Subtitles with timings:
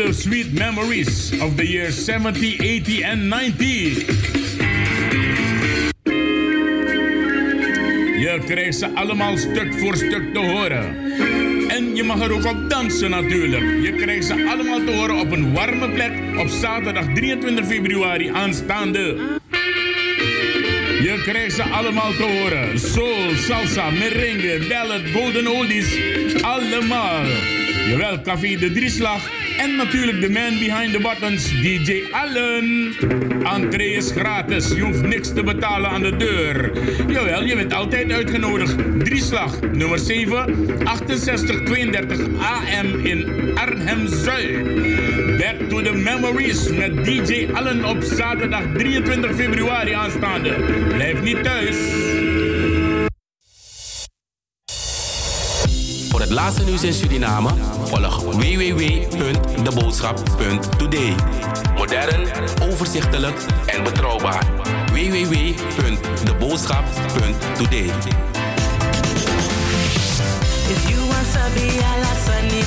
[0.00, 4.06] relive sweet memories of the years 70, 80 and 90.
[8.20, 10.96] Je krijgt ze allemaal stuk voor stuk te horen.
[11.68, 13.64] En je mag er ook op dansen natuurlijk.
[13.82, 19.16] Je krijgt ze allemaal te horen op een warme plek op zaterdag 23 februari aanstaande.
[21.02, 22.78] Je krijgt ze allemaal te horen.
[22.78, 25.96] Soul, salsa, merengue, ballad, golden oldies.
[26.40, 27.24] Allemaal.
[27.88, 29.39] Jawel, Café de Drieslag.
[29.60, 32.94] En natuurlijk de man behind the buttons, DJ Allen.
[33.42, 36.72] Entree is gratis, je hoeft niks te betalen aan de deur.
[37.08, 38.74] Jawel, je bent altijd uitgenodigd.
[38.98, 44.64] Drieslag, nummer 7, 6832 AM in Arnhem-Zuid.
[45.38, 50.54] Back to the memories met DJ Allen op zaterdag 23 februari aanstaande.
[50.88, 51.76] Blijf niet thuis.
[56.30, 57.50] Laatste nieuws in Suriname
[57.84, 61.14] volg www.deboodschap.today.
[61.74, 62.28] Modern,
[62.62, 64.46] overzichtelijk en betrouwbaar.
[64.92, 67.92] www.deboodschap.today.
[70.68, 71.26] If you want
[71.82, 72.62] ala sani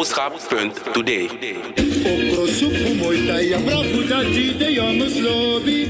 [0.00, 1.28] www.deboodschap.today.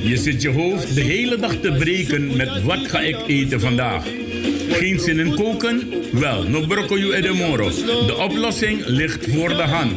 [0.02, 4.04] Je zit je hoofd de hele dag te breken met wat ga ik eten vandaag.
[4.70, 5.92] Geen zin in koken?
[6.12, 7.68] Wel, no broccoli e de moro.
[8.06, 9.92] De oplossing ligt voor de hand.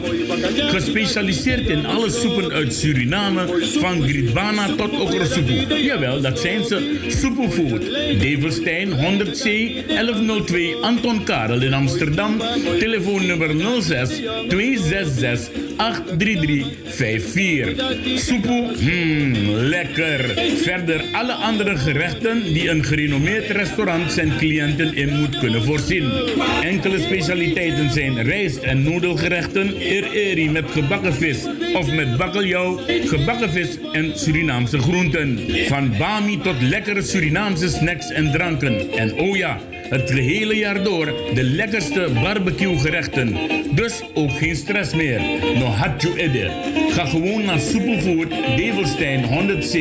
[0.57, 3.45] Gespecialiseerd in alle soepen uit Suriname,
[3.79, 5.83] van gritbana tot okrosoepoe.
[5.83, 6.97] Jawel, dat zijn ze.
[7.07, 7.81] Soepoefood.
[8.19, 9.43] Develstein 100C
[9.87, 12.41] 1102 Anton Karel in Amsterdam.
[12.79, 17.75] Telefoonnummer 06 266 83354.
[18.15, 20.33] Soepoe, mmm, lekker.
[20.63, 26.11] Verder alle andere gerechten die een gerenommeerd restaurant zijn cliënten in moet kunnen voorzien.
[26.61, 33.77] Enkele specialiteiten zijn rijst- en noedelgerechten, eri met gebakken vis of met bakkeljauw, gebakken vis
[33.91, 35.39] en Surinaamse groenten.
[35.67, 38.91] Van bami tot lekkere Surinaamse snacks en dranken.
[38.91, 39.59] En oh ja,
[39.89, 43.37] het gehele jaar door de lekkerste barbecue gerechten.
[43.71, 45.21] Dus ook geen stress meer.
[45.55, 46.51] No you edde.
[46.89, 49.71] Ga gewoon naar Superfood Develstein 100C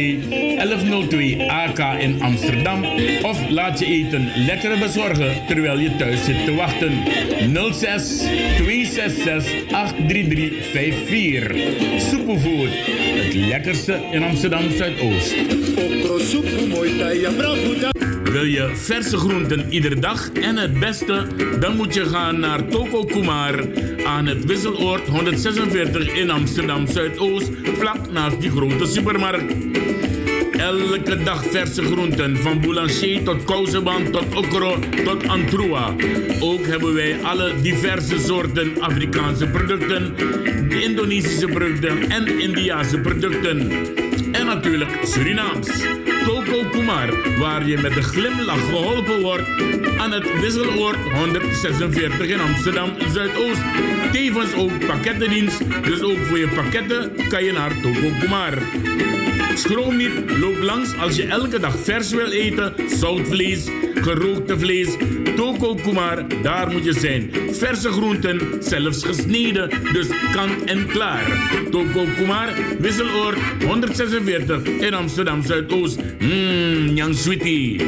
[0.57, 2.85] 1102 AK in Amsterdam.
[3.23, 6.93] Of laat je eten lekker bezorgen terwijl je thuis zit te wachten.
[7.73, 8.23] 06
[8.57, 11.57] 266 83354.
[11.99, 12.71] Superfood.
[13.13, 15.35] Het lekkerste in Amsterdam Zuidoost.
[18.23, 21.27] Wil je verse groenten iedere dag en het beste?
[21.61, 23.65] Dan moet je gaan naar Toko Kumar
[24.05, 29.55] aan het Wisseloord 146 in Amsterdam Zuidoost, vlak naast die grote supermarkt.
[30.59, 35.95] Elke dag verse groenten, van boulanger tot kousenband tot okro tot antroa.
[36.41, 40.15] Ook hebben wij alle diverse soorten Afrikaanse producten,
[40.69, 43.71] Indonesische producten en Indiase producten.
[44.33, 45.69] En natuurlijk Surinaams.
[46.25, 49.49] Toko Kumar, waar je met een glimlach geholpen wordt
[49.99, 53.63] aan het Wisseloord 146 in Amsterdam Zuidoost.
[54.13, 58.59] Tevens ook pakkettendienst, dus ook voor je pakketten kan je naar Toko Kumar.
[59.55, 64.97] Schroom niet, loop langs als je elke dag vers wil eten, zoutvlees, gerookte vlees,
[65.37, 67.31] toko kumar, daar moet je zijn.
[67.51, 71.51] Verse groenten, zelfs gesneden, dus kant en klaar.
[71.71, 72.49] Toko kumar,
[72.79, 76.01] wisseloord 146 in Amsterdam Zuidoost.
[76.19, 77.81] Mmm, Jan Sweetie.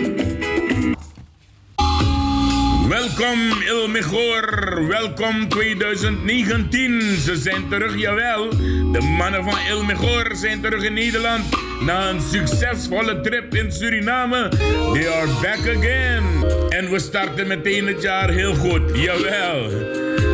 [3.17, 7.17] Welkom Il Mejor, welkom 2019.
[7.19, 8.51] Ze zijn terug, jawel.
[8.93, 11.45] De mannen van Il Mejor zijn terug in Nederland.
[11.81, 14.49] Na een succesvolle trip in Suriname.
[14.93, 16.25] They are back again.
[16.69, 19.71] En we starten meteen het jaar heel goed, jawel.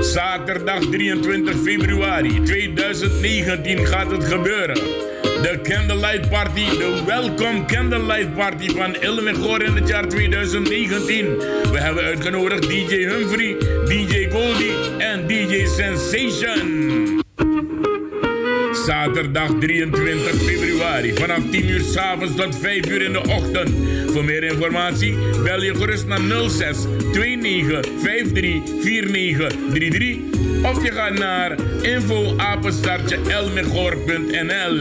[0.02, 4.78] Zaterdag 23 februari 2019 gaat het gebeuren.
[5.42, 11.36] De Candlelight Party, de Welcome Candlelight Party van Ilmegor in het jaar 2019.
[11.72, 17.22] We hebben uitgenodigd DJ Humphrey, DJ Goldie en DJ Sensation.
[18.86, 23.70] Zaterdag 23 februari vanaf 10 uur s'avonds tot 5 uur in de ochtend.
[24.06, 25.14] Voor meer informatie
[25.44, 26.78] bel je gerust naar 06
[27.12, 30.29] 29 53 49 33
[30.62, 34.78] of je gaat naar info apenstaartje elmegor.nl.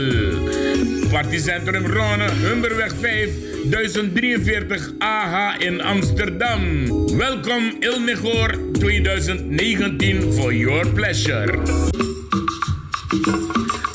[1.12, 3.30] Partycentrum Ronne, Humberweg 5,
[3.64, 6.88] 1043 AH in Amsterdam.
[7.18, 11.60] Welkom Ilmegor 2019 for your pleasure.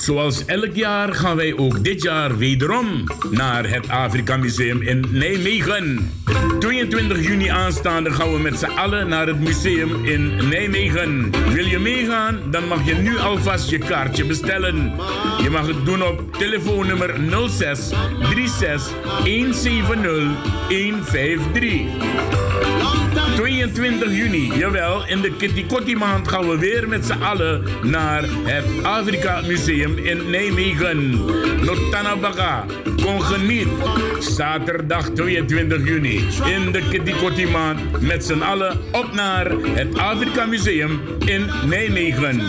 [0.04, 6.10] Zoals elk jaar gaan wij ook dit jaar wederom naar het Afrika Museum in Nijmegen.
[6.58, 11.30] 22 juni aanstaande gaan we met z'n allen naar het museum in Nijmegen.
[11.52, 12.40] Wil je meegaan?
[12.50, 14.92] Dan mag je nu alvast je kaartje bestellen.
[15.42, 17.14] Je mag het doen op telefoonnummer
[17.48, 17.90] 06
[18.20, 20.22] 36 170
[20.68, 22.63] 153.
[23.36, 28.24] 22 juni, jawel, in de Kitty Kotti maand gaan we weer met z'n allen naar
[28.28, 31.10] het Afrika Museum in Nijmegen.
[31.64, 32.64] Notanabaka,
[33.02, 33.68] kom geniet.
[34.18, 40.46] Zaterdag 22 juni in de Kitty Kotti maand met z'n allen op naar het Afrika
[40.46, 42.42] Museum in Nijmegen.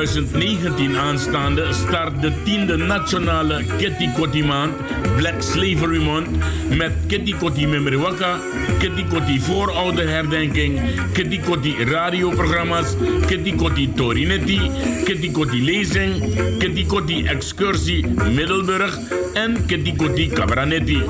[0.00, 4.72] 2019 aanstaande start de tiende nationale Kitty maand
[5.16, 6.28] Black Slavery Month
[6.76, 8.38] met Kitty Kotti Memoriwaka,
[8.78, 10.80] Kitty Kotti voorouderherdenking,
[11.12, 14.60] Kitty Kotti radioprogramma's, Kitty Kotti Torinetti,
[15.04, 16.20] Kitty Kotti lezing,
[16.58, 18.96] Kitty Kotti excursie Middelburg
[19.34, 21.02] en Kitty Kotti Cabranetti.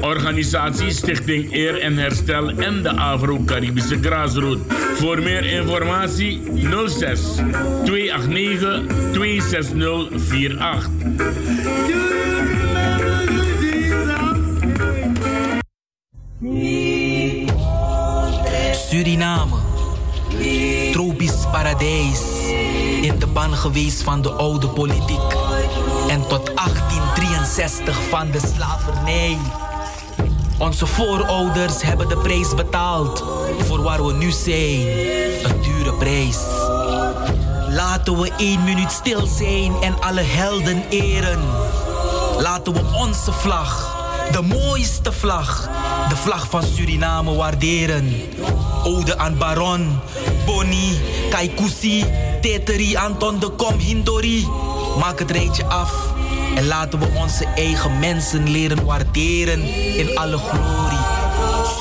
[0.00, 4.74] Organisatie Stichting Eer en Herstel en de Afro-Caribische Graasroute.
[4.94, 6.40] Voor meer informatie
[6.86, 7.20] 06
[8.08, 10.88] 289 26048.
[18.88, 19.56] Suriname,
[20.92, 22.20] tropisch paradijs.
[23.02, 25.32] In de ban geweest van de oude politiek.
[26.08, 29.38] En tot 1863 van de slavernij.
[30.58, 33.24] Onze voorouders hebben de prijs betaald
[33.58, 34.86] voor waar we nu zijn.
[35.42, 36.61] Een dure prijs.
[37.74, 41.40] Laten we één minuut stil zijn en alle helden eren.
[42.38, 43.96] Laten we onze vlag,
[44.32, 45.68] de mooiste vlag,
[46.08, 48.14] de vlag van Suriname waarderen.
[48.84, 50.00] Ode aan Baron,
[50.46, 52.04] Bonnie, Kaikousi,
[52.40, 54.48] Teteri, Anton de Kom, Hindori.
[54.98, 55.92] Maak het rijtje af
[56.54, 59.62] en laten we onze eigen mensen leren waarderen
[59.96, 60.98] in alle glorie.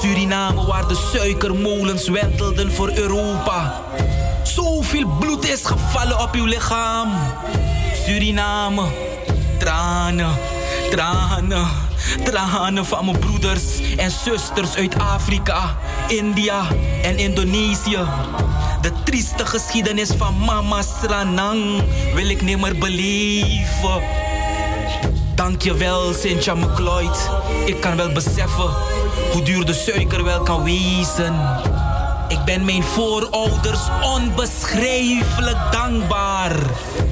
[0.02, 3.84] Suriname waar de suikermolens wentelden voor Europa.
[4.44, 7.12] Zoveel bloed is gevallen op uw lichaam.
[8.06, 8.84] Suriname,
[9.60, 10.32] tranen,
[10.90, 11.68] tranen,
[12.24, 15.78] tranen van mijn broeders en zusters uit Afrika,
[16.08, 16.68] India
[17.02, 18.06] en Indonesië.
[18.82, 21.84] De trieste geschiedenis van Mama Sranang
[22.14, 24.02] wil ik nimmer beleven.
[25.36, 27.30] Dankjewel, Cynthia McLeod.
[27.66, 28.70] Ik kan wel beseffen
[29.32, 31.36] hoe duur de suiker wel kan wezen.
[32.52, 36.56] Ben mijn voorouders onbeschrijfelijk dankbaar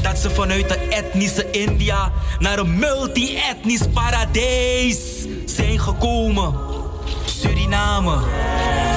[0.02, 4.98] dat ze vanuit de etnische India naar een multi-etnisch paradijs
[5.46, 6.54] zijn gekomen.
[7.26, 8.18] Suriname,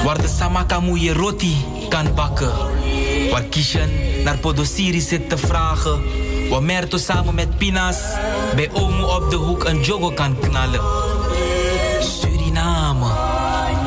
[0.05, 2.53] waar de samakamoeie roti kan bakken.
[3.31, 3.89] Waar Kishan
[4.23, 6.01] naar Podosiri zit te vragen.
[6.49, 7.97] Waar Merto samen met Pinas
[8.55, 11.12] bij Omo op de hoek een jogo kan knallen.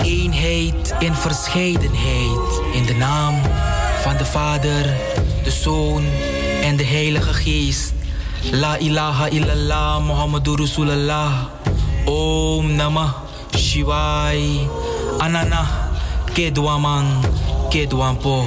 [0.07, 2.61] Eenheid in verscheidenheid.
[2.73, 3.35] In de naam
[4.01, 4.97] van de Vader,
[5.45, 6.05] de Zoon
[6.63, 7.93] en de Heilige Geest.
[8.51, 11.33] La ilaha illallah Muhammadur Rasulullah.
[12.05, 13.13] Om Namah
[13.57, 14.69] Shivai.
[15.19, 15.67] Anana
[16.33, 17.07] Kedwaman
[17.69, 18.45] Kedwampo.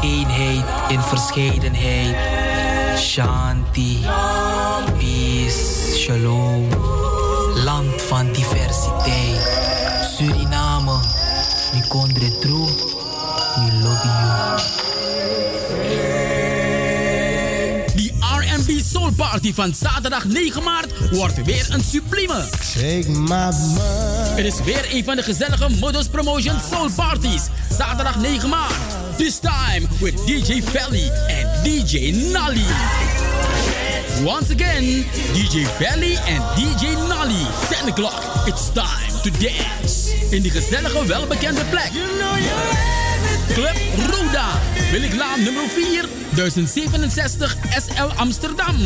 [0.00, 2.16] Eenheid in verscheidenheid.
[2.98, 3.98] Shanti.
[4.98, 5.96] Peace.
[5.98, 6.68] Shalom.
[7.54, 9.69] Land van diversiteit.
[10.20, 11.00] Suriname.
[11.72, 12.68] Mi kondre true.
[13.56, 14.58] Mi lobby you.
[17.94, 22.48] Die R&B Soul Party van zaterdag 9 maart wordt weer een sublieme.
[24.36, 27.42] Het is weer een van de gezellige Modus Promotion Soul Parties.
[27.76, 28.74] Zaterdag 9 maart.
[29.16, 32.66] This time with DJ Felly en DJ Nally.
[34.24, 37.46] Once again, DJ Valley en DJ Nally.
[37.68, 40.14] 10 o'clock, it's time to dance.
[40.30, 41.90] In die gezellige, welbekende plek.
[43.52, 43.76] Club
[44.10, 44.48] Roda,
[44.90, 48.76] Williglaan nummer 4, 1067 SL Amsterdam.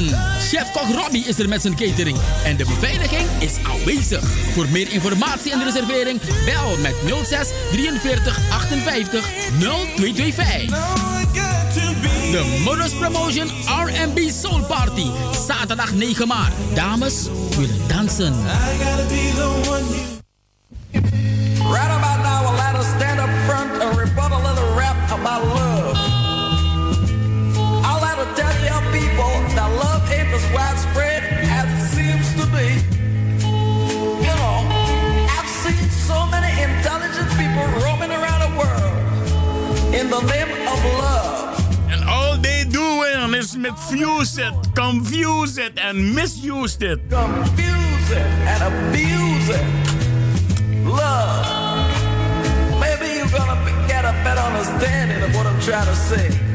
[0.40, 4.24] Chef-kok Robbie is er met zijn catering en de beveiliging is aanwezig.
[4.52, 9.24] Voor meer informatie en reservering bel met 06 43 58
[9.58, 11.22] 0225.
[12.30, 15.06] De Modus Promotion R&B Soul Party.
[15.46, 16.52] Zaterdag 9 maart.
[16.74, 18.34] Dames willen dansen.
[21.12, 25.42] Right about now, I'll let her stand up front and rebuttal a little rap about
[25.44, 25.96] love.
[27.84, 32.44] I'll let her tell your people that love ain't as widespread as it seems to
[32.54, 32.68] be.
[34.26, 34.56] You know,
[35.36, 41.90] I've seen so many intelligent people roaming around the world in the name of love.
[41.90, 46.98] And all they doing is misuse it, confuse it, and misuse it.
[47.08, 49.93] Confuse it and abuse it.
[50.84, 52.80] Love.
[52.80, 56.53] Maybe you're gonna get a better understanding of what I'm trying to say.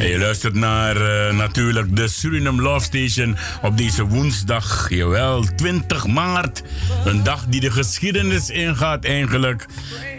[0.00, 6.06] En je luistert naar eh, natuurlijk de Suriname Love Station op deze woensdag, jawel, 20
[6.06, 6.62] maart.
[7.04, 9.66] Een dag die de geschiedenis ingaat eigenlijk.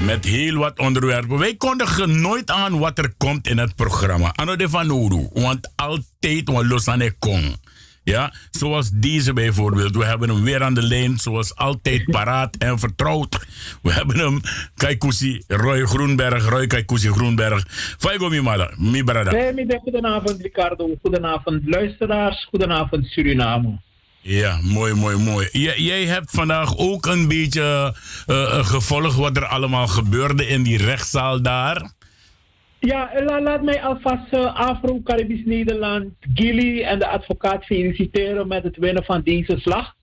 [0.06, 1.38] Met heel wat onderwerpen.
[1.38, 4.32] Wij kondigen nooit aan wat er komt in het programma.
[4.36, 5.28] Ano de van Oru.
[5.34, 7.56] Want altijd wat los aan de kong.
[8.04, 9.96] Ja, zoals deze bijvoorbeeld.
[9.96, 13.46] We hebben hem weer aan de lijn, zoals altijd paraat en vertrouwd.
[13.82, 14.42] We hebben hem,
[14.76, 17.64] Kaikusi Roy Groenberg, Roy Kaikusi Groenberg.
[17.98, 18.42] Faigo mi
[18.78, 19.32] mi brada.
[19.32, 23.80] Hey, goedenavond Ricardo, goedenavond luisteraars, goedenavond Suriname.
[24.30, 25.48] Ja, mooi, mooi, mooi.
[25.76, 27.96] Jij hebt vandaag ook een beetje
[28.28, 31.92] uh, gevolgd wat er allemaal gebeurde in die rechtszaal daar.
[32.80, 38.78] Ja, la, laat mij alvast uh, Afro-Caribisch Nederland, Gilly en de advocaat feliciteren met het
[38.78, 39.96] winnen van deze slag.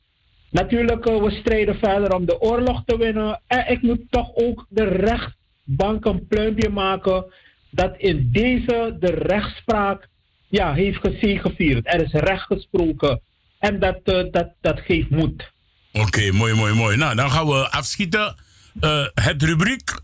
[0.51, 3.41] Natuurlijk, we strijden verder om de oorlog te winnen.
[3.47, 7.25] En ik moet toch ook de rechtbank een pluimpje maken
[7.71, 10.09] dat in deze de rechtspraak
[10.49, 11.87] ja, heeft gezegevierd.
[11.87, 13.21] Er is recht gesproken.
[13.65, 15.53] En dat, uh, dat, dat geeft moed.
[15.93, 16.97] Oké, okay, mooi, mooi, mooi.
[16.97, 18.35] Nou, dan gaan we afschieten.
[18.81, 20.01] Uh, het rubriek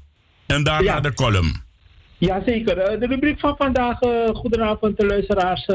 [0.47, 1.00] en daarna ja.
[1.00, 1.52] de column.
[2.19, 3.00] Jazeker.
[3.00, 5.67] De rubriek van vandaag, uh, goedenavond de luisteraars.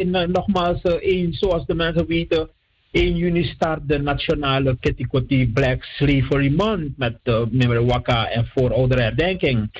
[0.00, 2.50] in, nogmaals, één, zoals de mensen weten,
[2.90, 9.70] 1 juni start de nationale Ketikoti Black Slavery Month met uh, Memory Waka en voorouderherdenking.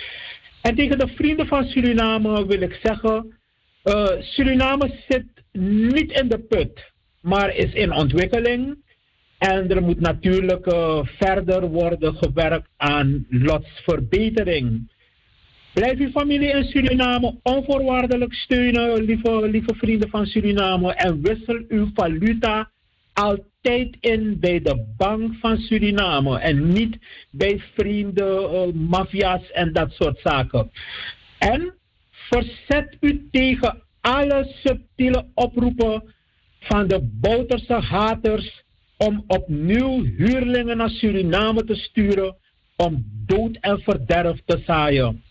[0.63, 3.39] En tegen de vrienden van Suriname wil ik zeggen,
[4.21, 6.90] Suriname zit niet in de put
[7.21, 8.89] maar is in ontwikkeling.
[9.39, 14.91] En er moet natuurlijk uh, verder worden gewerkt aan lotsverbetering.
[15.75, 20.95] Blijf uw familie in Suriname onvoorwaardelijk steunen, lieve, lieve vrienden van Suriname.
[20.95, 22.71] En wissel uw valuta
[23.13, 26.39] altijd in bij de bank van Suriname.
[26.39, 26.99] En niet
[27.31, 30.71] bij vrienden, uh, mafia's en dat soort zaken.
[31.39, 31.75] En
[32.11, 36.15] verzet u tegen alle subtiele oproepen
[36.61, 38.63] van de Bouterse haters
[38.97, 42.37] om opnieuw huurlingen naar Suriname te sturen
[42.77, 45.23] om dood en verderf te zaaien.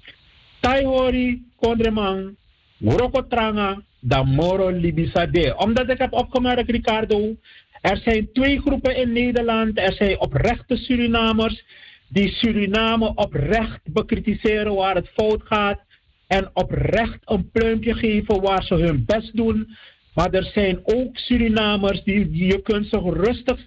[0.60, 2.36] Taihori, Kondreman,
[2.80, 5.56] Rokotranga, Damoro, Libisade.
[5.58, 7.36] Omdat ik heb opgemerkt, Ricardo,
[7.82, 9.80] er zijn twee groepen in Nederland.
[9.80, 11.64] Er zijn oprechte Surinamers
[12.08, 15.82] die Suriname oprecht bekritiseren waar het fout gaat.
[16.28, 19.78] En oprecht een pluimpje geven waar ze hun best doen.
[20.20, 23.60] Maar er zijn ook Surinamers die, die je kunt ze rustig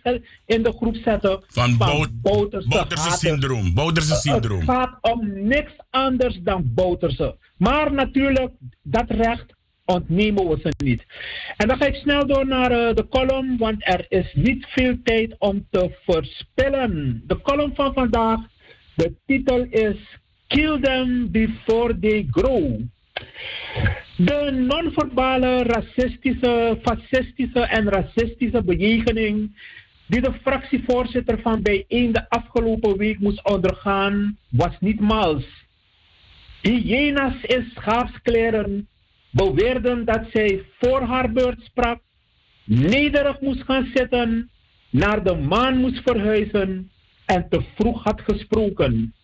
[0.46, 1.44] in de groep zetten.
[1.46, 3.74] Van, van Bouterse, Bouterse syndroom.
[3.74, 4.60] Bouterse syndroom.
[4.60, 7.36] Het gaat om niks anders dan Bouterse.
[7.56, 9.44] Maar natuurlijk, dat recht
[9.84, 11.02] ontnemen we ze niet.
[11.56, 14.96] En dan ga ik snel door naar uh, de column, want er is niet veel
[15.04, 17.22] tijd om te verspillen.
[17.26, 18.40] De column van vandaag,
[18.94, 19.96] de titel is
[20.46, 22.80] Kill them before they grow.
[24.16, 29.50] De non-verbale racistische, fascistische en racistische bejegening
[30.06, 35.44] die de fractievoorzitter van bijeen de afgelopen week moest ondergaan, was niet mals.
[36.60, 38.88] Hyena's in schaapskleren
[39.30, 42.00] beweerden dat zij voor haar beurt sprak,
[42.64, 44.50] nederig moest gaan zitten,
[44.90, 46.90] naar de maan moest verhuizen
[47.26, 49.14] en te vroeg had gesproken.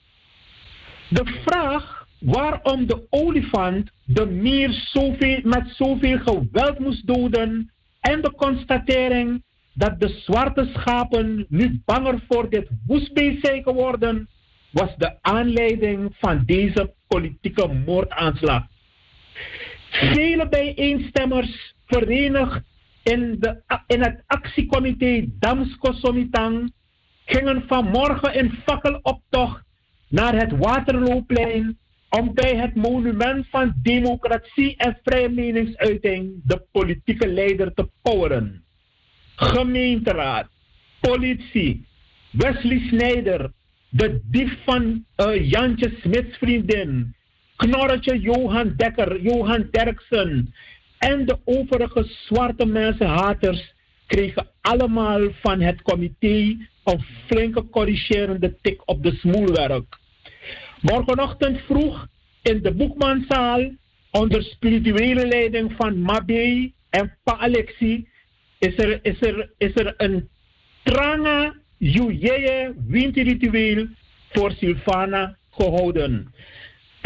[1.08, 8.32] De vraag waarom de olifant de mier zoveel, met zoveel geweld moest doden en de
[8.32, 9.42] constatering
[9.74, 14.28] dat de zwarte schapen nu banger voor dit woestbeest zijn geworden,
[14.70, 18.66] was de aanleiding van deze politieke moordaanslag.
[19.90, 22.62] Vele bijeenstemmers verenigd
[23.02, 26.72] in, de, in het actiecomité Damsko Somitang
[27.24, 29.62] gingen vanmorgen in fakkeloptocht
[30.08, 31.78] naar het Waterlooplein
[32.10, 38.64] om bij het monument van democratie en vrije meningsuiting de politieke leider te poweren.
[39.36, 40.48] Gemeenteraad,
[41.00, 41.86] politie,
[42.30, 43.52] Wesley Snijder,
[43.88, 47.14] de dief van uh, Jantje Smits vriendin,
[47.56, 50.54] Knorretje Johan Dekker, Johan Derksen
[50.98, 53.74] en de overige zwarte mensenhaters
[54.06, 59.98] kregen allemaal van het comité een flinke corrigerende tik op de smoelwerk.
[60.80, 62.06] Morgenochtend vroeg
[62.42, 63.70] in de Boekmanzaal
[64.10, 68.08] onder spirituele leiding van Mabé en Pa Alexi
[68.58, 70.28] is er, is er, is er een
[70.82, 73.86] tranga Jujeye winterritueel
[74.28, 76.34] voor Silvana gehouden.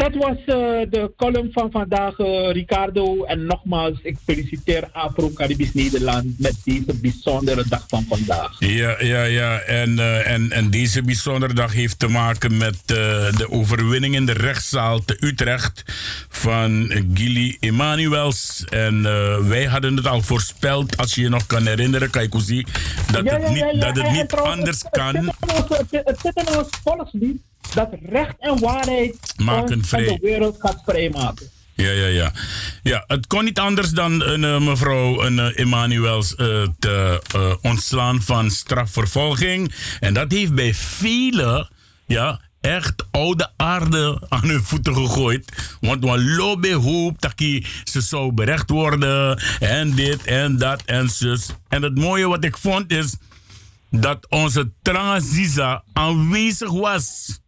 [0.03, 0.45] Dat was uh,
[0.89, 3.23] de column van vandaag, uh, Ricardo.
[3.23, 8.55] En nogmaals, ik feliciteer Afro-Caribisch Nederland met deze bijzondere dag van vandaag.
[8.59, 9.59] Ja, ja, ja.
[9.59, 14.33] En, uh, en, en deze bijzondere dag heeft te maken met de overwinning in de
[14.33, 15.83] rechtszaal te Utrecht
[16.29, 18.65] van Gilly Emanuels.
[18.69, 19.01] En
[19.49, 22.65] wij hadden het al voorspeld, als je je nog kan herinneren, Kaikuzi,
[23.11, 25.15] dat, Ja, ja, het niet, dat het niet trouwens, anders het- kan.
[26.05, 27.41] het zit in ons volkslied
[27.73, 30.05] dat recht en waarheid Maken vrij.
[30.05, 31.51] de wereld gaat vrijmaken.
[31.75, 32.31] Ja, ja, ja.
[32.83, 37.21] Ja, het kon niet anders dan een eh, mevrouw een, eh, Emanuels eh, te
[37.61, 39.73] ontslaan van strafvervolging.
[39.99, 41.69] En dat heeft bij velen,
[42.05, 45.77] ja, echt oude aarde aan hun voeten gegooid.
[45.81, 47.33] Want we lopen hoop dat
[47.83, 49.41] ze zou berecht worden.
[49.59, 51.49] En dit en dat en zus.
[51.69, 53.15] En het mooie wat ik vond is
[53.89, 57.39] dat onze Transiza aanwezig was.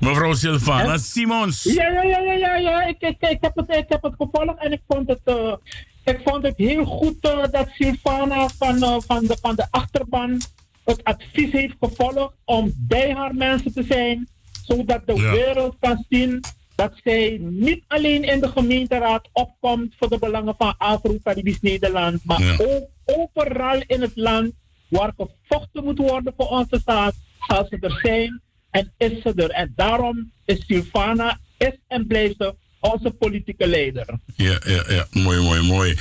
[0.00, 1.62] Mevrouw Silvana Simons.
[1.62, 2.82] Ja, ja, ja, ja, ja, ja.
[2.86, 5.52] Ik, ik, ik, heb het, ik heb het gevolgd en ik vond het, eh,
[6.04, 10.40] ik vond het heel goed eh, dat Silvana van, eh, van, de, van de achterban
[10.84, 14.28] het advies heeft gevolgd om bij haar mensen te zijn,
[14.64, 15.30] zodat de Ja.
[15.30, 16.40] wereld kan zien
[16.74, 22.42] dat zij niet alleen in de gemeenteraad opkomt voor de belangen van Afro-Caribisch Nederland, maar
[22.42, 22.56] Ja.
[22.58, 24.52] ook overal in het land
[24.88, 27.14] waar gevochten moet worden voor onze staat,
[27.48, 29.50] zal ze er zijn en is ze er.
[29.50, 34.06] En daarom is Silvana, is en blijft ze onze politieke leider.
[34.36, 35.06] Ja, ja, ja.
[35.10, 35.96] Mooi, mooi, mooi.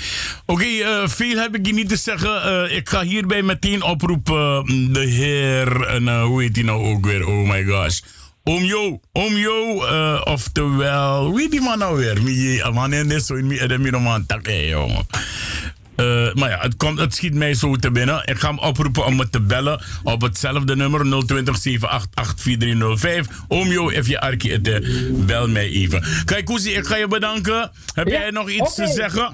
[0.45, 2.43] Oké, eh, veel heb ik hier niet te zeggen.
[2.43, 7.05] Eh, ik ga hierbij meteen oproepen eh, de heer, en, hoe heet hij nou ook
[7.05, 7.27] weer?
[7.27, 7.99] Oh my gosh.
[8.43, 12.23] Oom Jo, oom Jo, eh, oftewel, wie die man nou weer?
[12.23, 15.05] Wie, man, zo in mi- de middelman, tak, jongen.
[15.99, 18.21] Eh, maar ja, het, komt, het schiet mij zo te binnen.
[18.25, 23.27] Ik ga hem oproepen om me te bellen op hetzelfde nummer 020 788 4305.
[23.47, 24.79] Oom Jo, if je arkie het, eh,
[25.11, 26.03] bel mij even.
[26.25, 27.71] Kijk, Koesie, ik ga je bedanken.
[27.93, 29.33] Heb Ja, jij nog iets te zeggen?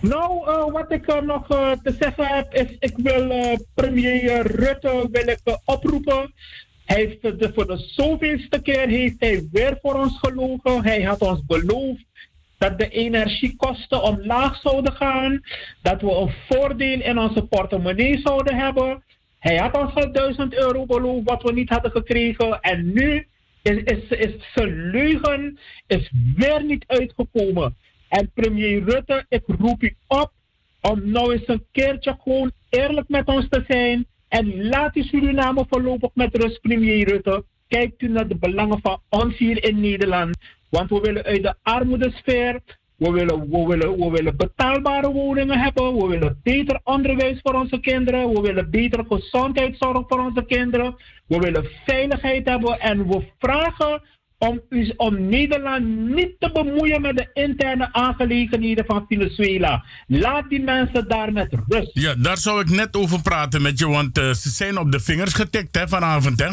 [0.00, 1.46] Nou, eh, wat ik nog
[1.82, 6.32] te zeggen heb, is ik wil premier Rutte wil ik, oproepen.
[6.84, 10.84] Hij heeft de, voor de zoveelste keer heeft hij weer voor ons gelogen.
[10.84, 12.04] Hij had ons beloofd
[12.68, 15.40] dat de energiekosten omlaag zouden gaan.
[15.82, 19.02] Dat we een voordeel in onze portemonnee zouden hebben.
[19.38, 22.60] Hij had ons al 1000 euro beloofd wat we niet hadden gekregen.
[22.60, 23.26] En nu
[23.62, 27.76] is, is, is zijn leugen is weer niet uitgekomen.
[28.08, 30.32] En premier Rutte, ik roep u op
[30.80, 34.06] om nou eens een keertje gewoon eerlijk met ons te zijn.
[34.28, 37.44] En laat u Suriname voorlopig met rust, premier Rutte.
[37.68, 40.36] Kijkt u naar de belangen van ons hier in Nederland.
[40.70, 42.60] Want we willen uit de armoedesfeer.
[42.96, 45.96] We willen, we, willen, we willen betaalbare woningen hebben.
[45.96, 48.32] We willen beter onderwijs voor onze kinderen.
[48.32, 50.96] We willen betere gezondheidszorg voor onze kinderen.
[51.26, 52.80] We willen veiligheid hebben.
[52.80, 54.02] En we vragen
[54.38, 54.60] om,
[54.96, 59.84] om Nederland niet te bemoeien met de interne aangelegenheden van Venezuela.
[60.06, 61.90] Laat die mensen daar met rust.
[61.92, 65.00] Ja, daar zou ik net over praten met je, want eh, ze zijn op de
[65.00, 66.50] vingers getikt hè, vanavond, hè?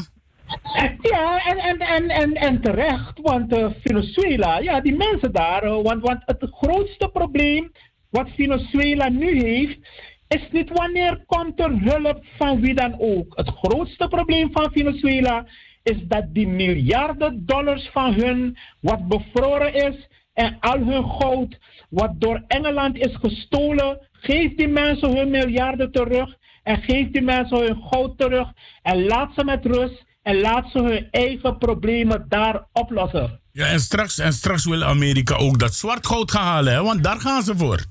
[1.02, 5.82] Ja, en, en, en, en, en terecht, want eh, Venezuela, ja, die mensen daar, eh,
[5.82, 7.72] want, want het grootste probleem
[8.10, 9.80] wat Venezuela nu heeft,
[10.28, 13.38] is niet wanneer komt er hulp van wie dan ook.
[13.38, 15.46] Het grootste probleem van Venezuela
[15.84, 21.58] is dat die miljarden dollars van hun, wat bevroren is, en al hun goud,
[21.90, 27.58] wat door Engeland is gestolen, geef die mensen hun miljarden terug en geef die mensen
[27.58, 32.66] hun goud terug en laat ze met rust en laat ze hun eigen problemen daar
[32.74, 33.40] oplossen.
[33.52, 36.84] Ja, en straks, en straks wil Amerika ook dat zwart goud gaan halen, hè?
[36.84, 37.86] Want daar gaan ze voor.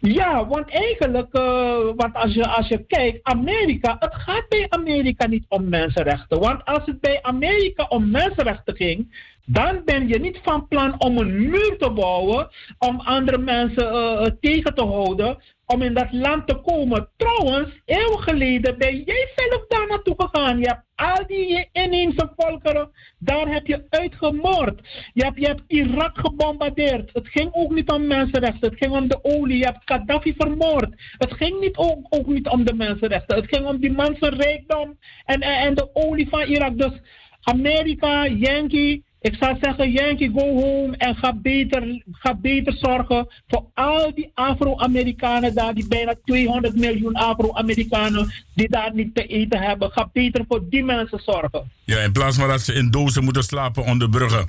[0.00, 5.26] Ja, want eigenlijk, eh, want als je, als je kijkt, Amerika, het gaat bij Amerika
[5.26, 6.40] niet om mensenrechten.
[6.40, 11.18] Want als het bij Amerika om mensenrechten ging, dan ben je niet van plan om
[11.18, 16.12] een muur te bouwen om andere mensen eh, eh, tegen te houden om in dat
[16.12, 17.08] land te komen.
[17.16, 20.58] Trouwens, eeuwen geleden ben jij zelf daar naartoe gegaan.
[20.58, 24.80] Je hebt al die inheemse volkeren, daar heb je uitgemoord.
[25.12, 27.10] Je hebt, je hebt Irak gebombardeerd.
[27.12, 28.68] Het ging ook niet om mensenrechten.
[28.68, 29.58] Het ging om de olie.
[29.58, 30.88] Je hebt Gaddafi vermoord.
[31.18, 33.36] Het ging niet ook, ook niet om de mensenrechten.
[33.36, 36.78] Het ging om die mensen rijkdom en, en, en de olie van Irak.
[36.78, 37.00] Dus
[37.42, 43.64] Amerika, Yankee, ik zou zeggen, Yankee, go home en ga beter, ga beter zorgen voor
[43.74, 49.90] al die Afro-Amerikanen daar, die bijna 200 miljoen Afro-Amerikanen die daar niet te eten hebben.
[49.90, 51.70] Ga beter voor die mensen zorgen.
[51.84, 54.46] Ja, in plaats van dat ze in dozen moeten slapen onder bruggen.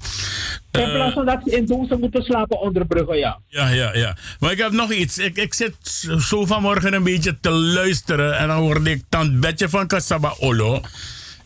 [0.72, 3.40] In Eh, plaats van dat ze in dozen moeten slapen onder bruggen, ja.
[3.48, 4.16] Ja, ja, ja.
[4.40, 5.18] Maar ik heb nog iets.
[5.18, 5.76] Ik, ik zit
[6.20, 10.82] zo vanmorgen een beetje te luisteren en dan hoorde ik dan Betje van Kasaba Olo.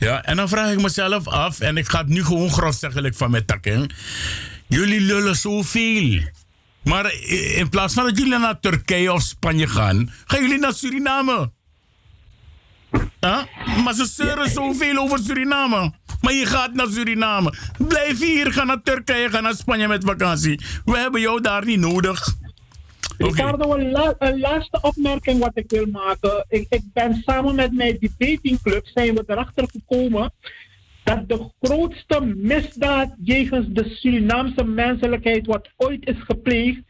[0.03, 3.31] Ja, en dan vraag ik mezelf af, en ik ga het nu gewoon grofzeggelijk van
[3.31, 3.89] mijn takken.
[4.67, 6.21] Jullie lullen zoveel.
[6.83, 7.13] Maar
[7.55, 11.51] in plaats van dat jullie naar Turkije of Spanje gaan, gaan jullie naar Suriname.
[13.19, 13.43] Huh?
[13.83, 15.93] Maar ze zeuren zoveel over Suriname.
[16.21, 17.53] Maar je gaat naar Suriname.
[17.77, 20.61] Blijf hier, ga naar Turkije, ga naar Spanje met vakantie.
[20.85, 22.35] We hebben jou daar niet nodig.
[23.23, 23.35] Oké.
[23.35, 26.45] Ricardo, een, la- een laatste opmerking wat ik wil maken.
[26.49, 30.31] Ik, ik ben samen met mijn debatingclub zijn we erachter gekomen
[31.03, 36.81] dat de grootste misdaad jegens de Surinaamse menselijkheid wat ooit is gepleegd,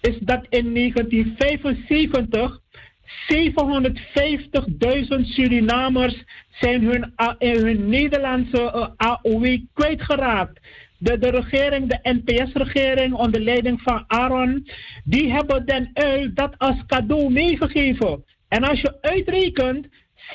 [0.00, 2.60] is dat in 1975
[3.08, 10.60] 750.000 Surinamers zijn hun, hun Nederlandse eh, AOW kwijtgeraakt.
[10.98, 14.68] De, de regering, de NPS-regering onder leiding van Aaron,
[15.04, 18.24] die hebben Den Uil dat als cadeau meegegeven.
[18.48, 19.86] En als je uitrekent,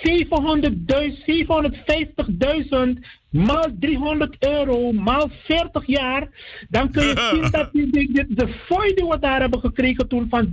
[0.08, 3.00] 700.000, 750.000
[3.30, 6.28] maal 300 euro, maal 40 jaar,
[6.70, 10.08] dan kun je zien dat die, die, die- de fooi die we daar hebben gekregen
[10.08, 10.48] toen van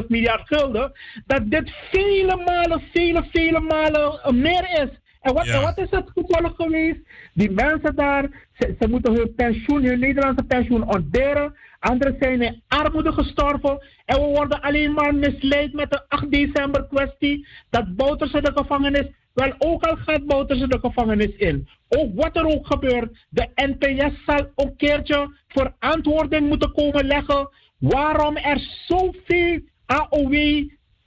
[0.00, 0.92] 3,5 miljard gulden,
[1.26, 5.02] dat dit vele malen, vele, vele malen meer is.
[5.24, 5.54] En wat, Ja.
[5.54, 6.98] en wat is het gevolg geweest?
[7.32, 11.54] Die mensen daar, ze, ze moeten hun pensioen, hun Nederlandse pensioen ontberen.
[11.80, 13.86] Anderen zijn in armoede gestorven.
[14.04, 17.46] En we worden alleen maar misleid met de 8 december kwestie.
[17.70, 19.06] Dat Bouterse de gevangenis.
[19.32, 21.68] Wel, ook al gaat Bouterse de gevangenis in.
[21.88, 23.26] Ook wat er ook gebeurt.
[23.28, 27.48] De NPS zal een keertje verantwoording moeten komen leggen.
[27.78, 30.34] Waarom er zoveel AOW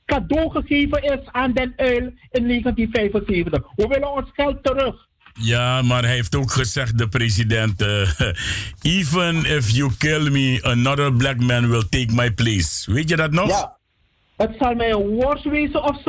[0.07, 3.63] cadeau gegeven is aan Den Uil in 1975.
[3.75, 5.05] We willen ons geld terug.
[5.33, 7.81] Ja, maar hij heeft ook gezegd, de president...
[7.81, 8.21] eh,
[8.97, 12.91] Even if you kill me, another black man will take my place.
[12.91, 13.47] Weet je dat nog?
[13.47, 13.75] Ja.
[14.37, 16.05] Het zal mij een worst wezen of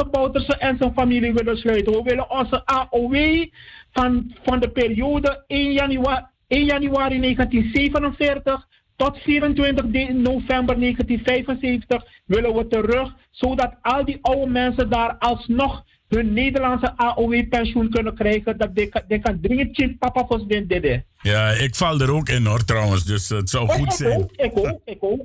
[0.59, 1.93] en zijn familie willen sluiten.
[1.93, 3.47] We willen onze AOW
[3.93, 8.67] van, van de periode 1 januari, 1 januari 1947
[8.99, 15.85] tot 24 de- november 1975 willen we terug, zodat al die oude mensen daar alsnog
[16.09, 18.59] hun Nederlandse AOW-pensioen kunnen krijgen.
[18.59, 21.05] Dat de kan- kan dringend papa voor zijn dede.
[21.23, 24.19] Ja, ik val er ook in hoor trouwens, dus het zou goed Ik zijn.
[24.19, 25.21] ook, ik ook, ik ook.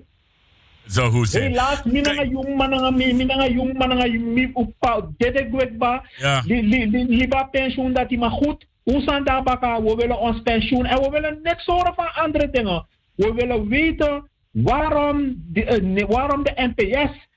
[0.83, 1.43] Het zou goed zijn.
[1.49, 6.03] Helaas, minanga jong mananga mi minanga jong mananga mi upa dede gwekba.
[6.45, 8.65] Liba pensioen dat hij maar goed.
[8.83, 9.43] Hoe zijn daar?
[9.83, 12.85] We willen ons pensioen en we willen niks horen van andere dingen.
[13.15, 17.31] We willen weten waarom de, eh, waarom de NPS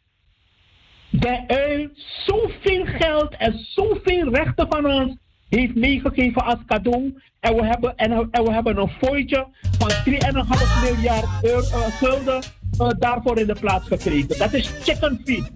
[1.10, 1.88] de uil
[2.26, 5.16] zoveel geld en zoveel rechten van ons
[5.48, 7.22] heeft meegegeven als cadeau.
[7.40, 9.46] En we hebben, en, en we hebben een fooitje
[9.78, 12.42] van 3,5 miljard euro, eh, gulden
[12.78, 14.38] eh, daarvoor in de plaats gekregen.
[14.38, 15.50] Dat is chicken feed.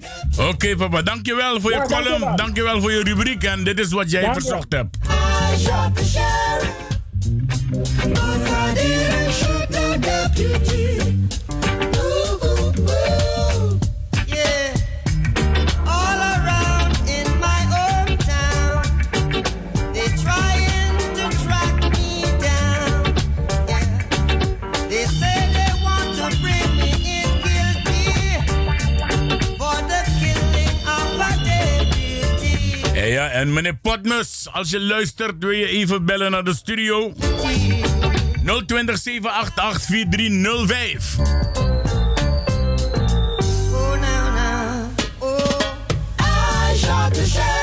[0.49, 2.37] Oké papa, dankjewel voor je column, dankjewel.
[2.37, 4.99] dankjewel voor je rubriek en dit is wat jij Dank verzocht hebt.
[34.61, 37.13] Als je luistert, wil je even bellen naar de studio.
[38.51, 41.21] 020 788 4305.
[43.73, 44.91] Oh, now, now,
[45.23, 45.85] oh.
[46.19, 47.61] I shot the sheriff.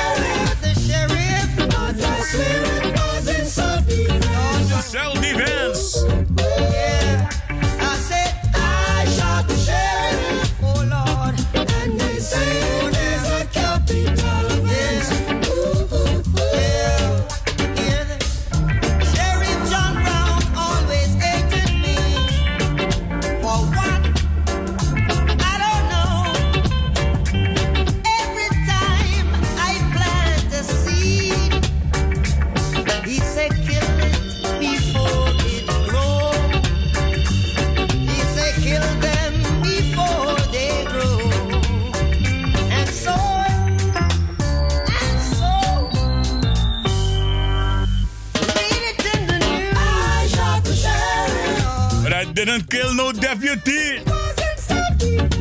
[52.46, 53.98] Didn't kill no deputy.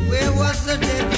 [0.09, 1.16] Where was the deputy?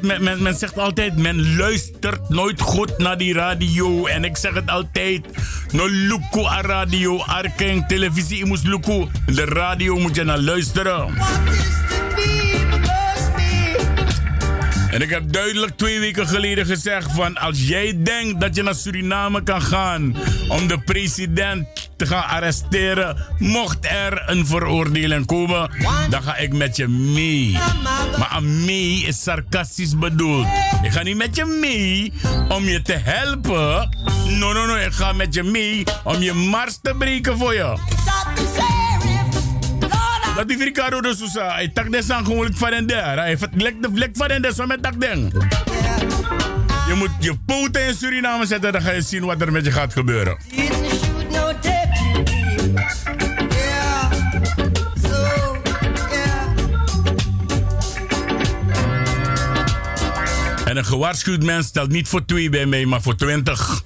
[0.00, 4.06] Men, men, men zegt altijd, men luistert nooit goed naar die radio.
[4.06, 5.26] En ik zeg het altijd,
[5.72, 9.06] no luku a radio, arkeng, televisie, je moet luku.
[9.26, 11.14] De radio moet je naar luisteren.
[14.90, 18.74] En ik heb duidelijk twee weken geleden gezegd van als jij denkt dat je naar
[18.74, 20.16] Suriname kan gaan
[20.48, 25.70] om de president te gaan arresteren, mocht er een veroordeling komen,
[26.10, 27.58] dan ga ik met je mee.
[28.18, 30.46] Maar mee is sarcastisch bedoeld.
[30.82, 32.12] Ik ga niet met je mee
[32.48, 33.88] om je te helpen.
[34.38, 37.76] No, no, no, ik ga met je mee om je mars te breken voor je.
[40.36, 43.18] Dat die Ricardo de Sousa, hij tak des aan gewoon van en der.
[43.18, 45.32] Hij de vlek van zo met dat ding.
[46.88, 49.72] Je moet je poten in Suriname zetten, dan ga je zien wat er met je
[49.72, 50.38] gaat gebeuren.
[60.78, 63.82] Een gewaarschuwd mens stelt niet voor twee bij mij, maar voor twintig.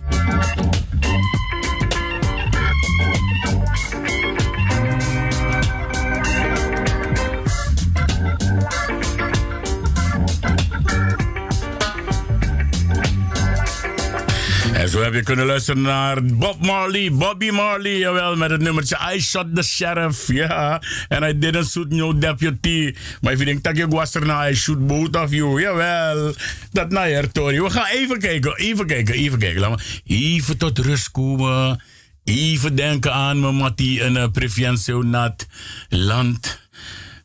[14.92, 19.20] Zo heb je kunnen luisteren naar Bob Marley, Bobby Marley, jawel, met het nummertje I
[19.20, 20.82] Shot the Sheriff, ja.
[21.08, 22.94] En I didn't shoot no deputy.
[23.20, 26.34] Maar if je denkt dat je was er nou, I shoot both of you, jawel.
[26.72, 27.60] Dat nou ja, Tori.
[27.60, 29.60] We gaan even kijken, even kijken, even kijken.
[29.60, 31.82] Laat even tot rust komen.
[32.24, 35.46] Even denken aan me, Mattie, een uh, preventionat
[35.88, 36.60] land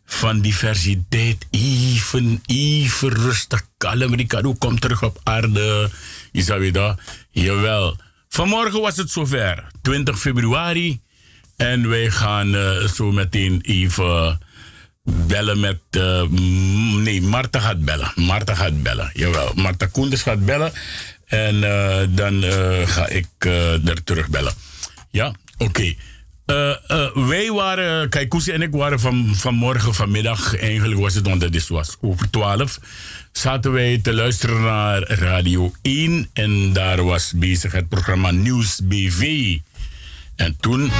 [0.05, 1.45] van diversiteit.
[1.51, 4.15] Even, even rustig, kalm.
[4.15, 5.89] Ricardo komt terug op aarde.
[6.31, 6.97] Isabida,
[7.41, 7.95] jawel.
[8.29, 10.99] Vanmorgen was het zover, 20 februari.
[11.55, 14.39] En wij gaan uh, zo meteen even
[15.03, 15.79] bellen met.
[15.91, 16.21] Uh,
[17.03, 18.11] nee, Marta gaat bellen.
[18.15, 19.51] Marta gaat bellen, jawel.
[19.55, 20.71] Marta Koenders gaat bellen.
[21.25, 22.43] En uh, dan
[22.85, 23.27] ga ik
[23.85, 24.53] er terug bellen.
[25.09, 25.95] Ja, oké.
[26.47, 31.51] Uh, uh, wij waren, Kaikousi en ik waren van, vanmorgen, vanmiddag, eigenlijk was het omdat
[31.51, 32.79] dit was over 12,
[33.31, 39.57] zaten wij te luisteren naar Radio 1 en daar was bezig het programma Nieuws BV.
[40.35, 40.91] En toen,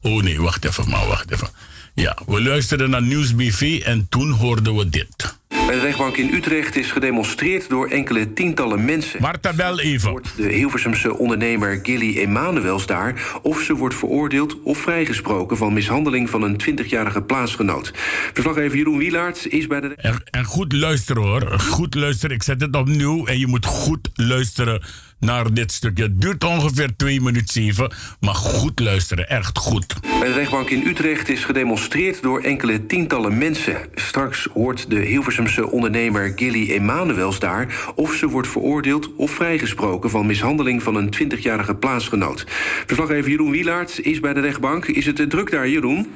[0.00, 1.48] oh nee, wacht even, maar wacht even.
[1.94, 5.36] Ja, we luisterden naar Nieuws BV en toen hoorden we dit.
[5.48, 9.20] Bij de rechtbank in Utrecht is gedemonstreerd door enkele tientallen mensen.
[9.20, 10.10] Marta, bel even.
[10.10, 13.38] Wordt de Hilversumse ondernemer Gilly Emanuels daar...
[13.42, 15.56] of ze wordt veroordeeld of vrijgesproken...
[15.56, 17.92] van mishandeling van een 20-jarige plaatsgenoot.
[18.32, 19.94] Verslaggever Jeroen Wielaert is bij de...
[19.94, 21.60] En, en goed luisteren hoor.
[21.60, 22.36] Goed luisteren.
[22.36, 24.82] Ik zet het opnieuw en je moet goed luisteren
[25.20, 26.02] naar dit stukje.
[26.02, 29.94] Het duurt ongeveer 2 minuten 7, maar goed luisteren, echt goed.
[30.00, 33.76] Bij de rechtbank in Utrecht is gedemonstreerd door enkele tientallen mensen.
[33.94, 35.35] Straks hoort de Hilversumse
[35.70, 37.92] ondernemer Gilly Emanuels daar...
[37.94, 42.44] of ze wordt veroordeeld of vrijgesproken van mishandeling van een 20-jarige plaatsgenoot.
[42.86, 44.86] Verslaggever Jeroen Wielaert is bij de rechtbank.
[44.86, 46.12] Is het druk daar, Jeroen?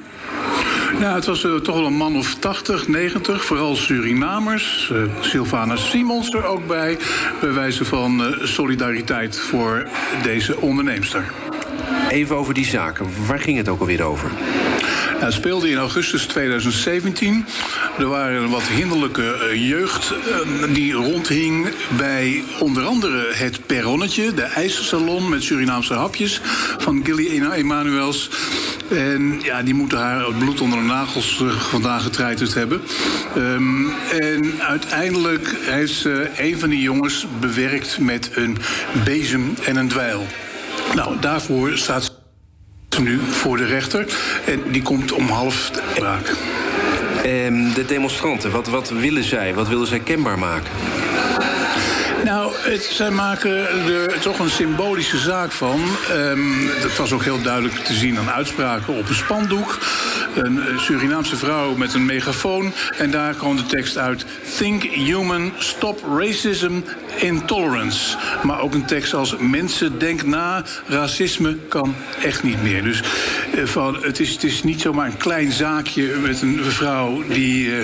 [0.99, 4.91] Ja, het was uh, toch wel een man of 80, 90, vooral Surinamers.
[4.93, 6.97] Uh, Sylvana Simons er ook bij,
[7.39, 9.87] bij wijze van uh, solidariteit voor
[10.23, 11.23] deze onderneemster.
[12.09, 13.05] Even over die zaken.
[13.27, 14.31] Waar ging het ook alweer over?
[15.21, 17.45] Het speelde in augustus 2017.
[17.97, 24.41] Er waren wat hinderlijke uh, jeugd uh, die rondhing bij onder andere het Perronnetje, de
[24.41, 26.41] ijssalon met Surinaamse hapjes
[26.77, 28.29] van Gilly Emanuels.
[28.89, 32.81] En ja, die moeten haar het bloed onder de nagels uh, vandaan getreiterd hebben.
[33.37, 38.57] Um, en uiteindelijk heeft ze een van die jongens bewerkt met een
[39.03, 40.25] bezem en een dweil.
[40.95, 42.20] Nou, daarvoor staat
[42.99, 44.05] nu voor de rechter.
[44.45, 46.35] En die komt om half raak.
[47.23, 49.53] Ehm, de demonstranten, wat, wat willen zij?
[49.53, 50.71] Wat willen zij kenbaar maken?
[52.31, 53.51] Nou, het, zij maken
[53.87, 55.81] er toch een symbolische zaak van.
[56.09, 59.79] Ehm, dat was ook heel duidelijk te zien aan uitspraken op een spandoek.
[60.35, 62.73] Een Surinaamse vrouw met een megafoon.
[62.97, 64.25] En daar kwam de tekst uit:
[64.57, 66.79] Think human, stop racism,
[67.15, 68.17] intolerance.
[68.43, 72.83] Maar ook een tekst als: Mensen, denk na, racisme kan echt niet meer.
[72.83, 73.03] Dus
[73.55, 77.71] eh, van, het, is, het is niet zomaar een klein zaakje met een vrouw die
[77.71, 77.79] eh,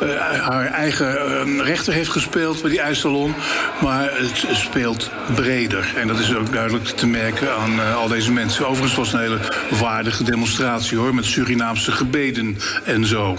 [0.00, 3.34] eh, haar eigen eh, rechter heeft gespeeld bij die ijssalon.
[3.82, 5.92] Maar het speelt breder.
[5.96, 8.66] En dat is ook duidelijk te merken aan eh, al deze mensen.
[8.66, 11.14] Overigens was het een hele waardige demonstratie hoor.
[11.14, 13.38] Met Surinaamse gebeden en zo.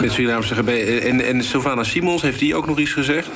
[0.00, 1.02] Met Surinaamse gebeden.
[1.02, 3.28] En, en Sylvana Simons, heeft die ook nog iets gezegd?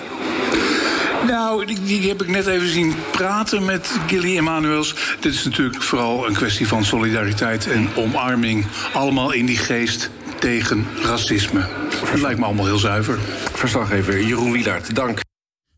[1.26, 4.94] Nou, die, die heb ik net even zien praten met Gilly Emanuels.
[5.20, 8.66] Dit is natuurlijk vooral een kwestie van solidariteit en omarming.
[8.92, 11.66] Allemaal in die geest tegen racisme.
[12.10, 13.18] Dat lijkt me allemaal heel zuiver.
[13.52, 15.20] Verslaggever Jeroen Wielaert, dank.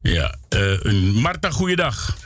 [0.03, 2.17] Ja, eh, Marta, goeiedag.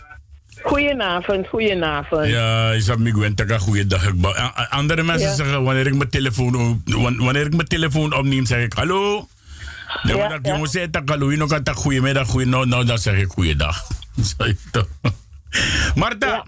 [0.63, 2.27] Goedenavond, goedenavond.
[2.27, 2.73] Ja.
[2.73, 5.35] Ik ba- a- a- Andere mensen Ja.
[5.35, 9.29] zeggen, wanneer ik mijn telefoon, op- wanneer ik mijn telefoon opneem, zeg ik hallo.
[10.03, 13.17] Ja, Ja, jongen zei tak hallo, je nog een goedemiddag, goeie, nou, nou, dan zeg
[13.19, 13.87] ik goeiedag.
[14.39, 14.59] Ik.
[15.95, 16.45] Marta,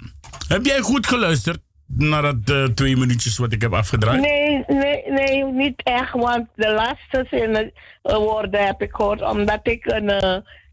[0.49, 4.21] heb jij goed geluisterd naar dat eh, twee minuutjes wat ik heb afgedraaid?
[4.21, 9.61] Nee, nee, nee, niet echt, want de laatste zinnen eh, woorden heb ik gehoord, omdat
[9.63, 10.09] ik een,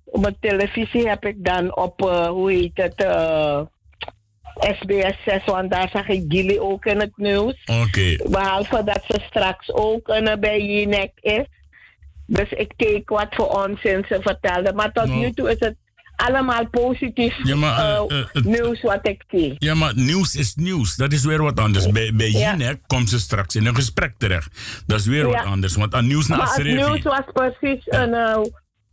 [0.05, 3.61] op mijn televisie heb ik dan op, eh, hoe heet het, eh,
[4.55, 7.55] SBS 6, want daar zag ik Gilly ook in het nieuws.
[7.83, 8.15] Oké.
[8.29, 11.45] Behalve dat ze straks ook eh, bij Jinek is.
[12.27, 14.73] Dus ik keek wat voor onzin ze vertelde.
[14.73, 15.19] Maar tot Nou.
[15.19, 15.75] nu toe is het
[16.15, 19.55] allemaal positief Ja, maar, eh, eh, eh, nieuws wat ik zie.
[19.57, 20.95] Ja, maar nieuws is nieuws.
[20.95, 21.89] Dat is weer wat anders.
[21.91, 22.51] Bij, bij Ja.
[22.51, 24.83] Jinek komt ze straks in een gesprek terecht.
[24.87, 25.31] Dat is weer Ja.
[25.31, 25.75] wat anders.
[25.75, 28.41] Want aan nieuws naar Maar het nieuws was precies een, eh,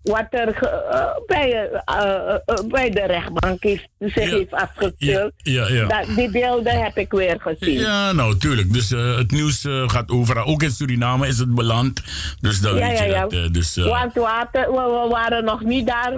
[0.03, 0.57] wat er
[0.91, 2.35] eh, bij, eh,
[2.69, 4.37] bij de rechtbank is, zich Ja.
[4.37, 5.33] heeft afgespeeld.
[5.37, 5.87] Ja, ja.
[5.87, 7.79] Dat, die beelden heb ik weer gezien.
[7.79, 8.73] Ja, nou, tuurlijk.
[8.73, 10.45] Dus het nieuws gaat overal.
[10.47, 12.03] Ook in Suriname is het beland.
[12.41, 13.27] Dus dan Ja, weet ja, je ja.
[13.27, 13.55] dat.
[13.55, 16.13] dus, Want water, we, we waren nog niet daar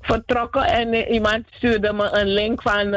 [0.00, 2.90] vertrokken en iemand stuurde me een link van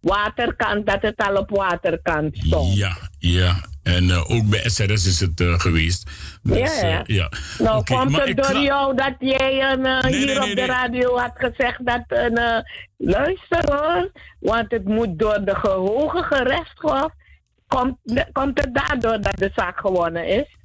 [0.00, 2.74] waterkant, dat het al op waterkant stond.
[2.76, 3.54] ja, ja.
[3.84, 6.10] En eh, ook bij SRS is het eh, geweest.
[6.42, 6.98] Dus, Ja, ja.
[7.04, 7.28] eh, ja.
[7.58, 11.18] Nou, Oké, komt het door jou dat jij een, Nee, hier nee, op de radio
[11.18, 12.64] had gezegd dat een.
[12.96, 17.12] luister hoor, want het moet door de ge- hoge gerechtshof.
[17.68, 17.96] Komt,
[18.32, 20.56] komt het daardoor dat de zaak gewonnen is?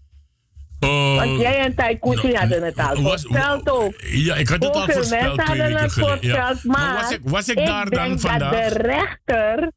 [0.79, 3.93] Oh, Want jij en Taikuti nou, hadden het al was- voorspeld ook.
[4.01, 6.27] Ja, ik had het al Hoeveel voorspeld mensen hadden het geleden.
[6.27, 6.47] Ja.
[6.47, 8.51] voorspeld, maar, was ik, was ik, daar dan denk vandaag?
[8.51, 9.71] dat de rechter...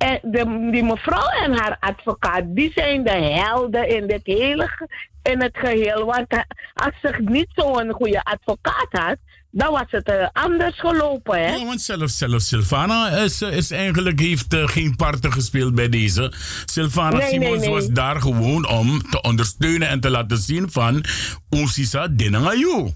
[0.00, 4.88] En de, die mevrouw en haar advocaat, die zijn de helden in, dit hele,
[5.22, 6.04] in het geheel.
[6.04, 6.40] Want eh,
[6.74, 9.16] als ze niet zo'n goede advocaat had,
[9.50, 11.38] dan was het eh, anders gelopen.
[11.38, 11.54] Hè?
[11.54, 16.32] Ja, want zelfs, zelfs Sylvana is, is eigenlijk, heeft eh, geen parten gespeeld bij deze.
[16.74, 17.70] Nee, nee, Simons nee.
[17.70, 21.04] was daar gewoon om te ondersteunen en te laten zien van...
[21.50, 22.92] Oensisa Dinangayu.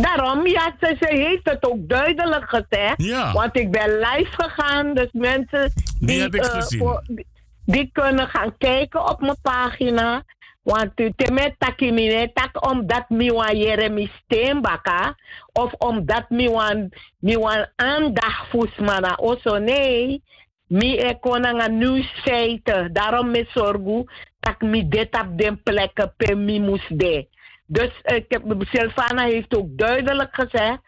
[0.00, 2.94] Daarom, ja, ze, ze heeft het ook duidelijk gezegd.
[3.02, 3.32] Ja.
[3.32, 6.78] Want ik ben live gegaan, dus mensen Die heb ik eh, gezien.
[6.78, 7.26] voor- die,
[7.64, 10.22] die kunnen gaan kijken op mijn pagina.
[10.62, 15.14] Want temet takimine tak omdat mi wan Jeremy Steenbaka
[15.52, 16.88] of omdat mi wan
[17.18, 20.22] mi wan aandacht fusmana oso nee.
[20.66, 22.92] Mi e konanga nieuwsfeiten.
[22.92, 24.04] Daarom me zorgu
[24.40, 27.28] dat mi dit op den plekken pe mi moest de.
[27.66, 30.78] Dus ik heb, Sylvana heeft ook duidelijk gezegd,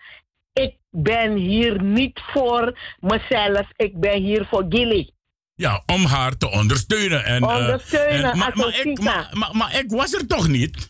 [0.52, 5.10] ik ben hier niet voor mezelf, ik ben hier voor Gilly.
[5.54, 7.24] Ja, om haar te ondersteunen.
[7.24, 10.88] En, eh, Ondersteunen, en- maar, maar, ik, maar, maar, maar ik was er toch niet?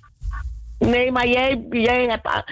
[0.78, 2.50] Nee, maar jij, jij hebt,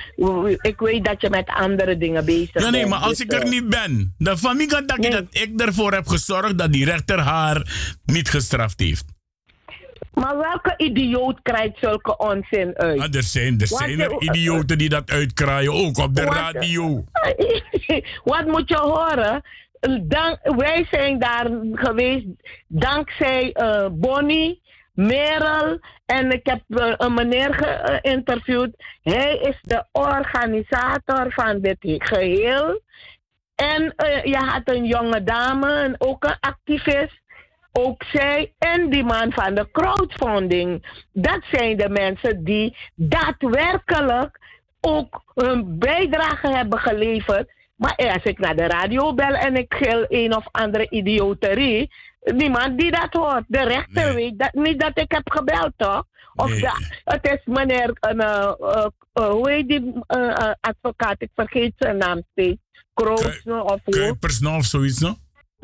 [0.67, 2.65] ik weet dat je met andere dingen bezig bent.
[2.65, 5.11] Ja, nee, maar als dus, ik er eh, niet ben, dan van kan dat Nee.
[5.11, 7.73] dat ik ervoor heb gezorgd dat die rechter haar
[8.05, 9.05] niet gestraft heeft?
[10.15, 13.01] Maar welke idioot krijgt zulke onzin uit?
[13.01, 17.05] Ah, er zijn, er zijn er idioten die dat uitkraaien, ook op de Wat- radio.
[18.25, 19.43] Wat moet je horen?
[20.03, 22.27] Dank, wij zijn daar geweest
[22.67, 24.63] dankzij eh, Bonnie,
[24.93, 28.71] Merel en ik heb eh, een meneer geïnterviewd.
[29.03, 32.81] Hij is de organisator van dit geheel.
[33.55, 37.23] En eh, je had een jonge dame, ook een activist.
[37.79, 40.99] Ook zij en die man van de crowdfunding.
[41.13, 44.39] Dat zijn de mensen die daadwerkelijk
[44.81, 47.53] ook hun bijdrage hebben geleverd.
[47.77, 52.79] Maar als ik naar de radio bel en ik gil een of andere idioterie, niemand
[52.79, 53.45] die dat hoort.
[53.49, 56.05] De rechter weet dat, niet dat ik heb gebeld, toch?
[56.35, 56.61] Of Nee.
[56.61, 59.93] dat, het is meneer, een, eh, eh, eh, hoe heet die
[60.61, 61.17] advocaat?
[61.19, 62.61] Ik vergeet zijn naam steeds.
[62.95, 63.95] Kroos of hoe?
[63.95, 65.15] Kuipers of zoiets, no?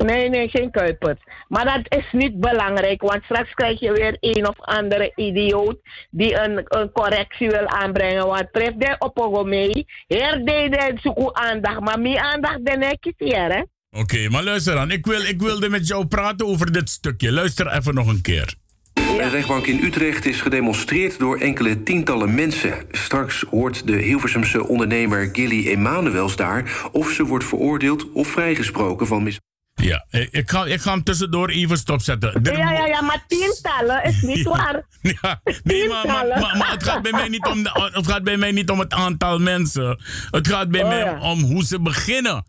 [0.03, 1.19] Nee, nee, geen Kuipers.
[1.47, 5.77] Maar dat is niet belangrijk, want straks krijg je weer een of andere idioot
[6.09, 8.27] die een, een correctie wil aanbrengen.
[8.27, 13.13] Want tref de op mee, her de zoeken aandacht, maar meer aandacht dan ik is
[13.17, 13.61] hier, hè?
[13.99, 14.91] Oké, maar luister dan.
[14.91, 17.31] Ik, wil, ik wilde met jou praten over dit stukje.
[17.31, 18.53] Luister even nog een keer.
[18.93, 22.73] Bij de rechtbank in Utrecht is gedemonstreerd door enkele tientallen mensen.
[22.91, 26.89] Straks hoort de Hilversumse ondernemer Gilly Emanuels daar...
[26.91, 29.39] of ze wordt veroordeeld of vrijgesproken van mis...
[29.81, 32.43] Ja, ik, ga, ik ga hem tussendoor even stopzetten.
[32.43, 34.85] Dit Ja, ja, ja, maar tientallen is niet waar.
[35.01, 38.23] Ja, nee, maar, maar, maar, maar het, gaat bij mij niet om de, het gaat
[38.23, 39.99] bij mij niet om het aantal mensen.
[40.31, 41.19] Het gaat bij Oh, mij ja.
[41.21, 42.45] om hoe ze beginnen.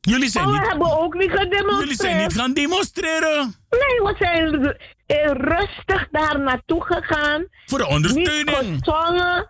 [0.00, 1.80] Jullie zijn, we niet, hebben ook niet gedemonstreerd.
[1.80, 3.54] jullie zijn niet gaan demonstreren.
[3.70, 7.46] Nee, we zijn eh, rustig daar naartoe gegaan.
[7.66, 8.60] Voor de ondersteuning.
[8.70, 9.48] Niet gezongen.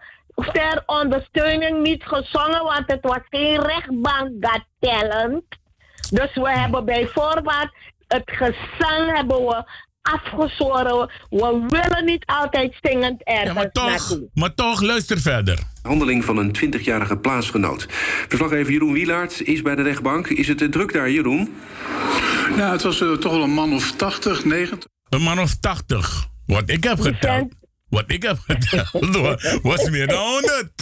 [0.53, 5.45] Ter ondersteuning niet gezongen, want het was geen rechtbank dat talent.
[6.15, 7.71] Dus we hebben bij voorbaat
[8.07, 9.65] het gezang hebben we
[10.03, 11.11] afgezworen.
[11.31, 14.29] We willen niet altijd zingend ergens Ja, maar toch, naartoe.
[14.35, 15.59] maar toch, luister verder.
[15.83, 17.87] Handeling van een 20-jarige plaatsgenoot.
[18.29, 20.29] Verslaggever Jeroen Wielaert is bij de rechtbank.
[20.29, 21.55] Is het druk daar, Jeroen?
[22.57, 24.89] Ja, het was eh, toch wel een man of 80, 90.
[25.09, 26.27] Een man of 80.
[26.47, 27.53] Wat ik heb geteld.
[27.89, 29.39] Wat ik heb geteld wa-
[29.71, 30.73] was meer dan 100.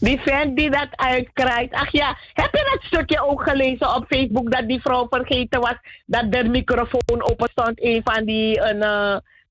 [0.00, 1.72] Die vent die dat uitkrijgt.
[1.72, 5.76] Ach ja, heb je dat stukje ook gelezen op Facebook dat die vrouw vergeten was
[6.06, 8.60] dat de microfoon open stond, een van die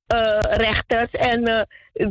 [0.08, 1.12] eh, rechters.
[1.12, 1.62] En, eh,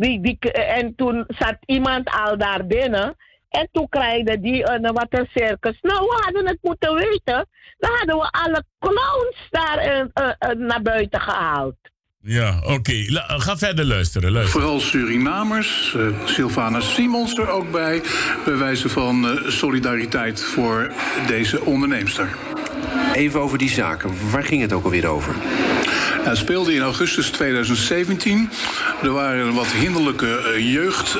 [0.00, 3.16] die, die, en toen zat iemand al daar binnen.
[3.48, 5.78] En toen krijgde die een, wat een circus.
[5.80, 7.46] Nou, we hadden het moeten weten.
[7.78, 10.08] Dan hadden we alle clowns daar
[10.56, 11.76] naar buiten gehaald.
[12.26, 13.04] Ja, oké.
[13.26, 14.32] Ga verder luisteren.
[14.32, 14.60] luisteren.
[14.62, 15.94] Vooral Surinamers.
[15.96, 18.02] eh Sylvana Simons er ook bij.
[18.44, 20.92] Bij wijze van eh, solidariteit voor
[21.26, 22.28] deze onderneemster.
[23.14, 24.30] Even over die zaken.
[24.30, 25.34] Waar ging het ook alweer over?
[26.22, 28.50] Het speelde in augustus 2017.
[29.02, 31.18] Er waren wat hinderlijke eh, jeugd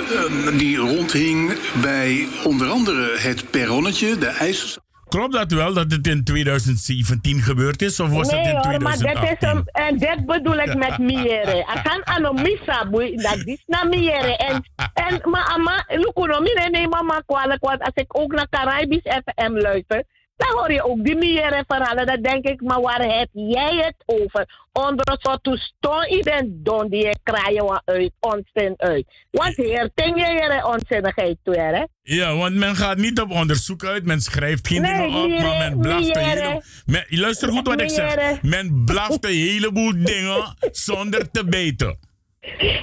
[0.57, 1.53] die rondhing
[1.83, 4.79] bij onder andere het perronnetje, de ijzers.
[5.15, 8.01] Klopt dat wel dat het in 2017 gebeurd is?
[8.01, 9.49] Of was nee het in hoor, maar dit is 2018?
[9.49, 11.59] een, en dit bedoel ik met miere.
[11.59, 12.85] Ik kan aan een misa,
[13.23, 14.37] dat is naar miere.
[14.37, 19.03] En, en maar, ama, Lukuno, mire, nee, mama kwalijk, want als ik ook naar Caribisch
[19.25, 20.05] FM luister,
[20.37, 22.07] dan hoor je ook die miere verhalen.
[22.07, 24.63] Dan denk ik, maar waar heb jij het over?
[24.73, 29.05] Onder soort toestand, je bent don die je kraaien uit, onzin uit.
[29.31, 31.85] Want hier, ten je je onzinnigheid toe, hè?
[32.03, 34.05] Ja, want men gaat niet op onderzoek uit.
[34.05, 36.63] Men schrijft geen Nee, dingen op, maar men blaft een heleboel...
[36.87, 38.43] Men, luister goed wat ik zeg.
[38.43, 41.99] Men blaft een heleboel dingen zonder te beten.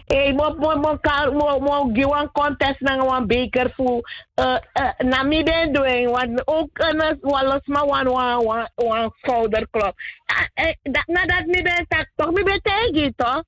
[0.09, 4.01] Hey, mo mo mo ka mo mo one contest na one baker fu
[4.41, 9.09] uh, uh, na mi den doing want ook uh, walos ma one one one one
[9.21, 9.93] folder club.
[10.33, 13.45] Uh, eh, dat na dat mi ben tak toch mi ben tegi to.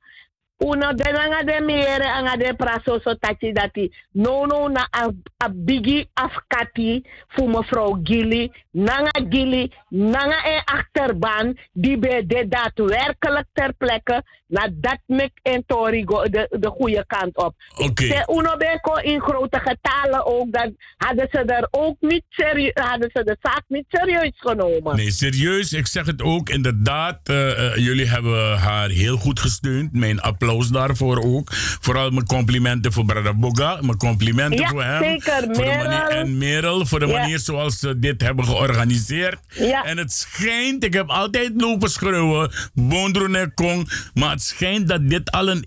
[0.63, 3.89] Uno de nga de miere anga de praso so tachi dati.
[4.13, 5.09] No no na a,
[5.43, 8.51] a bigi afkati fu mevrouw Gilly.
[8.71, 14.23] Nanga Gilly, nanga een achterbaan die bij de daadwerkelijk ter plekke
[14.53, 17.53] na dat mek en Torigo de, de goede kant op.
[17.77, 18.07] Oké.
[18.07, 23.09] De Uno Beko in grote getalen ook, dat hadden ze er ook niet serieus, hadden
[23.13, 24.95] ze de zaak niet serieus genomen.
[24.95, 25.73] Nee, serieus.
[25.73, 26.49] Ik zeg het ook.
[26.49, 29.93] Inderdaad, eh, eh, jullie hebben haar heel goed gesteund.
[29.93, 31.49] Mijn applaus daarvoor ook.
[31.81, 33.77] Vooral mijn complimenten voor Brada Boga.
[33.81, 35.03] Mijn complimenten Ja, voor hem.
[35.03, 35.43] zeker.
[35.55, 36.09] Voor de manier, Merel.
[36.09, 37.19] en Merel, voor de Ja.
[37.19, 39.39] manier zoals ze dit hebben georganiseerd.
[39.47, 39.83] Ja.
[39.83, 43.91] En het schijnt, ik heb altijd lopen schreeuwen, Bondro Nekong.
[44.13, 45.65] Maar het schijnt dat dit al een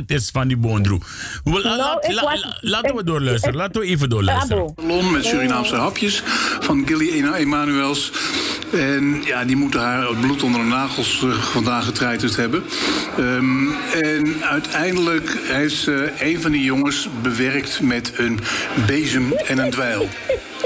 [0.00, 0.98] 1% is van die Bondro.
[1.44, 3.54] Wel, Nou, laat- ik la- was- la- laten we doorluisteren.
[3.54, 4.72] ik- Laten we even doorluisteren.
[4.76, 6.22] Salon met Surinaamse hapjes
[6.60, 8.12] van Gilly Emanuels.
[8.72, 12.64] En ja, die moeten haar het bloed onder de nagels eh, vandaan getreiterd hebben.
[13.18, 13.68] Ehm,
[14.02, 18.38] en uiteindelijk heeft ze een van die jongens bewerkt met een
[18.86, 20.08] bezem en een dweil.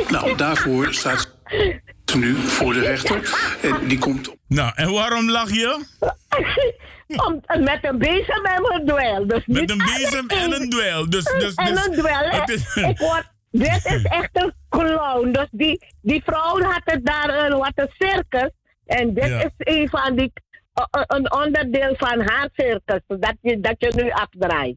[0.08, 1.34] Nou, daarvoor staat
[2.04, 3.34] ze nu voor de rechter.
[3.62, 5.78] En die komt Nou, en waarom lach je?
[7.18, 9.26] Om, met een bezem en een duel.
[9.26, 11.10] Dus Met niet een bezem en een duel.
[11.10, 12.44] Dus, dus, en dus, een duel.
[12.46, 15.30] is- Ik word, dit is echt een clown.
[15.32, 18.50] Dus die, die vrouw had het daar een, wat een circus.
[18.86, 19.38] En dit Ja.
[19.42, 20.32] is een van die,
[20.80, 23.00] uh, uh, een onderdeel van haar circus.
[23.06, 24.76] Dat je, dat je nu afdraait.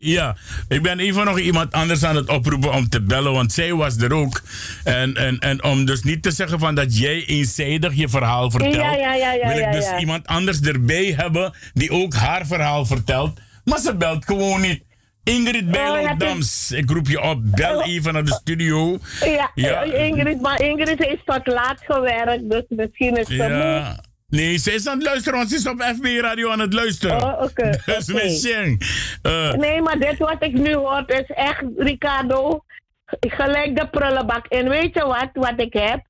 [0.00, 0.36] Ja,
[0.68, 3.96] ik ben even nog iemand anders aan het oproepen om te bellen, want zij was
[3.96, 4.42] er ook.
[4.84, 8.74] En, en, en om dus niet te zeggen van dat jij eenzijdig je verhaal vertelt,
[8.74, 12.86] Ja, ja, ja, ja, wil ik dus iemand anders erbij hebben die ook haar verhaal
[12.86, 13.40] vertelt.
[13.64, 14.82] Maar ze belt gewoon niet.
[15.24, 18.98] Ingrid Oh, Bijlo heb je- Dams, ik roep je op, bel even naar de studio.
[19.24, 19.82] Ja, Ja.
[19.82, 23.46] Ingrid, maar Ingrid heeft tot laat gewerkt, dus misschien is ze moe.
[23.48, 24.00] Ja.
[24.28, 27.22] Nee, ze is aan het luisteren, want ze is op FB Radio aan het luisteren.
[27.22, 28.82] Oh, oké, Dus met Sheng.
[29.22, 32.64] Eh, Nee, maar dit wat ik nu hoor is echt, Ricardo,
[33.20, 34.46] gelijk de prullenbak.
[34.46, 36.00] En weet je wat, wat ik heb?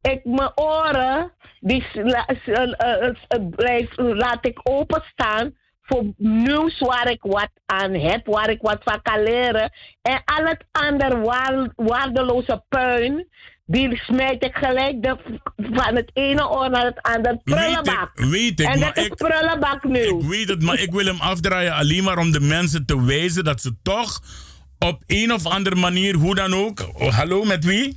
[0.00, 7.10] Ik, mijn oren, die la- eh, eh, eh, blijf, laat ik openstaan voor nieuws waar
[7.10, 9.72] ik wat aan heb, waar ik wat van kan leren.
[10.02, 13.28] En al het andere waar- waardeloze puin,
[13.70, 15.16] die smijt ik gelijk de,
[15.56, 18.10] van het ene oor naar het andere prullenbak.
[18.14, 19.98] weet ik, en maar dat is ik- prullenbak nu.
[19.98, 23.44] Ik weet het, maar ik wil hem afdraaien alleen maar om de mensen te wijzen
[23.44, 24.22] dat ze toch
[24.78, 26.88] op een of andere manier, hoe dan ook.
[26.94, 27.96] Oh, hallo, met wie?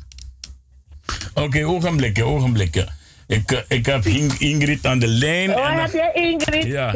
[1.34, 2.88] Oké, ogenblikken, ogenblikken.
[3.28, 5.55] Ik, eh, ik heb Ing- Ingrid aan de lijn.
[5.55, 6.63] Oh, en heb je Ingrid?
[6.63, 6.91] Ja,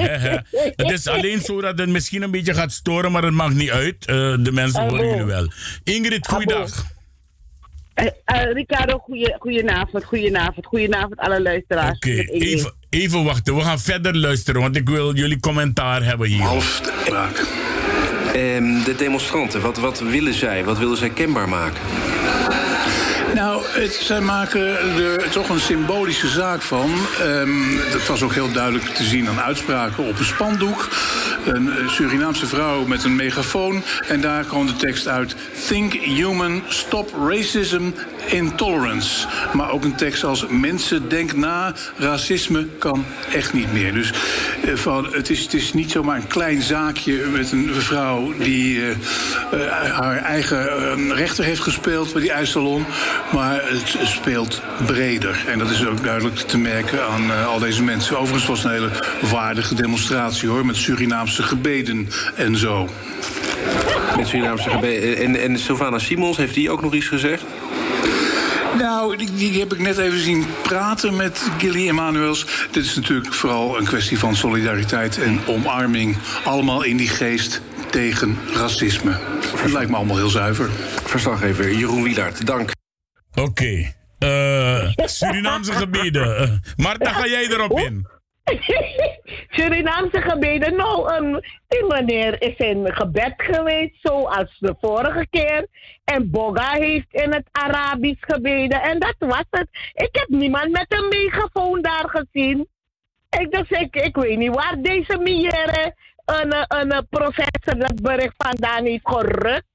[0.76, 3.70] het is alleen zo dat het misschien een beetje gaat storen, maar het mag niet
[3.70, 4.06] uit.
[4.06, 5.48] Eh, de mensen horen jullie wel.
[5.84, 6.94] Ingrid, goeiedag.
[7.96, 11.96] Eh, eh, Ricardo, goeie, goedenavond, goedenavond, goedenavond alle luisteraars.
[11.96, 13.56] Oké, even, even wachten.
[13.56, 16.48] We gaan verder luisteren, want ik wil jullie commentaar hebben hier.
[18.34, 20.64] Ehm, de demonstranten, wat, wat willen zij?
[20.64, 21.82] Wat willen zij kenbaar maken?
[23.36, 24.62] Nou, het, zij maken
[24.98, 26.92] er toch een symbolische zaak van.
[27.22, 30.90] Ehm, dat was ook heel duidelijk te zien aan uitspraken op een spandoek.
[31.46, 33.84] Een eh, Surinaamse vrouw met een megafoon.
[34.08, 35.36] En daar kwam de tekst uit:
[35.68, 37.84] Think human, stop racism,
[38.26, 39.28] intolerance.
[39.54, 43.94] Maar ook een tekst als: Mensen, denk na, racisme kan echt niet meer.
[43.94, 44.14] Dus
[44.64, 48.82] eh, van, het, is, het is niet zomaar een klein zaakje met een vrouw die
[48.86, 52.86] eh, haar eigen eh, rechter heeft gespeeld bij die ijssalon.
[53.34, 55.44] Maar het speelt breder.
[55.48, 58.18] En dat is ook duidelijk te merken aan eh, al deze mensen.
[58.18, 58.92] Overigens was het een hele
[59.32, 60.66] waardige demonstratie hoor.
[60.66, 62.90] Met Surinaamse gebeden en zo.
[64.18, 65.18] Met Surinaamse gebeden.
[65.18, 67.44] En, en Sylvana Simons, heeft die ook nog iets gezegd?
[68.78, 72.46] Nou, die, die heb ik net even zien praten met Gilly Emanuels.
[72.72, 76.18] Dit is natuurlijk vooral een kwestie van solidariteit en omarming.
[76.44, 79.18] Allemaal in die geest tegen racisme.
[79.62, 80.70] Dat lijkt me allemaal heel zuiver.
[81.04, 82.75] Verslaggever Jeroen Wielaert, dank.
[83.36, 83.94] Oké.
[84.20, 86.38] eh, Surinaamse gebieden.
[86.38, 88.08] Eh, Marta, ga jij erop in?
[89.56, 90.76] Surinaamse gebeden.
[90.76, 95.68] Nou, um, die meneer is in gebed geweest, zoals de vorige keer.
[96.04, 98.82] En Boga heeft in het Arabisch gebeden.
[98.82, 99.68] En dat was het.
[99.94, 102.68] Ik heb niemand met een megafoon daar gezien.
[103.40, 105.94] Ik, dus ik, ik weet niet waar deze meneer
[106.26, 109.66] een, een professor dat bericht vandaan heeft gerukt.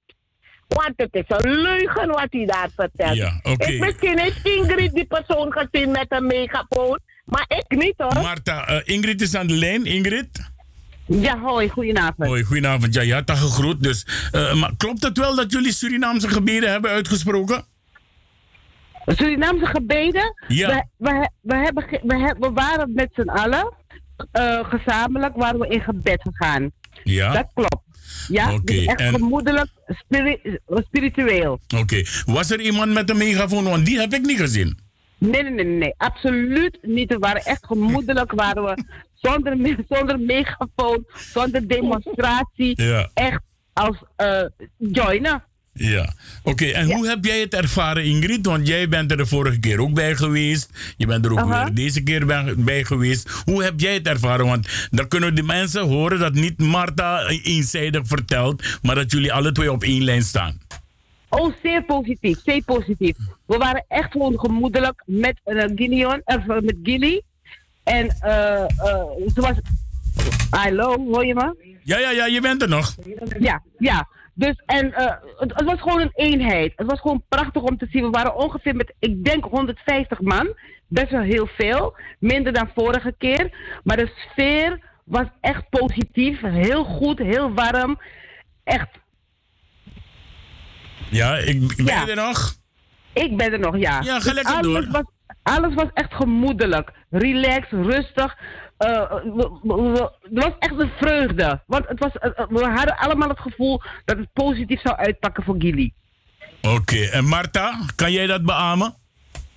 [0.70, 3.16] Want het is een leugen wat hij daar vertelt.
[3.16, 3.70] Ja, oké.
[3.70, 6.98] Ik misschien heeft Ingrid die persoon gezien met een megafoon.
[7.24, 8.14] Maar ik niet hoor.
[8.14, 9.86] Marta, eh, Ingrid is aan de lijn.
[9.86, 10.50] Ingrid?
[11.06, 12.28] Ja, hoi, goedenavond.
[12.28, 12.94] Hoi, goedenavond.
[12.94, 13.82] Ja, je had dat gegroet.
[13.82, 17.64] Dus, eh, maar klopt het wel dat jullie Surinaamse gebeden hebben uitgesproken?
[19.06, 20.34] Surinaamse gebeden?
[20.48, 20.68] Ja.
[20.68, 23.72] We, we, we, hebben, we, we waren met z'n allen
[24.32, 26.70] eh, gezamenlijk waren we in gebed gegaan.
[27.04, 27.32] Ja.
[27.32, 27.89] Dat klopt.
[28.28, 31.60] Ja, dus echt en- gemoedelijk, spiri- spiritueel.
[31.76, 32.02] Oké.
[32.24, 33.64] Was er iemand met een megafoon?
[33.64, 34.78] Want die heb ik niet gezien.
[35.18, 37.08] Nee, nee, nee, nee, absoluut niet.
[37.08, 38.84] We waren echt gemoedelijk, waren we
[39.14, 42.82] zonder, me- zonder megafoon, zonder demonstratie.
[42.82, 43.10] Ja.
[43.14, 43.40] Echt
[43.72, 43.96] als
[44.76, 45.44] joinen.
[45.82, 46.12] Ja.
[46.42, 48.46] Oké, en hoe heb jij het ervaren, Ingrid?
[48.46, 50.94] Want jij bent er de vorige keer ook bij geweest.
[50.96, 53.30] Je bent er ook weer deze keer bij, bij geweest.
[53.44, 54.46] Hoe heb jij het ervaren?
[54.46, 59.52] Want dan kunnen de mensen horen dat niet Marta eenzijdig vertelt, maar dat jullie alle
[59.52, 60.60] twee op één lijn staan.
[61.28, 63.16] Oh, zeer positief, zeer positief.
[63.46, 67.22] We waren echt gewoon gemoedelijk met uh, of, met Gilly.
[67.82, 68.68] En eh eh
[69.34, 69.56] ze was...
[70.50, 71.78] Hallo, hoor je me?
[71.84, 72.94] Ja, ja, ja, je bent er nog.
[73.38, 74.08] Ja, ja.
[74.40, 76.72] Dus, en eh, het, het was gewoon een eenheid.
[76.76, 78.02] Het was gewoon prachtig om te zien.
[78.02, 80.54] We waren ongeveer met, ik denk, 150 man.
[80.88, 81.96] Best wel heel veel.
[82.18, 83.50] Minder dan vorige keer.
[83.84, 86.40] Maar de sfeer was echt positief.
[86.40, 88.00] Heel goed, heel warm.
[88.64, 88.88] Echt,
[91.10, 92.08] Ja, ik ben Ja.
[92.08, 92.54] er nog?
[93.12, 94.00] ik ben er nog, ja.
[94.00, 94.90] Ja, ga Dus lekker alles door.
[94.90, 95.04] Was,
[95.42, 96.90] alles was echt gemoedelijk.
[97.10, 98.36] Relaxed, rustig.
[98.80, 101.60] Eh, we- we- we- het was echt een vreugde.
[101.66, 105.54] Want het was, eh, we hadden allemaal het gevoel dat het positief zou uitpakken voor
[105.58, 105.92] Gilly.
[106.62, 108.94] Oké, en Marta, kan jij dat beamen?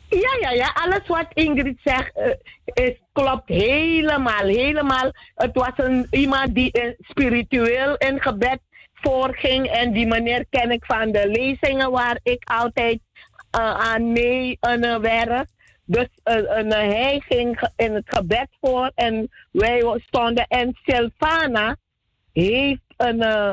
[0.10, 0.72] Ja, ja, ja.
[0.74, 5.12] Alles wat Ingrid zegt eh, is, klopt helemaal, helemaal.
[5.36, 8.60] Het was een, iemand die eh, spiritueel in gebed
[8.94, 9.68] voorging.
[9.68, 13.00] En die meneer ken ik van de lezingen waar ik altijd
[13.52, 15.48] eh, aan mee uh, werk.
[15.86, 20.48] Dus uh, hij ging in het gebed voor en wij stonden.
[20.48, 21.76] En Silvana
[22.34, 23.52] heeft een, eh,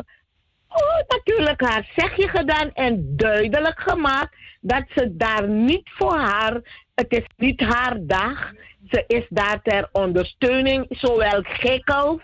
[0.69, 6.61] oh, natuurlijk haar zegje gedaan en duidelijk gemaakt dat ze daar niet voor haar,
[6.95, 8.53] het is niet haar dag.
[8.91, 12.23] Ze is daar ter ondersteuning, zowel Gekkels,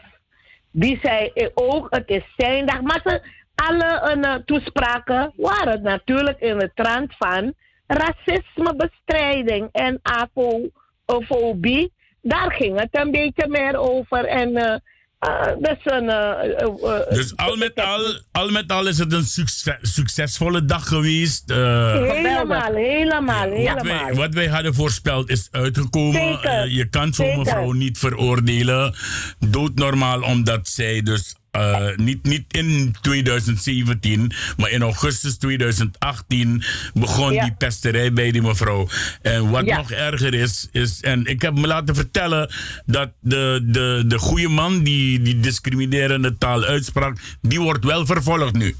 [0.71, 2.81] die zei ook, het is zijn dag.
[2.81, 3.21] Maar ze,
[3.55, 7.55] alle eh, toespraken waren natuurlijk in de trant van
[7.87, 11.93] racismebestrijding en afofobie.
[12.23, 14.25] Daar ging het een beetje meer over.
[14.25, 14.75] En eh,
[15.19, 16.09] eh, dus een.
[16.09, 21.51] eh, Dus al met al, al met al is het een succes- succesvolle dag geweest.
[21.51, 23.83] eh, helemaal, helemaal, wat, helemaal.
[23.85, 26.13] wij, wat wij hadden voorspeld is uitgekomen.
[26.13, 26.69] Zeker.
[26.69, 28.95] Je kan zo'n mevrouw niet veroordelen.
[29.39, 36.63] Doodnormaal, omdat zij dus eh, niet, niet in 2017, maar in augustus 2018
[36.95, 37.43] begon Ja.
[37.45, 38.89] die pesterij bij die mevrouw.
[39.23, 39.77] En wat Ja.
[39.77, 42.51] nog erger is, is, en ik heb me laten vertellen
[42.87, 48.53] dat de, de, de goede man die die discriminerende taal uitsprak, die wordt wel vervolgd
[48.55, 48.75] nu.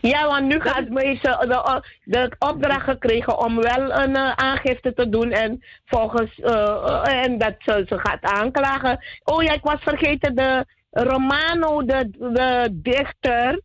[0.00, 5.08] Ja, want nu gaat Meisje de, de opdracht gekregen om wel een eh, aangifte te
[5.08, 5.30] doen.
[5.32, 6.40] En volgens.
[6.40, 9.04] eh, en dat ze, ze gaat aanklagen.
[9.24, 13.60] Oh ja, ik was vergeten de Romano, de, de dichter.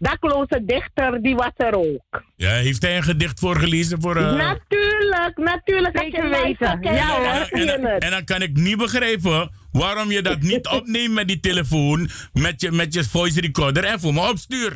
[0.00, 2.22] Dakloze dichter, die was er ook.
[2.36, 4.16] Ja, heeft hij een gedicht voorgelezen voor...
[4.16, 5.98] eh, Natuurlijk, natuurlijk.
[5.98, 6.78] Zeker Als je weten.
[6.94, 7.60] Ja, het, hoor.
[7.60, 12.08] En, en, dan kan ik niet begrijpen waarom je dat niet opneemt met die telefoon,
[12.32, 14.72] met je, met je voice recorder en voor me opstuur.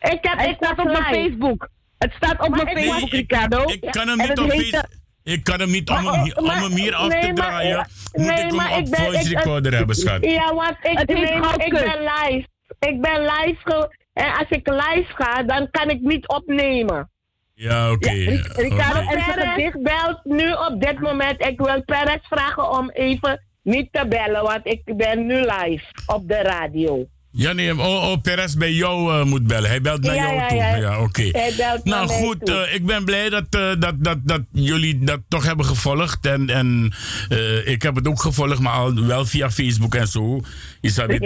[0.00, 1.02] Ik heb, Het ik staat op mijn.
[1.04, 1.68] Facebook.
[1.98, 3.64] Het staat op Maar mijn ik- Facebook, ik, Ricardo.
[3.72, 4.84] ik kan hem niet op Facebook.
[5.34, 7.34] Ik kan hem niet om, Maar, hem, oh, om hem hier af nee, te maar-
[7.34, 7.88] draaien.
[8.12, 10.24] Moet nee, ik maar hem op ik ben- voice ik- recorder hebben, schat.
[10.24, 12.46] Ja, want ik, nee, ik ben live.
[12.78, 13.56] Ik ben live.
[13.64, 17.10] Ge- en als ik live ga, dan kan ik niet opnemen.
[17.54, 18.10] Ja, oké.
[18.10, 19.14] Ricardo, Oké.
[19.14, 21.40] en zijn Perez gedicht belt nu op dit moment.
[21.46, 26.28] Ik wil Perez vragen om even niet te bellen, want ik ben nu live op
[26.28, 27.06] de radio.
[27.38, 29.68] Ja, nee, oh, oh, Perez bij jou eh, moet bellen.
[29.70, 30.56] Hij belt naar Ja, jou ja, toe.
[30.56, 30.76] ja.
[30.76, 31.22] Ja, oké.
[31.22, 35.04] Hij belt naar Nou goed, eh, ik ben blij dat, eh, dat, dat, dat jullie
[35.04, 36.26] dat toch hebben gevolgd.
[36.26, 36.92] En, en
[37.64, 40.40] ik heb het ook gevolgd, maar al wel via Facebook en zo.
[40.80, 41.24] Is dat dit-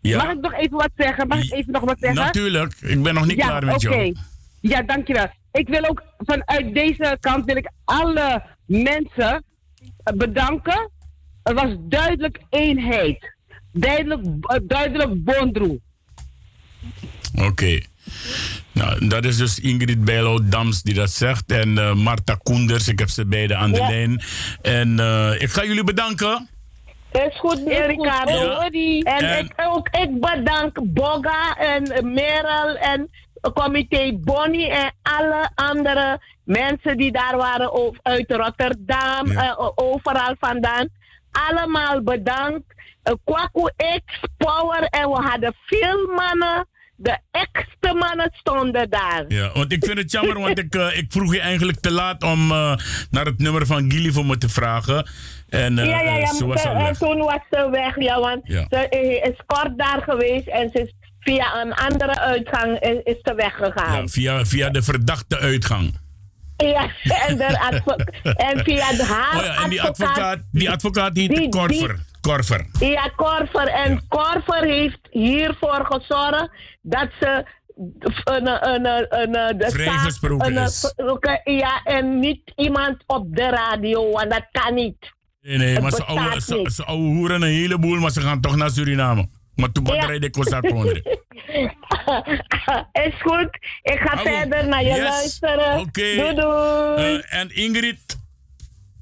[0.00, 0.16] Ja.
[0.16, 1.28] mag ik nog even wat zeggen?
[1.28, 2.24] Mag ik even nog wat zeggen?
[2.24, 3.94] Natuurlijk, ik ben nog niet klaar met oké.
[3.94, 4.14] jou.
[4.60, 5.26] Ja, dankjewel.
[5.52, 9.44] Ik wil ook vanuit deze kant wil ik alle mensen
[10.14, 10.90] bedanken.
[11.42, 13.33] Er was duidelijk eenheid.
[13.74, 15.80] Duidelijk, eh, duidelijk bondroe.
[17.34, 17.80] Oké.
[18.72, 21.50] Nou, dat is dus Ingrid Bijlo-Dams die dat zegt.
[21.52, 23.88] En eh Marta Koenders, ik heb ze beide aan de Ja.
[23.88, 24.22] lijn.
[24.62, 26.48] En eh, ik ga jullie bedanken.
[27.12, 28.32] Is goed, Ricardo.
[28.32, 28.68] Ja.
[28.70, 33.10] En, En- ik, ook, ik bedank Boga en Merel en
[33.54, 39.48] comité Bonnie en alle andere mensen die daar waren uit Rotterdam, Ja.
[39.56, 40.88] eh, overal vandaan.
[41.30, 42.73] Allemaal bedankt.
[43.04, 46.66] Uh, Kwaku X Power en we hadden veel mannen.
[46.96, 49.24] De echte mannen stonden daar.
[49.28, 52.22] Ja, want ik vind het jammer, want ik, eh, ik vroeg je eigenlijk te laat
[52.22, 52.76] om eh,
[53.10, 55.08] naar het nummer van Gilly voor me te vragen.
[55.48, 56.26] En eh, ja, ja, ja.
[56.34, 56.98] ze was ze- al en weg.
[56.98, 58.66] toen was ze weg, ja, want Ja.
[58.70, 63.16] ze eh, is kort daar geweest en ze is via een andere uitgang is, is
[63.22, 64.00] ze weggegaan.
[64.02, 65.98] Ja, via, via de verdachte uitgang.
[66.56, 66.90] Ja,
[67.28, 71.36] en, de advo- en via de haar Oh ja, en die advocaat, die advocaat heet
[71.36, 71.98] Die- Korver.
[72.24, 72.66] Korver.
[72.78, 73.68] Ja, Korver.
[73.68, 76.48] En Korver heeft hiervoor gezorgd
[76.82, 77.44] dat ze
[78.24, 84.46] een, een, een, een, de een- Ja, en niet iemand op de radio, want dat
[84.50, 85.12] kan niet.
[85.40, 86.72] Nee, nee, Het maar ze ouwe, ze, niet.
[86.72, 89.28] ze ouwe hoeren een heleboel, maar ze gaan toch naar Suriname.
[89.54, 89.90] Maar toen Ja.
[89.92, 90.96] batterij de Kozak onder.
[93.06, 93.48] is goed.
[93.82, 94.22] Ik ga Hallo.
[94.36, 94.98] verder naar je Yes.
[94.98, 95.78] luisteren.
[95.78, 96.14] Oké.
[96.16, 97.16] Doei doei.
[97.16, 98.16] Eh, en Ingrid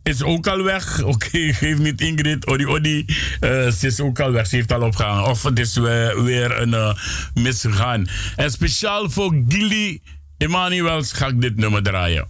[0.03, 1.03] is ook al weg.
[1.12, 2.46] Oké, geef niet Ingrid.
[2.46, 3.05] Odi Odi.
[3.40, 4.46] Eh, ze is ook al weg.
[4.46, 5.24] Ze heeft al opgehangen.
[5.24, 6.94] Of het is weer, een eh,
[7.34, 8.07] misgegaan.
[8.36, 10.00] En speciaal voor Gilly
[10.38, 12.26] Emanuels ga ik dit nummer draaien.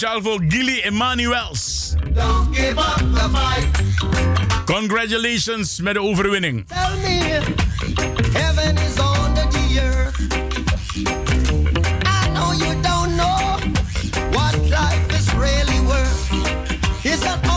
[0.00, 1.94] speciaal voor Gilly Emanuels.
[2.12, 4.64] Don't give up the fight.
[4.64, 6.64] Congratulations met de overwinning.
[6.68, 7.40] Tell me,
[8.32, 10.18] heaven is on the earth.
[12.06, 13.58] I know you don't know
[14.30, 16.30] what life is really worth.
[17.02, 17.49] It's a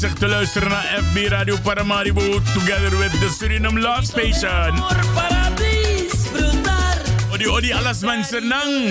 [0.00, 2.20] bezig te luisteren naar FB Radio Paramaribo
[2.54, 4.82] together with the Suriname Love Station.
[7.32, 8.88] Odi odi alles mensen nang.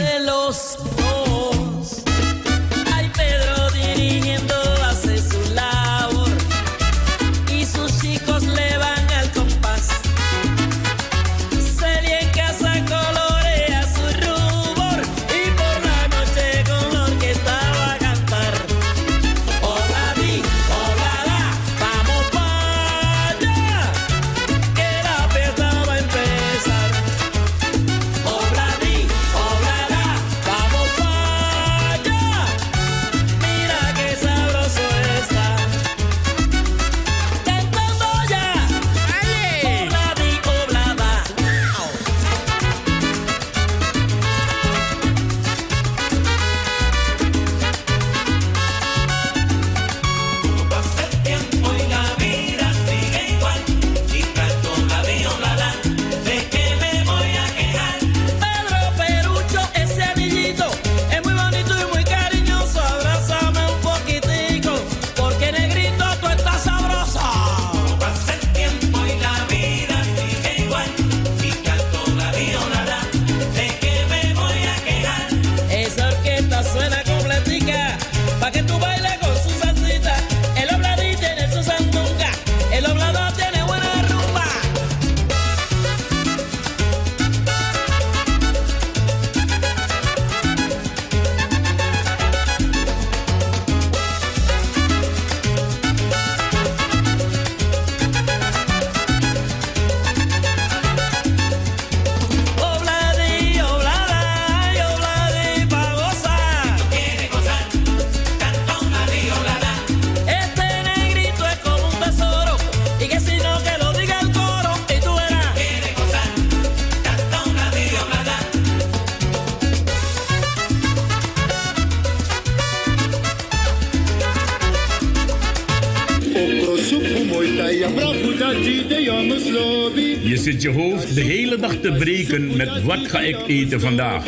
[130.62, 134.24] Je hoofd de hele dag te breken met wat ga ik eten vandaag.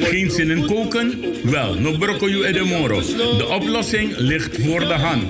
[0.00, 1.24] Geen zin in koken?
[1.42, 3.00] Wel, no broccoli e de moro.
[3.36, 5.24] De oplossing ligt voor de hand.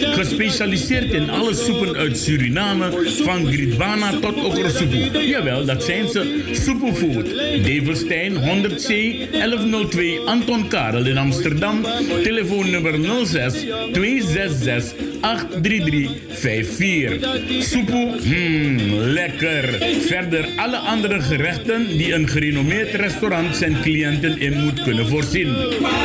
[0.00, 2.90] Gespecialiseerd in alle soepen uit Suriname,
[3.22, 5.26] van Gridbana tot okrosoepoe.
[5.26, 6.42] Jawel, dat zijn ze.
[6.52, 7.26] Soepoefood.
[7.64, 8.86] Develstein 100C
[9.30, 11.82] 1102 Anton Karel in Amsterdam.
[12.22, 13.54] Telefoonnummer 06
[13.92, 16.33] 266 83354.
[17.60, 19.64] Soepoe, hmm, lekker.
[20.00, 25.56] Verder alle andere gerechten die een gerenommeerd restaurant zijn cliënten in moet kunnen voorzien.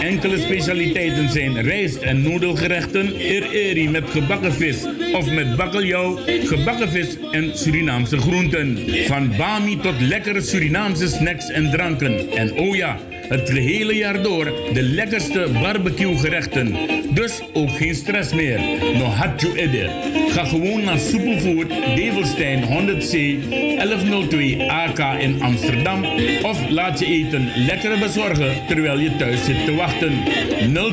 [0.01, 7.17] Enkele specialiteiten zijn rijst- en noedelgerechten, eri met gebakken vis of met bakkeljauw, gebakken vis
[7.31, 8.77] en Surinaamse groenten.
[9.07, 12.31] Van bami tot lekkere Surinaamse snacks en dranken.
[12.35, 16.75] En oh ja, het gehele jaar door de lekkerste barbecue gerechten.
[17.13, 18.59] Dus ook geen stress meer.
[18.93, 19.89] No you edde.
[20.29, 23.11] Ga gewoon naar Superfood Develstein 100C
[23.49, 26.05] 1102 AK in Amsterdam.
[26.43, 30.11] Of laat je eten lekker bezorgen terwijl je thuis zit te wachten.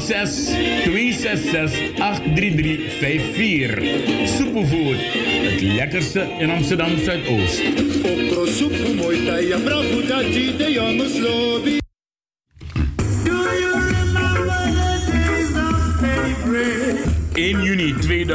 [0.01, 0.51] 06
[0.85, 4.29] 266 83354.
[4.29, 4.97] Superfood.
[5.53, 7.63] Het lekkerste in Amsterdam Zuidoost.
[8.05, 11.85] Okrosupu moita ya bravuta de jongens lobby.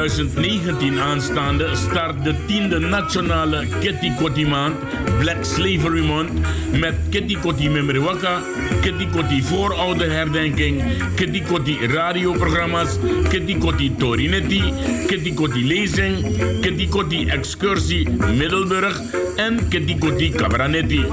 [0.01, 4.75] 2019 aanstaande start de tiende nationale Kitty maand
[5.19, 6.31] Black Slavery Month
[6.79, 8.41] met Kitty Kotti Memriwaka,
[8.81, 10.83] Kitty Kotti voorouderherdenking,
[11.15, 12.97] Kitty Kotti radioprogramma's,
[13.29, 14.73] Kitty Kotti Torinetti,
[15.07, 16.21] Kitty Kotti lezing,
[16.61, 21.05] Kitty Kotti excursie Middelburg en Kitty Kotti Cabranetti.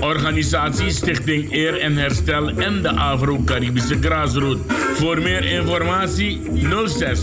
[0.00, 4.58] Organisatie Stichting Eer en Herstel en de Afro-Caribische Grassroot.
[4.94, 6.40] Voor meer informatie
[6.86, 7.20] 06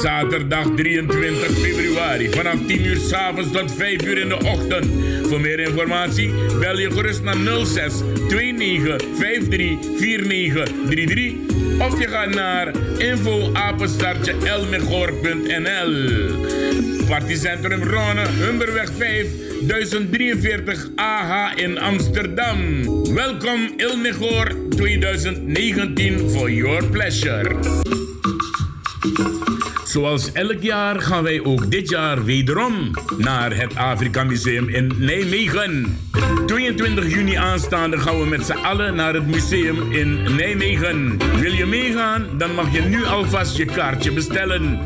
[0.00, 4.86] Zaterdag 23 februari vanaf 10 uur s avonds tot 5 uur in de ochtend.
[5.28, 7.92] Voor meer informatie bel je gerust naar 06
[8.28, 11.32] 29 53 49 33
[11.78, 15.94] of je gaat naar info-apenstaartje elmegor.nl.
[17.06, 19.26] Partycentrum Ronne, Humberweg 5,
[19.60, 22.58] 1043 AH in Amsterdam.
[23.14, 27.58] Welkom Ilmegor 2019 for your pleasure.
[29.90, 35.98] Zoals elk jaar gaan wij ook dit jaar wederom naar het Afrika Museum in Nijmegen.
[36.46, 41.18] 22 juni aanstaande gaan we met z'n allen naar het museum in Nijmegen.
[41.40, 42.26] Wil je meegaan?
[42.38, 44.78] Dan mag je nu alvast je kaartje bestellen.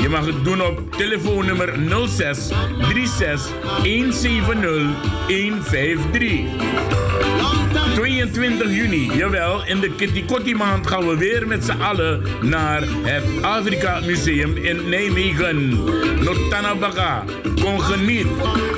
[0.00, 1.74] Je mag het doen op telefoonnummer
[2.08, 2.48] 06
[2.78, 3.52] 36
[3.82, 4.82] 170
[5.26, 7.11] 153.
[7.94, 13.42] 22 juni, jawel, in de Kitty maand gaan we weer met z'n allen naar het
[13.42, 15.68] Afrika Museum in Nijmegen.
[16.24, 17.24] Notanabaka,
[17.62, 18.26] kon geniet.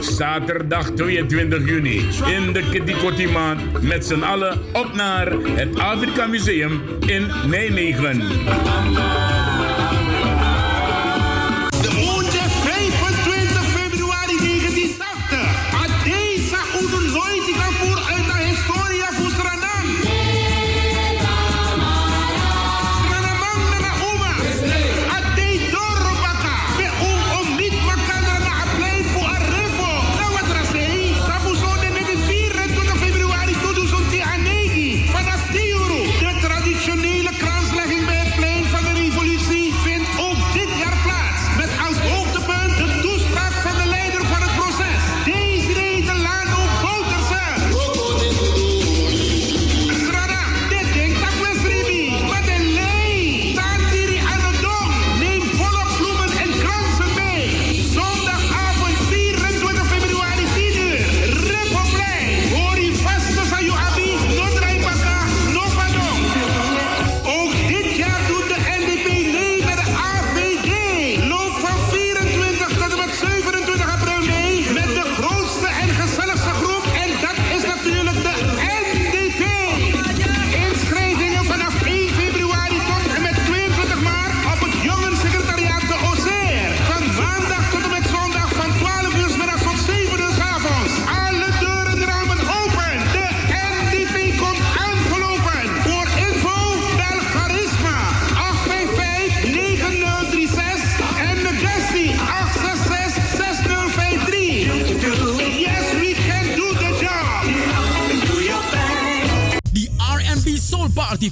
[0.00, 6.82] Zaterdag 22 juni in de Kitty maand met z'n allen op naar het Afrika Museum
[7.06, 8.22] in Nijmegen.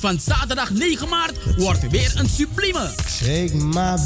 [0.02, 2.90] Van zaterdag 9 maart wordt weer een sublieme.
[3.08, 3.96] Shake my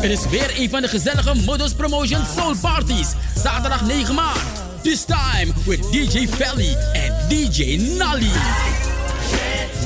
[0.00, 3.08] Het is weer een van de gezellige Modus Promotion Soul Parties.
[3.42, 4.62] Zaterdag 9 maart.
[4.82, 8.30] This time with DJ Felly en DJ Nally.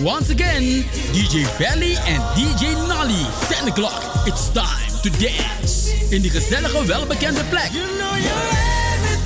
[0.03, 3.27] Once again, DJ Valley en DJ Nally.
[3.49, 5.95] 10 o'clock, it's time to dance.
[6.11, 7.71] In die gezellige, welbekende plek.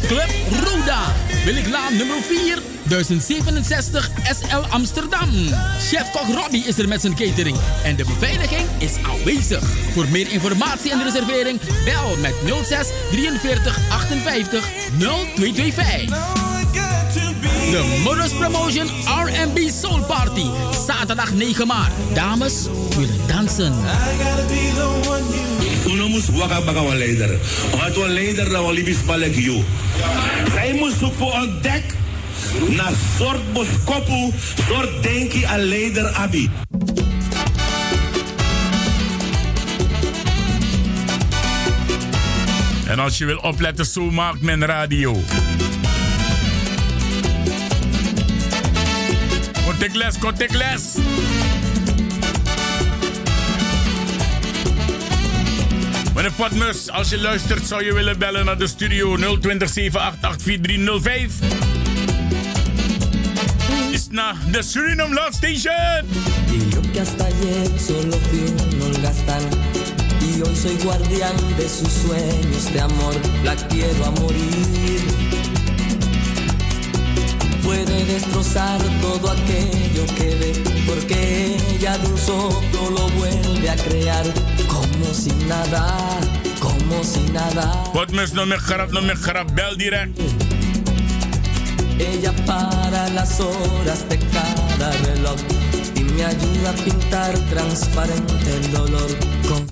[0.06, 0.30] Club
[0.64, 1.14] Roda,
[1.44, 5.28] Williglaan nummer 4, 1067 SL Amsterdam.
[5.78, 7.56] Chef-kok Robbie is er met zijn catering.
[7.84, 9.64] En de beveiliging is aanwezig.
[9.92, 14.64] Voor meer informatie en reservering, bel met 06 43 58
[14.98, 16.58] 0225.
[17.70, 18.86] De Modus Promotion
[19.24, 20.46] R&B Soul Party.
[20.86, 21.92] Zaterdag 9 maart.
[22.14, 22.66] Dames
[22.96, 23.74] willen dansen.
[25.86, 27.38] Uno moest waka baka leider.
[27.70, 29.34] Want een leider dat we liefst palek.
[30.52, 31.82] Zij moest zoeken voor een dek.
[32.68, 34.30] Na soort boskopu,
[34.68, 36.50] soort denki aan leider abi.
[42.86, 45.16] En als je wil opletten, zo maakt men radio.
[49.64, 50.82] Contact les, contact les.
[56.14, 61.34] Meneer Potmus, als je luistert, zou je willen bellen naar de studio 020 788 4305.
[63.90, 66.06] Is naar de Suriname Love Station.
[66.52, 69.42] Y yo que hasta ayer solo fui un holgazán
[70.20, 75.00] Y hoy soy guardián de sus sueños de amor La quiero a morir
[77.62, 84.24] Puede destrozar todo aquello que ve Porque ella de un soplo lo vuelve a crear
[85.10, 86.20] Como si nada,
[86.60, 90.16] como si nada Potmus, no me grap, no me grap, bel direct.
[91.98, 95.36] Ella para las horas de cada reloj
[95.96, 99.10] y me ayuda a pintar transparente el dolor
[99.48, 99.68] con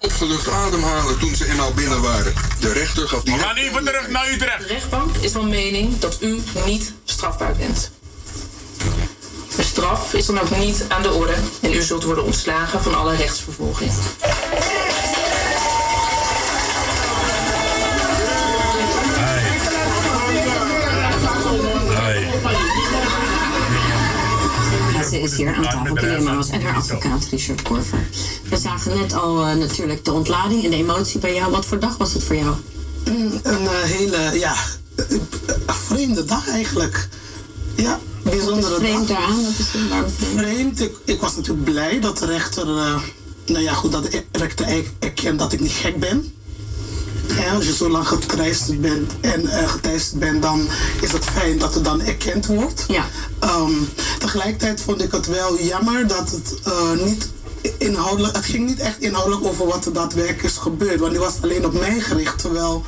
[0.00, 2.32] Opgelucht ademhalen toen ze eenmaal binnen waren.
[2.60, 3.34] De rechter gaf die...
[3.34, 4.58] We gaan even terug naar Utrecht.
[4.58, 8.01] De rechtbank is van mening dat u niet strafbaar bent.
[9.72, 12.94] De straf is dan ook niet aan de orde en u zult worden ontslagen van
[12.94, 13.92] alle rechtsvervolging.
[25.10, 28.08] Ze is hier aan tafel, Kelly Maas en haar advocaat Richard Korver.
[28.48, 31.50] We zagen net al eh, natuurlijk de ontlading en de emotie bij jou.
[31.50, 32.54] Wat voor dag was het voor jou?
[33.04, 34.54] Mm, Een eh, hele, ja,
[34.96, 35.18] eh,
[35.66, 37.08] vreemde dag eigenlijk.
[37.76, 39.18] Ja, bijzondere vreemd dag.
[39.18, 39.44] daaraan?
[39.44, 39.52] Wat
[40.06, 40.80] is vreemd?
[40.80, 43.00] Ik, ik was natuurlijk blij dat de rechter, eh,
[43.46, 46.34] nou ja goed, dat de rechter eigenlijk erkent dat ik niet gek ben.
[47.36, 50.68] Ja, als je zo lang geteisterd bent en geteisterd bent, dan
[51.00, 52.84] is het fijn dat het dan erkend wordt.
[52.88, 53.06] Ja.
[53.38, 53.72] Ehm,
[54.18, 57.28] tegelijkertijd vond ik het wel jammer dat het eh, niet
[57.78, 61.34] inhoudelijk, het ging niet echt inhoudelijk over wat er daadwerkelijk is gebeurd, want die was
[61.42, 62.84] alleen op mij gericht, terwijl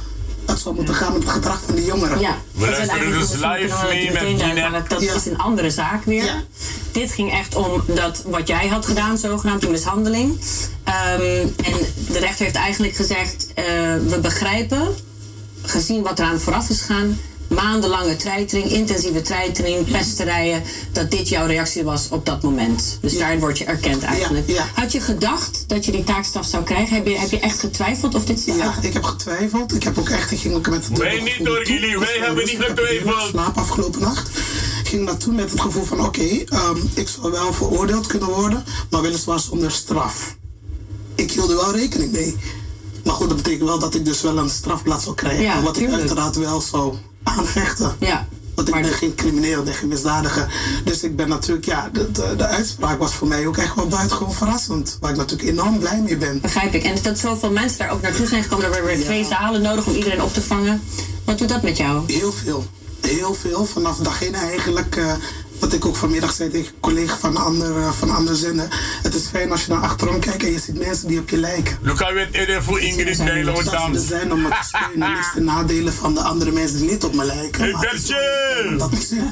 [0.47, 2.21] het zou moeten gaan met het gedrag van de jongeren.
[2.21, 6.45] Ja, We luisteren dus live mee met maar dat is een andere zaak weer.
[6.93, 10.41] Dit ging echt om dat wat jij had gedaan, zogenaamd die mishandeling.
[10.85, 11.75] Ehm, en
[12.09, 13.65] de rechter heeft eigenlijk gezegd: eh,
[14.07, 14.89] we begrijpen,
[15.63, 17.19] gezien wat eraan vooraf is gegaan,
[17.55, 22.99] maandenlange treitering, intensieve treitering, pesterijen, dat dit jouw reactie was op dat moment.
[23.01, 24.61] Dus daar word je erkend eigenlijk.
[24.75, 26.97] Had je gedacht dat je die taakstraf zou krijgen?
[26.97, 29.75] Heb je, heb je echt getwijfeld of dit Ja, ik heb getwijfeld.
[29.75, 31.99] Ik heb ook echt, ik ging ook met het Wij niet hoor, Gilly.
[31.99, 33.29] Wij hebben niet getwijfeld.
[33.31, 34.29] slaap afgelopen nacht.
[34.81, 38.65] Ik ging naartoe met het gevoel van oké, ehm, ik zou wel veroordeeld kunnen worden,
[38.91, 40.37] maar weliswaar zonder straf.
[41.15, 42.37] Ik hield er wel rekening mee.
[43.05, 45.43] Maar goed, dat betekent wel dat ik dus wel een strafblad zou krijgen.
[45.43, 46.95] Ja, wat ik uiteraard wel zou
[47.25, 47.95] aanvechten.
[47.99, 48.27] Ja.
[48.55, 50.47] Want ik ben geen crimineel, ik ben geen misdadiger.
[50.85, 53.87] Dus ik ben natuurlijk, ja, de, de, de uitspraak was voor mij ook echt wel
[53.89, 54.97] buitengewoon verrassend.
[55.01, 56.41] Waar ik natuurlijk enorm blij mee ben.
[56.41, 56.85] Begrijp ik.
[56.85, 58.65] En dat zoveel mensen daar ook naartoe zijn gekomen.
[58.65, 60.83] Er werden weer twee zalen nodig om iedereen op te vangen.
[61.25, 62.03] Wat doet dat met jou?
[62.13, 62.67] Heel veel.
[63.01, 63.67] Heel veel.
[63.67, 64.97] Vanaf dag één eigenlijk.
[64.97, 65.13] eh,
[65.65, 68.37] wat ik ook vanmiddag zei tegen een collega van een ander, eh, van een ander
[68.37, 68.69] zender.
[69.03, 71.37] Het is fijn als je naar achterom kijkt en je ziet mensen die op je
[71.37, 71.79] lijken.
[71.83, 75.13] Luca weet eerder voor Ingrid Bijlo Dat ze zijn om me te steunen.
[75.13, 77.69] Niks de nadelen van de andere mensen die niet op me lijken.
[77.69, 77.73] Is
[78.79, 79.31] dat zien.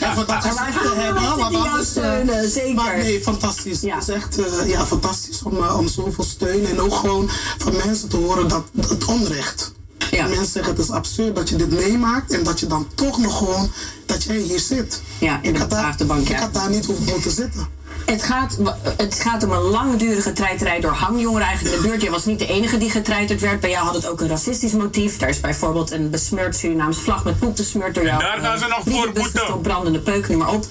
[0.00, 1.22] En voor dat gezegd te hebben.
[1.22, 2.74] mensen Want die jou anders, eh, steunen, zeker.
[2.74, 3.82] Maar nee, fantastisch.
[3.82, 6.66] Het is echt eh, ja, fantastisch om, eh, om zoveel steun.
[6.66, 9.76] En ook gewoon van mensen te horen dat het onrecht.
[10.10, 13.38] Mensen zeggen het is absurd dat je dit meemaakt en dat je dan toch nog
[13.38, 13.70] gewoon
[14.06, 15.02] dat jij hier zit.
[15.18, 16.38] Ja, in ik de had daar, achterbank, Ik ja.
[16.40, 17.76] had daar niet hoeven moeten zitten.
[18.06, 18.58] Het gaat,
[18.96, 22.02] het gaat om een langdurige treiterij door hangjongeren eigenlijk in de buurt.
[22.02, 23.60] Jij was niet de enige die getreiterd werd.
[23.60, 25.16] Bij jou had het ook een racistisch motief.
[25.16, 28.20] Daar is bijvoorbeeld een besmeurd Surinaams vlag met poep besmeurd door jou.
[28.20, 29.60] daar gaan ze nog voor boeten.
[29.60, 30.66] brandende peuk, noem maar op.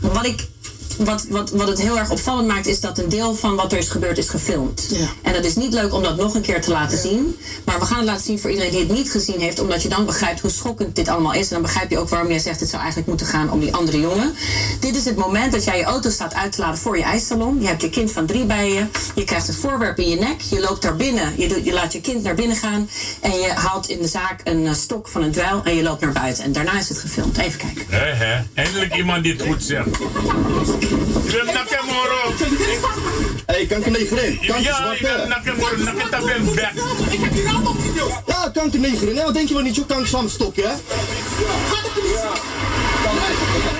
[0.00, 0.46] Wat ik...
[0.98, 3.78] Wat, wat, wat het heel erg opvallend maakt, is dat een deel van wat er
[3.78, 4.94] is gebeurd is gefilmd.
[5.22, 7.36] En dat is niet leuk om dat nog een keer te laten zien.
[7.64, 9.60] Maar we gaan het laten zien voor iedereen die het niet gezien heeft.
[9.60, 11.48] Omdat je dan begrijpt hoe schokkend dit allemaal is.
[11.48, 13.74] En dan begrijp je ook waarom jij zegt het zou eigenlijk moeten gaan om die
[13.74, 14.34] andere jongen.
[14.80, 17.60] Dit is het moment dat jij je auto staat uit te laden voor je ijssalon.
[17.60, 18.86] Je hebt je kind van drie bij je.
[19.14, 20.40] Je krijgt het voorwerp in je nek.
[20.40, 21.32] Je loopt daar binnen.
[21.36, 22.88] Je, doet, je laat je kind naar binnen gaan.
[23.20, 25.60] En je haalt in de zaak een eh, stok van een dweil.
[25.64, 26.44] En je loopt naar buiten.
[26.44, 27.38] En daarna is het gefilmd.
[27.38, 27.84] Even kijken.
[27.88, 28.44] Hé, hé.
[28.54, 29.88] Eindelijk iemand die het goed zegt.
[30.88, 32.32] Wim Nakemoro.
[33.46, 34.38] Hé, kankernegerin.
[34.40, 34.56] Ja,
[34.92, 35.76] ik ben Nakemoro.
[35.76, 36.72] Naketa ben back.
[37.10, 38.12] Ik heb die raam opgedeeld.
[38.26, 39.16] Ja, kankernegerin.
[39.16, 39.24] hè?
[39.24, 40.74] Wat denk je wel niet zo kanker van stokje, hè?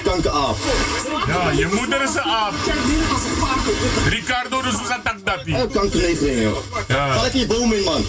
[0.04, 0.56] Kankeraap.
[1.26, 2.52] Ja, je moeder is een aap.
[4.09, 5.52] Ricardo de Sousa Takdati.
[5.54, 6.56] Hé, kankernegerin, joh.
[6.88, 7.12] Ja.
[7.12, 8.04] Ga lekker je boom in, man.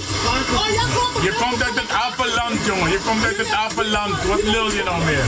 [1.21, 2.91] Je komt uit het apenland, jongen.
[2.91, 4.23] Je komt uit het apenland.
[4.27, 5.23] Wat lul je nou meer?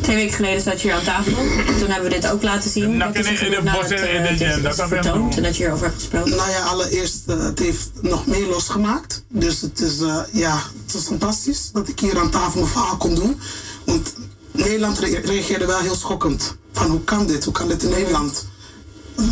[0.00, 1.32] Twee weken geleden zat je hier aan tafel.
[1.78, 2.98] Toen hebben we dit ook laten zien.
[2.98, 6.30] Wat is er gebeurd nadat, eh, dit is vertoond en dat je hierover hebt gesproken?
[6.36, 9.24] Nou ja, allereerst, eh, het heeft nog meer losgemaakt.
[9.28, 12.96] Dus het is, eh, ja, het is fantastisch dat ik hier aan tafel mijn verhaal
[12.96, 13.40] kon doen.
[13.84, 14.12] Want
[14.50, 16.56] Nederland re- reageerde wel heel schokkend.
[16.72, 17.44] Van hoe kan dit?
[17.44, 18.46] Hoe kan dit in Nederland?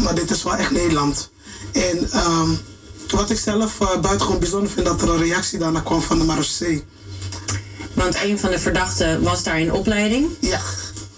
[0.03, 1.31] Maar dit is wel echt Nederland.
[1.73, 2.49] En ehm,
[3.11, 6.25] wat ik zelf uh, buitengewoon bijzonder vind, dat er een reactie daarna kwam van de
[6.25, 6.83] Marseille.
[7.95, 10.27] Want een van de verdachten was daar in opleiding.
[10.41, 10.61] Ja.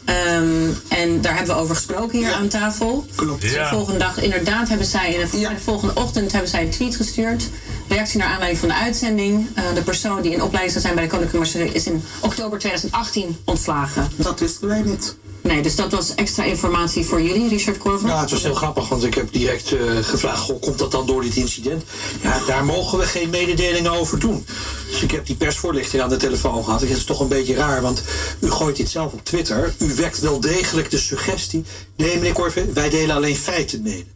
[0.05, 3.07] Ehm, en daar hebben we over gesproken hier aan tafel.
[3.15, 3.41] Klopt.
[3.41, 3.69] De Ja.
[3.69, 7.45] volgende dag, inderdaad, hebben zij in de, de volgende ochtend hebben zij een tweet gestuurd.
[7.89, 9.47] Reactie naar aanleiding van de uitzending.
[9.55, 12.59] Eh, de persoon die in opleiding zou zijn bij de Koninklijke Marseille is in oktober
[12.59, 14.09] 2018 ontslagen.
[14.17, 15.17] Dat wisten wij niet.
[15.47, 18.09] Nee, dus dat was extra informatie voor jullie, Richard Korver.
[18.09, 21.07] Ja, het was heel grappig, want ik heb direct eh, gevraagd: goh, komt dat dan
[21.07, 21.85] door dit incident?
[22.23, 24.47] Ja, daar mogen we geen mededelingen over doen.
[24.91, 26.81] Dus ik heb die persvoorlichting aan de telefoon gehad.
[26.81, 28.03] Ik vind het toch een beetje raar, want
[28.41, 29.75] u gooit dit zelf op Twitter.
[29.79, 31.65] U wekt wel degelijk de suggestie.
[31.97, 34.07] Nee, meneer Korver, wij delen alleen feiten mee.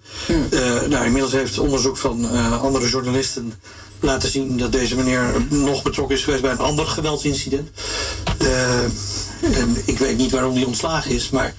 [0.50, 3.52] Eh, nou, inmiddels heeft onderzoek van eh, andere journalisten
[4.00, 7.70] laten zien dat deze meneer nog betrokken is geweest bij een ander geweldsincident.
[8.38, 8.84] Eh,
[9.42, 11.54] en ik weet niet waarom hij ontslagen is, maar.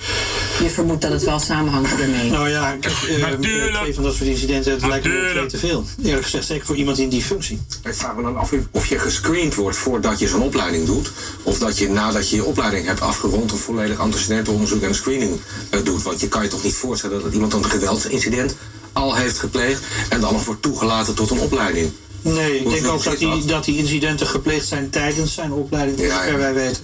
[0.63, 2.29] Je vermoedt dat het wel samenhangt ermee.
[2.29, 5.85] Nou ja, kijk, eh, twee van dat soort incidenten het lijkt me twee te veel.
[6.03, 7.61] Eerlijk gezegd, zeker voor iemand in die functie.
[7.83, 11.11] Ik vraag me dan af of je gescreend wordt voordat je zo'n opleiding doet.
[11.43, 15.39] Of dat je nadat je je opleiding hebt afgerond een volledig antecedentenonderzoek en een screening
[15.69, 16.03] eh, doet.
[16.03, 18.55] Want je kan je toch niet voorstellen dat iemand een geweldsincident
[18.93, 21.91] al heeft gepleegd en dan nog wordt toegelaten tot een opleiding.
[22.21, 23.65] Nee, ik Hoe denk ook dat die, dat?
[23.65, 26.83] die incidenten gepleegd zijn tijdens zijn opleiding, voor zover wij weten.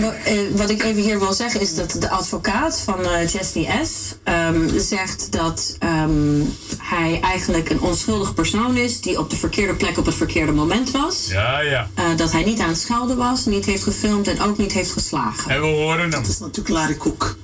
[0.00, 3.84] Wat, eh, wat ik even hier wil zeggen is dat de advocaat van eh Chesney
[3.84, 3.90] S.
[4.24, 6.40] ehm, zegt dat ehm,
[6.78, 10.90] hij eigenlijk een onschuldig persoon is die op de verkeerde plek op het verkeerde moment
[10.90, 11.26] was.
[11.28, 11.88] Ja, ja.
[11.94, 14.92] Eh, dat hij niet aan het schelden was, niet heeft gefilmd en ook niet heeft
[14.92, 15.50] geslagen.
[15.50, 16.10] En we horen hem.
[16.10, 17.36] Dat is natuurlijk Larry Koek.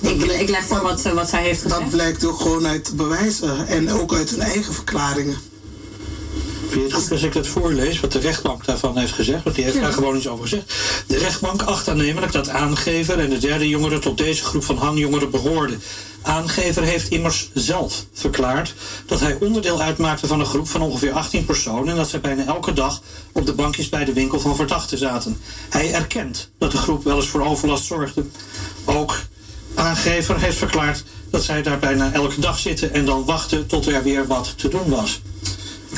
[0.00, 1.80] Ik, ik leg voor wat, wat zij heeft gezegd.
[1.80, 5.38] Dat blijkt ook gewoon uit bewijzen en ook uit hun eigen verklaringen.
[6.68, 9.44] Vind je het goed als ik dat voorlees, wat de rechtbank daarvan heeft gezegd?
[9.44, 10.74] Want die heeft daar gewoon iets over gezegd.
[11.06, 15.30] De rechtbank acht aannemelijk dat aangever en de derde jongere tot deze groep van hangjongeren
[15.30, 15.82] behoorden.
[16.22, 18.74] Aangever heeft immers zelf verklaard
[19.06, 22.44] dat hij onderdeel uitmaakte van een groep van ongeveer 18 personen en dat zij bijna
[22.44, 25.40] elke dag op de bankjes bij de winkel van verdachten zaten.
[25.70, 28.24] Hij erkent dat de groep wel eens voor overlast zorgde.
[28.84, 29.18] Ook
[29.74, 34.02] aangever heeft verklaard dat zij daar bijna elke dag zitten en dan wachten tot er
[34.02, 35.20] weer wat te doen was.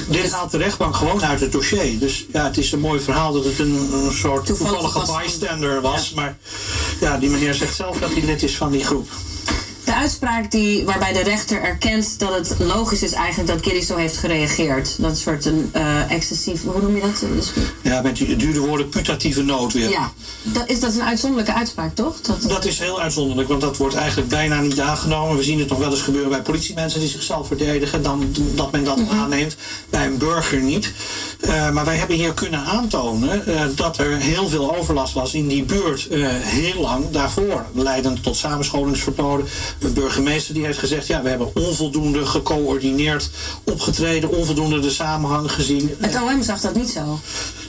[0.09, 1.99] Dit haalt de rechtbank gewoon uit het dossier.
[1.99, 6.13] Dus ja, het is een mooi verhaal dat het een, een soort toevallige bystander was.
[6.13, 6.39] Maar
[7.01, 9.09] ja, die meneer zegt zelf dat hij lid is van die groep.
[9.85, 13.97] De uitspraak die, waarbij de rechter erkent dat het logisch is eigenlijk dat Gilly zo
[13.97, 14.97] heeft gereageerd.
[14.99, 17.25] Dat soort een eh, excessief, hoe noem je dat?
[17.83, 19.91] Ja, met die dure woorden putatieve noodweer.
[19.91, 22.21] ja, dat is, dat is een uitzonderlijke uitspraak, toch?
[22.21, 25.37] Dat, Dat is heel uitzonderlijk, want dat wordt eigenlijk bijna niet aangenomen.
[25.37, 28.85] We zien het nog wel eens gebeuren bij politiemensen die zichzelf verdedigen, dan dat men
[28.85, 29.57] dat aanneemt.
[29.91, 30.93] Bij een burger niet.
[31.41, 35.49] Eh, maar wij hebben hier kunnen aantonen eh, dat er heel veel overlast was in
[35.49, 37.67] die buurt heel lang daarvoor.
[37.75, 39.47] Leidend tot samenscholingsverboden.
[39.79, 43.31] De burgemeester die heeft gezegd, ja, we hebben onvoldoende gecoördineerd
[43.65, 45.95] opgetreden, onvoldoende de samenhang gezien.
[45.99, 47.19] het OM zag dat niet zo.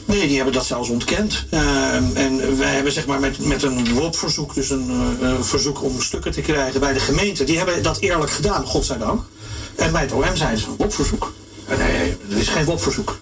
[0.06, 1.46] Nee, die hebben dat zelfs ontkend.
[1.50, 5.84] Ehm, en wij hebben zeg maar met, met een WOP-verzoek, dus een eh, eh, verzoek
[5.84, 9.22] om stukken te krijgen bij de gemeente, die hebben dat eerlijk gedaan, godzijdank.
[9.76, 11.34] En bij het OM zeiden ze een WOP-verzoek.
[11.68, 13.20] Nee, dat is geen WOP-verzoek.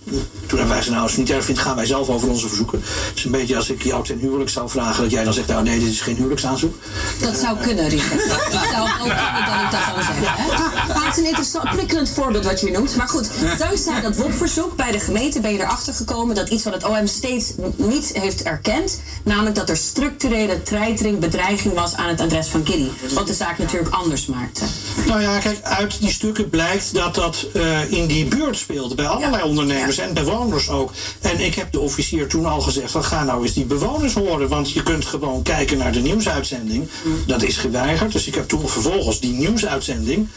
[0.52, 2.30] Toen hebben wij gezegd, nou, als je het niet erg vindt, gaan wij zelf over
[2.30, 2.82] onze verzoeken.
[2.82, 5.48] Het is een beetje als ik jou ten huwelijk zou vragen, dat jij dan zegt,
[5.48, 6.76] nou nee, dit is geen huwelijksaanzoek.
[7.20, 8.30] Dat zou kunnen, Richard.
[8.52, 10.26] Dat zou ook kunnen dat ik dat zou zeggen.
[10.26, 10.94] Hè?
[10.94, 12.96] Maar het is een interessant, prikkelend voorbeeld wat je noemt.
[12.96, 16.74] Maar goed, dankzij dat WOP-verzoek bij de gemeente ben je erachter gekomen dat iets wat
[16.74, 19.02] het OM steeds niet heeft erkend.
[19.24, 22.90] Namelijk dat er structurele treitering, bedreiging was aan het adres van Gilly.
[23.14, 24.64] Wat de zaak natuurlijk anders maakte.
[25.06, 28.96] Nou ja, kijk, uit die stukken blijkt dat dat eh, in die buurt speelde.
[28.96, 30.92] Bij allerlei ondernemers en bewoners ook.
[31.22, 34.48] En ik heb de officier toen al gezegd: van, ga nou eens die bewoners horen.
[34.48, 36.88] Want je kunt gewoon kijken naar de nieuwsuitzending.
[37.28, 38.12] Dat is geweigerd.
[38.12, 40.28] Dus ik heb toen vervolgens die nieuwsuitzending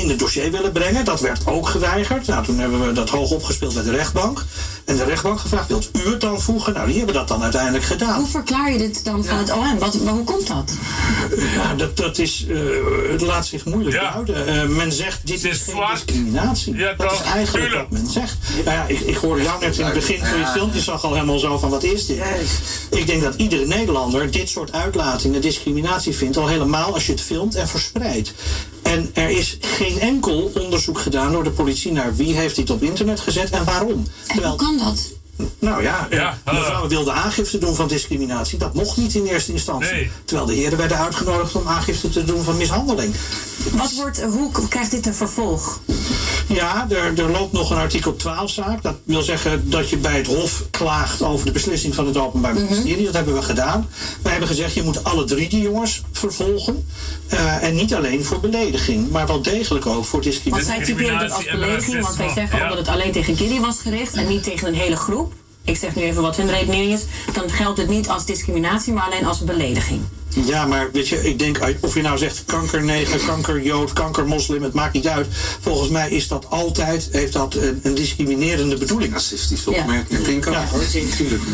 [0.00, 1.04] in het dossier willen brengen.
[1.04, 2.26] Dat werd ook geweigerd.
[2.26, 4.44] Nou, toen hebben we dat hoog opgespeeld bij de rechtbank.
[4.84, 6.72] En de rechtbank gevraagd: wilt u het dan voegen?
[6.72, 8.18] Nou, die hebben dat dan uiteindelijk gedaan.
[8.18, 9.78] Hoe verklaar je dit dan van het OM?
[9.78, 10.72] Wat, hoe komt dat?
[11.54, 12.58] Ja, dat, dat is, eh,
[13.10, 14.46] het laat zich moeilijk duiden.
[14.46, 16.76] Eh, men zegt, dit is geen discriminatie.
[16.96, 18.36] dat is eigenlijk wat men zegt.
[18.64, 21.12] Nou ja, ik, ik hoorde jou net in het begin van je filmpje zag al
[21.12, 22.18] helemaal zo van, wat is dit?
[22.90, 26.36] Ik denk dat iedere Nederlander dit soort uitlatingen discriminatie vindt.
[26.36, 28.32] Al helemaal als je het filmt en verspreidt.
[28.86, 32.82] En er is geen enkel onderzoek gedaan door de politie naar wie heeft dit op
[32.82, 34.06] internet gezet en waarom.
[34.26, 35.14] En hoe kan dat?
[35.58, 38.58] Nou ja, Ja, eh, mevrouw wilde aangifte doen van discriminatie.
[38.58, 39.92] Dat mocht niet in eerste instantie.
[39.92, 40.10] Nee.
[40.24, 43.14] Terwijl de heren werden uitgenodigd om aangifte te doen van mishandeling.
[43.72, 45.80] Wat wordt, hoe krijgt dit een vervolg?
[46.46, 48.82] Ja, er, er loopt nog een artikel 12 zaak.
[48.82, 52.54] Dat wil zeggen dat je bij het Hof klaagt over de beslissing van het Openbaar
[52.54, 52.62] Mhm.
[52.64, 53.04] Ministerie.
[53.04, 53.88] Dat hebben we gedaan.
[54.22, 56.86] Wij hebben gezegd, je moet alle drie die jongens vervolgen.
[57.28, 60.74] Eh, en niet alleen voor belediging, maar wel degelijk ook voor Want discriminatie.
[60.74, 63.78] zij typeren het als belediging, want zij zeggen ook dat het alleen tegen Gilly was
[63.82, 65.32] gericht en niet tegen een hele groep.
[65.64, 67.02] Ik zeg nu even wat hun redenering is.
[67.32, 70.00] Dan geldt het niet als discriminatie, maar alleen als belediging.
[70.44, 74.92] Ja, maar weet je, ik denk, of je nou zegt kankerneger, kankerjood, kankermoslim, het maakt
[74.92, 75.26] niet uit.
[75.60, 79.12] Volgens mij is dat altijd, heeft dat een, een discriminerende bedoeling.
[79.12, 80.64] Racistisch opmerking, vind ik ja.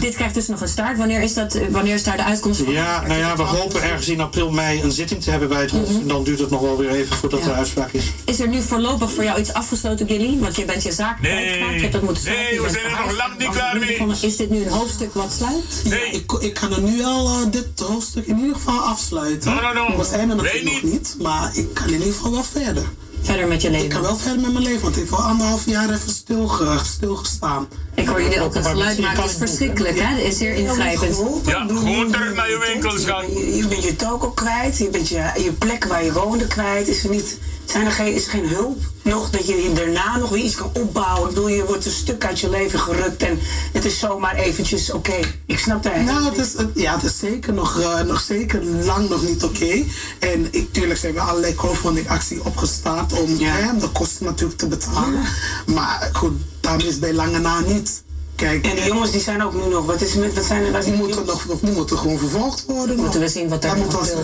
[0.01, 0.99] Dit krijgt dus nog een start.
[0.99, 2.73] Wanneer is, dat, eh, wanneer is daar de uitkomst van?
[2.73, 5.71] Ja, nou ja, we hopen ergens in april, mei een zitting te hebben bij het
[5.71, 5.89] Hof.
[5.89, 7.49] En dan duurt het nog wel weer even voordat Mhm.
[7.49, 7.55] Ja.
[7.55, 8.05] er uitspraak is.
[8.25, 10.39] Is er nu voorlopig voor jou iets afgesloten, Gilly?
[10.41, 11.31] Want je bent je zaak Nee.
[11.33, 11.75] kwijtgeraakt.
[11.75, 14.07] Je hebt dat moeten Nee, we zijn er nog lang niet klaar mee.
[14.21, 15.83] Is dit nu een hoofdstuk wat sluit?
[15.85, 19.55] Ja, ik, ik kan er nu al eh, dit hoofdstuk in ieder geval afsluiten.
[19.55, 19.97] No, no, no.
[19.97, 22.85] We zijn er Wij natuurlijk nog niet, maar ik kan in ieder geval wel verder.
[23.23, 23.85] Verder met je leven?
[23.85, 26.79] Ik kan wel verder met mijn leven, want ik heb al anderhalf jaar even stilge,
[26.85, 27.69] stilgestaan.
[27.95, 29.23] Ik hoor jullie ook een geluid maken.
[29.23, 30.07] Het is verschrikkelijk, hè?
[30.07, 31.17] Het is zeer ingrijpend.
[31.47, 33.33] Ja, gewoon terug naar je winkels gaan.
[33.33, 36.89] Je, je bent je toko kwijt, je bent je, je plek waar je woonde kwijt.
[36.89, 40.31] Is er, niet, zijn er geen, is er geen hulp nog dat je daarna nog
[40.31, 41.29] weer iets kan opbouwen?
[41.29, 43.39] Ik bedoel, je wordt een stuk uit je leven gerukt en
[43.73, 45.19] het is zomaar eventjes oké.
[45.47, 49.09] Ik snap daar Nou, het is, ja, het is zeker nog, eh, nog zeker lang
[49.09, 49.85] nog niet oké.
[50.19, 55.23] En ik, tuurlijk zijn we allerlei crowdfunding-actie opgestart om hè, de kosten natuurlijk te betalen.
[55.67, 58.03] Maar goed, daarmee is bij lange na niet.
[58.43, 60.73] Kijk, En die jongens die zijn ook nu nog, wat, is met, wat zijn er?
[60.73, 62.97] Wat die moeten, nog, die moeten gewoon vervolgd worden.
[62.97, 63.29] Moeten nog.
[63.29, 64.17] we zien wat er Daar nog eh,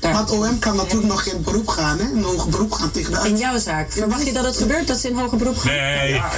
[0.00, 2.04] daar- Maar het OM kan natuurlijk nog in beroep gaan, hè?
[2.10, 4.98] in hoger beroep gaan tegen de In jouw zaak, verwacht je dat het gebeurt dat
[4.98, 5.72] ze in hoger beroep gaan?
[5.72, 6.12] Nee.
[6.12, 6.30] Ja,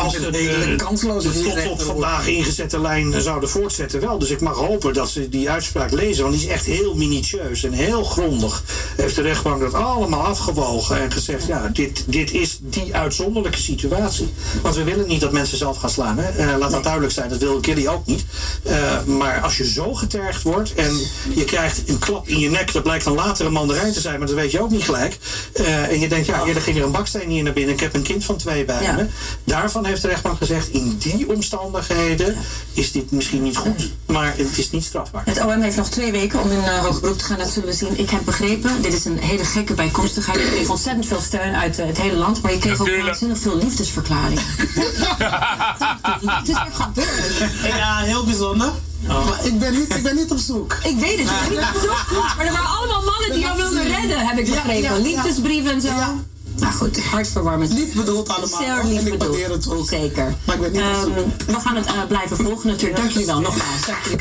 [0.00, 4.18] als het de, kansloze tot op vandaag ingezette lijn zouden voortzetten, wel.
[4.18, 7.64] Dus ik mag hopen dat ze die uitspraak lezen, want die is echt heel minutieus
[7.64, 8.62] en heel grondig.
[8.96, 14.32] Heeft de rechtbank dat allemaal afgewogen en gezegd: ja, dit, dit is die uitzonderlijke situatie.
[14.62, 16.18] Want we willen niet dat mensen zelf gaan slaan.
[16.18, 16.49] Hè?
[16.50, 18.24] Eh, laat dat duidelijk zijn, dat wil Kelly ook niet.
[18.62, 21.00] Eh, maar als je zo getergd wordt en
[21.34, 24.18] je krijgt een klap in je nek, dat blijkt dan later een mandarijn te zijn,
[24.18, 25.18] maar dat weet je ook niet gelijk.
[25.52, 27.74] Eh, en je denkt, ja, eerder ging er een baksteen hier naar binnen.
[27.74, 28.92] Ik heb een kind van twee bij Ja.
[28.92, 29.06] me.
[29.44, 32.36] Daarvan heeft de rechtbank gezegd, in die omstandigheden
[32.72, 35.22] is dit misschien niet goed, maar het is niet strafbaar.
[35.24, 37.68] Het OM heeft nog twee weken om in uh, hoger beroep te gaan, dat zullen
[37.68, 37.98] we zien.
[37.98, 40.38] Ik heb begrepen, dit is een hele gekke bijkomstigheid.
[40.38, 43.56] Je kreeg ontzettend veel steun uit het hele land, maar je kreeg ook waanzinnig veel
[43.56, 44.42] liefdesverklaringen.
[46.38, 47.50] Het is echt gebeurd.
[47.76, 48.70] Ja, heel bijzonder.
[49.06, 50.76] Maar ik ben, niet, ik ben niet op zoek.
[50.82, 52.22] Ik weet het, je bent niet op zoek.
[52.36, 54.82] Maar er waren allemaal mannen die jou wilden redden, heb ik begrepen.
[54.82, 54.98] ja, ja.
[55.00, 55.88] Liefdesbrieven en zo.
[56.56, 57.72] Nou goed, hartverwarmend.
[57.72, 58.60] Lief bedoeld allemaal.
[58.60, 59.38] Zeer lief en ik bedoeld.
[59.38, 59.88] waardeer het ook.
[59.88, 60.34] Zeker.
[60.44, 61.42] Maar ik ben niet op Ehm, zoek.
[61.46, 62.96] we gaan het eh, blijven volgen natuurlijk.
[63.00, 63.86] Dank jullie wel, nogmaals.
[63.86, 64.18] Dank jullie.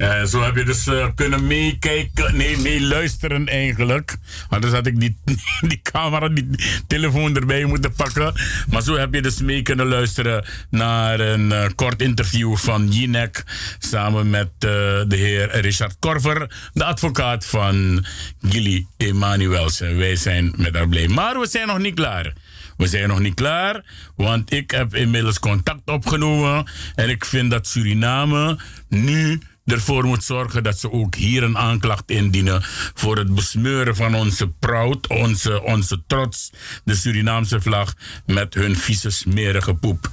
[0.00, 4.16] Eh, zo heb je dus eh, kunnen meekijken, nee, meeluisteren eigenlijk.
[4.48, 5.16] Anders had ik die,
[5.68, 6.48] die camera, die
[6.86, 8.34] telefoon erbij moeten pakken.
[8.70, 13.44] Maar zo heb je dus mee kunnen luisteren naar een eh, kort interview van Jinek
[13.78, 18.04] samen met de heer Richard Korver, de advocaat van
[18.42, 19.96] Gilly Emanuelsen.
[19.96, 21.08] Wij zijn met haar blij.
[21.08, 22.32] Maar we zijn nog niet klaar.
[22.76, 23.84] We zijn nog niet klaar,
[24.16, 26.66] want ik heb inmiddels contact opgenomen.
[26.94, 28.58] En ik vind dat Suriname
[28.88, 32.62] nu ervoor moet zorgen dat ze ook hier een aanklacht indienen
[32.94, 36.50] voor het besmeuren van onze proud, onze, onze trots,
[36.84, 37.94] de Surinaamse vlag,
[38.26, 40.08] met hun vieze smerige poep.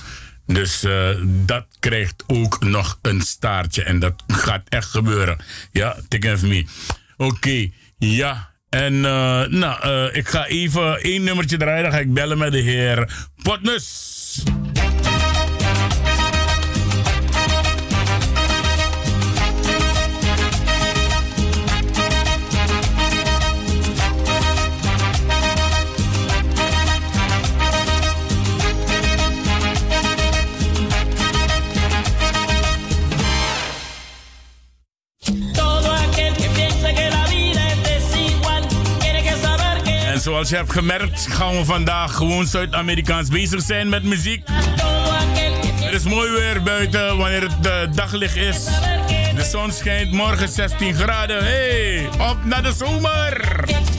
[0.45, 5.37] Dus eh, dat krijgt ook nog een staartje en dat gaat echt gebeuren.
[5.71, 6.65] Ja, take of me.
[7.17, 8.55] Oké, ja.
[8.69, 11.83] En eh, nou, eh, ik ga even één nummertje draaien.
[11.83, 14.43] Dan ga ik bellen met de heer Potmus.
[40.27, 44.47] Zoals je hebt gemerkt, gaan we vandaag gewoon Zuid-Amerikaans bezig zijn met muziek.
[45.81, 48.65] Het is mooi weer buiten wanneer het eh, daglicht is.
[49.35, 51.43] De zon schijnt morgen 16 graden.
[51.43, 53.96] Hey, op naar de zomer!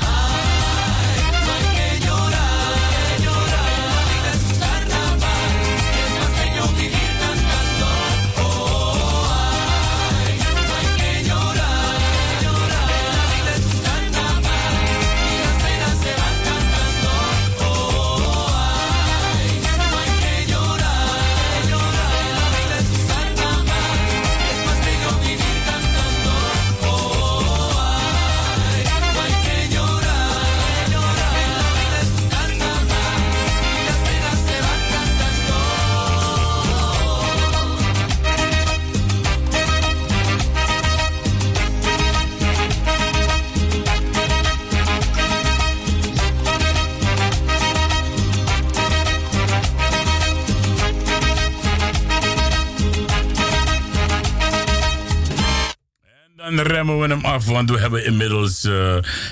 [56.88, 58.72] Dan remmen we hem af, want we hebben inmiddels eh,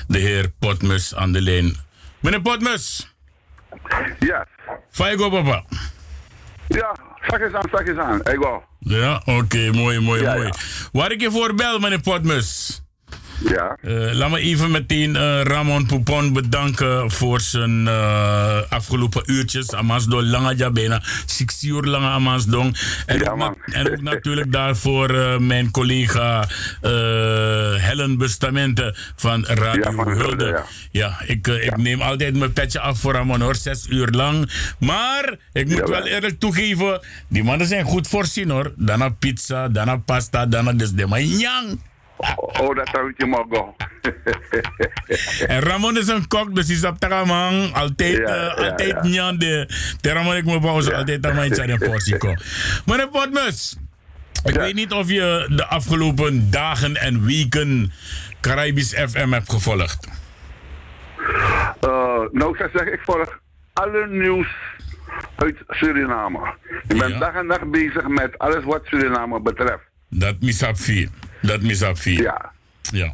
[0.07, 1.77] de heer Potmus aan de lijn.
[2.21, 3.15] Meneer Potmus.
[4.19, 4.47] Ja.
[4.91, 5.65] Faigo papa.
[6.69, 6.97] Ja,
[7.27, 8.21] zak eens aan, zak eens aan.
[8.21, 8.61] Ik.
[8.79, 10.51] Ja, oké, mooi, mooi, Ja, mooi.
[10.93, 12.81] Waar ik je voor bel, meneer Potmus.
[13.39, 13.77] Ja.
[13.81, 19.75] Eh, laat me even meteen eh, Ramon Poupon bedanken voor zijn eh, afgelopen uurtjes.
[19.75, 22.77] Amasdo Langaja bijna 6 uur lang Amasdong.
[23.07, 23.21] En,
[23.65, 26.49] en ook natuurlijk daarvoor mijn collega
[27.77, 30.63] Helen Bustamante van Radio Hulde.
[30.91, 34.51] Ja, ik, ik neem altijd mijn petje af voor Ramon hoor, 6 uur lang.
[34.79, 38.73] Maar ik moet wel eerlijk toegeven, die mannen zijn goed voorzien hoor.
[38.77, 41.79] Daarna pizza, daarna pasta, daarna dus de manjang.
[42.37, 43.75] Oh, dat zou je mogen.
[45.47, 47.73] En Ramon is een kok, dus hij zat daar man.
[47.75, 49.33] Altijd, Ja, ja, altijd ja.
[49.33, 49.69] de.
[50.01, 52.37] De Ramon ik me pauze, altijd aan mijn portie kom.
[52.87, 53.77] Meneer Potmus,
[54.45, 57.93] ik weet niet of je de afgelopen dagen en weken
[58.41, 60.09] Caribisch FM hebt gevolgd.
[61.81, 61.89] Eh,
[62.33, 63.39] nou, ik zou zeggen, ik volg
[63.73, 64.49] alle nieuws
[65.37, 66.55] uit Suriname.
[66.87, 69.83] Ik ben dag en dag bezig met alles wat Suriname betreft.
[70.09, 71.09] Dat misap vier.
[71.41, 72.23] Dat misap vier.
[72.23, 72.53] Ja.
[72.83, 73.13] Ja.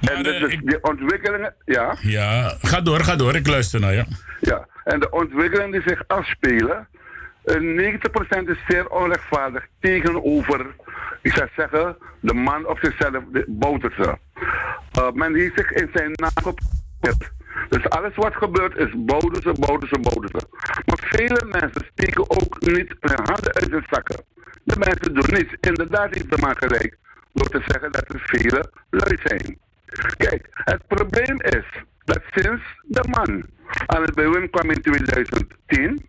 [0.00, 1.94] en dus, dus die ontwikkelingen, ja.
[2.00, 3.34] Ja, ga door, ga door.
[3.34, 4.04] Ik luister naar je.
[4.40, 6.88] Ja, en de ontwikkelingen die zich afspelen,
[7.44, 10.66] eh, 90% is zeer onrechtvaardig tegenover,
[11.22, 14.18] ik zou zeggen, de man op zichzelf, de Bouterse.
[14.92, 17.30] Eh, men heeft zich in zijn naam geprobeerd.
[17.68, 20.46] Dus alles wat gebeurt is Bouterse, Bouterse, Bouterse.
[20.86, 24.24] Maar vele mensen steken ook niet hun handen uit hun zakken.
[24.62, 25.54] De mensen doen niets.
[25.60, 26.96] Inderdaad heeft de man gelijk
[27.32, 29.58] door te zeggen dat er vele lui zijn.
[30.16, 31.64] Kijk, het probleem is
[32.04, 33.42] dat sinds de man
[33.86, 36.08] aan het bewind kwam in 2010,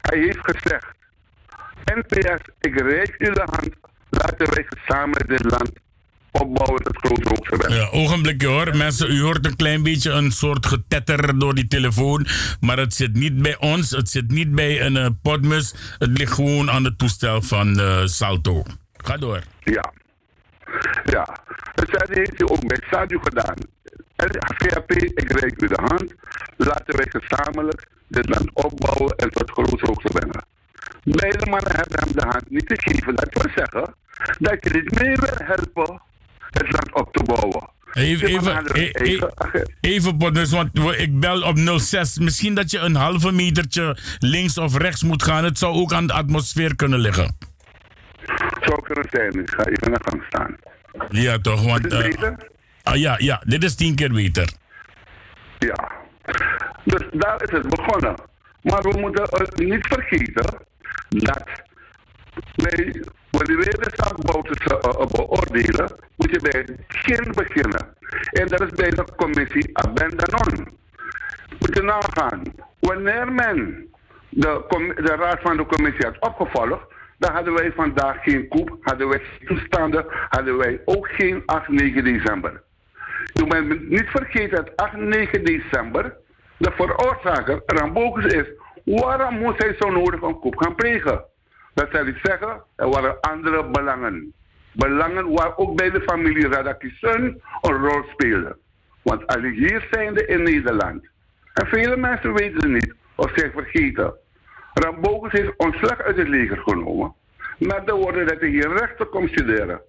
[0.00, 0.94] hij heeft gezegd,
[1.84, 3.70] NPS, ik reik u de hand,
[4.10, 5.72] laten wij gezamenlijk dit land
[6.30, 8.76] opbouwen tot grote hoogte Ja, ogenblikje hoor.
[8.76, 12.26] Mensen, u hoort een klein beetje een soort getetter door die telefoon.
[12.60, 13.90] Maar het zit niet bij ons.
[13.90, 15.74] Het zit niet bij een eh, potmus.
[15.98, 18.62] Het ligt gewoon aan het toestel van eh, Salto.
[18.96, 19.42] Ga door.
[19.64, 19.92] Ja.
[21.04, 21.36] Ja.
[21.74, 23.56] Hetzelfde heeft hij ook bij Sadio gedaan.
[24.56, 26.14] VAP, ik reik u de hand.
[26.56, 30.44] Laten wij gezamenlijk dit land opbouwen en tot grote hoogte brengen.
[31.04, 33.14] Beide mannen hebben hem de hand niet gegeven.
[33.14, 33.94] Dat wil zeggen
[34.38, 36.00] dat je niet mee wil helpen
[36.50, 37.70] het land op te bouwen.
[37.92, 42.18] Even, even, hadden e- hun eigen e- even potmus, want ik bel op 06.
[42.18, 45.44] Misschien dat je een halve metertje links of rechts moet gaan.
[45.44, 47.36] Het zou ook aan de atmosfeer kunnen liggen.
[48.60, 49.32] Zou kunnen zijn.
[49.40, 50.56] Ik ga even naar gang staan.
[51.08, 51.64] Ja, toch?
[51.64, 52.48] Want, Is het eh, beter?
[52.82, 54.52] ah, ja, ja, dit is tien keer beter.
[55.58, 55.90] Ja.
[56.84, 58.14] Dus daar is het begonnen.
[58.62, 60.58] Maar we moeten het niet vergeten
[61.08, 61.42] dat
[62.54, 67.32] wij, we wil je de zaak Bouterse uh, uh, beoordelen, moet je bij het begin
[67.32, 67.96] beginnen.
[68.32, 70.68] En dat is bij de commissie Abendanon.
[71.58, 72.42] Moet je nagaan.
[72.78, 73.88] Wanneer men
[74.28, 74.64] de,
[74.96, 76.82] de raad van de commissie had opgevolgd,
[77.18, 82.04] dan hadden wij vandaag geen koep, hadden wij toestanden, hadden wij ook geen 8, 9
[82.04, 82.62] december.
[83.32, 86.16] Je moet niet vergeten dat 8, 9 december
[86.56, 88.46] de veroorzaker Rambokus is.
[88.84, 91.24] Waarom moest hij zo nodig een koep gaan plegen?
[91.74, 94.32] Dat zal ik zeggen, er waren andere belangen.
[94.72, 98.56] Belangen waar ook bij de familie Radakison een rol speelden.
[99.02, 101.08] Want alle hier zijnde in Nederland.
[101.54, 104.14] En vele mensen weten het niet of zijn vergeten.
[104.78, 107.14] Rambokus heeft ontslag uit het leger genomen.
[107.58, 109.80] Met de woorden dat hij hier rechter komt studeren.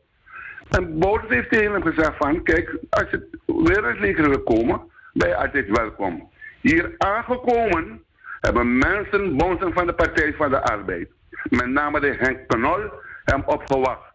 [0.70, 4.44] En Bouters heeft tegen hem gezegd van, kijk, als je weer in het leger wil
[4.44, 4.82] komen,
[5.14, 6.30] ben je altijd welkom.
[6.62, 8.04] Hier aangekomen
[8.40, 11.10] hebben mensen, bonzen van de Partij van de Arbeid,
[11.50, 12.92] met name de Henk Knol,
[13.24, 14.14] hem opgewacht.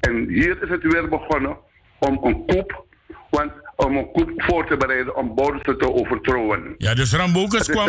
[0.00, 1.56] En hier is het weer begonnen
[1.98, 2.84] om een koep,
[3.30, 6.74] want om een koep voor te bereiden om Bouters te overtrouwen.
[6.78, 7.88] Ja, dus is kwam,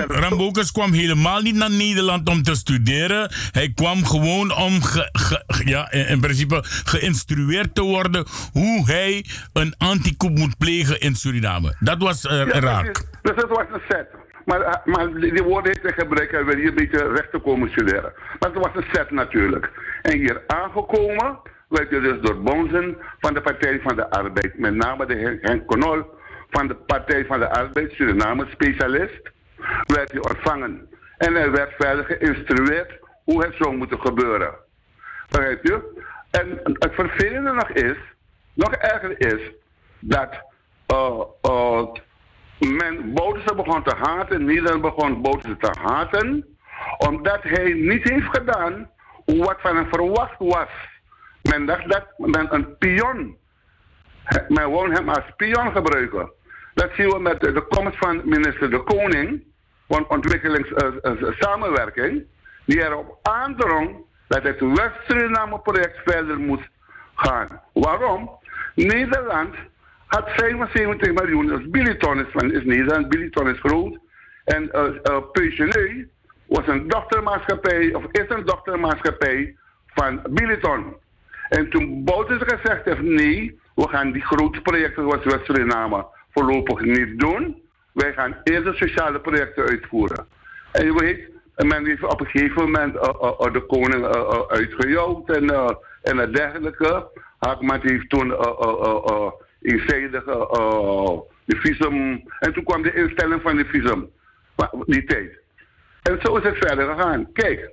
[0.71, 3.31] kwam helemaal niet naar Nederland om te studeren.
[3.51, 8.85] Hij kwam gewoon om ge- ge- ge- ja, in, in principe geïnstrueerd te worden hoe
[8.85, 11.75] hij een anticoup moet plegen in Suriname.
[11.79, 13.01] Dat was eh, Ja, raak.
[13.21, 14.07] Dus dat was een set.
[14.45, 17.31] Maar, eh, maar die die woorden heeft hij gebruikt, hij wil hier een beetje recht
[17.31, 18.13] te komen studeren.
[18.39, 19.69] Maar het was een set natuurlijk.
[20.01, 21.39] En hier aangekomen
[21.73, 24.57] werd hij dus door bonzen van de Partij van de Arbeid.
[24.57, 26.01] Met name de heer Henk Konol
[26.49, 29.31] van de Partij van de Arbeid, Suriname specialist,
[29.85, 30.89] werd hij ontvangen.
[31.17, 34.53] En hij werd verder geïnstrueerd hoe het zou moeten gebeuren.
[35.29, 36.03] Begrijp je?
[36.31, 37.97] En het vervelende nog is,
[38.53, 39.51] nog erger is,
[39.99, 40.29] dat
[40.85, 41.85] eh, eh,
[42.59, 46.57] men Bouterse begon te haten, Nederland begon Bouterse te haten,
[46.97, 48.89] omdat hij niet heeft gedaan
[49.25, 50.69] wat van hem verwacht was.
[51.43, 53.37] Men dacht dat men een pion,
[54.47, 56.31] men wou hem als pion gebruiken.
[56.73, 59.43] Dat zien we met de komst van minister De Koning
[59.87, 62.25] van ontwikkelingssamenwerking,
[62.65, 63.95] die erop aandrong
[64.27, 66.69] dat het West-Suriname-project verder moest
[67.15, 67.61] gaan.
[67.73, 68.29] Waarom?
[68.75, 69.55] Nederland
[70.05, 73.97] had 75 miljoen, dus Billiton is, van, is Nederland, Billiton is groot.
[74.45, 75.21] En uh, uh,
[76.47, 79.55] was een dochtermaatschappij, of is een dochtermaatschappij
[79.85, 81.01] van Billiton.
[81.53, 87.19] En toen Bouters gezegd heeft, nee, we gaan die grote projecten zoals West-Suriname voorlopig niet
[87.19, 87.61] doen.
[87.91, 90.27] Wij gaan eerst de sociale projecten uitvoeren.
[90.71, 91.29] En je weet,
[91.67, 95.49] men heeft op een gegeven moment uh, uh, uh, de koning uh, uitgejouwd en,
[96.01, 97.07] en het dergelijke.
[97.39, 98.31] Hakman heeft toen
[99.61, 100.23] eenzijdig
[101.45, 102.23] de visum...
[102.39, 104.09] En toen kwam de instelling van de visum,
[104.85, 105.39] die tijd.
[106.01, 107.31] En zo is het verder gegaan.
[107.33, 107.71] Kijk,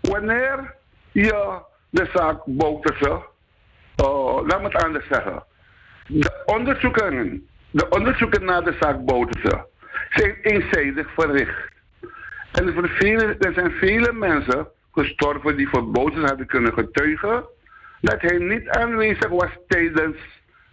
[0.00, 0.74] wanneer
[1.12, 1.62] je
[1.94, 3.22] de zaak Bouterse,
[4.02, 5.42] uh, laat me het anders zeggen.
[6.06, 9.66] De onderzoeken, de onderzoeken naar de zaak Bouterse
[10.10, 11.72] zijn eenzijdig verricht.
[12.52, 17.44] En voor vele, er zijn vele mensen gestorven die voor Bouterse hadden kunnen getuigen
[18.00, 20.16] dat hij niet aanwezig was tijdens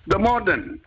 [0.03, 0.81] de moorden.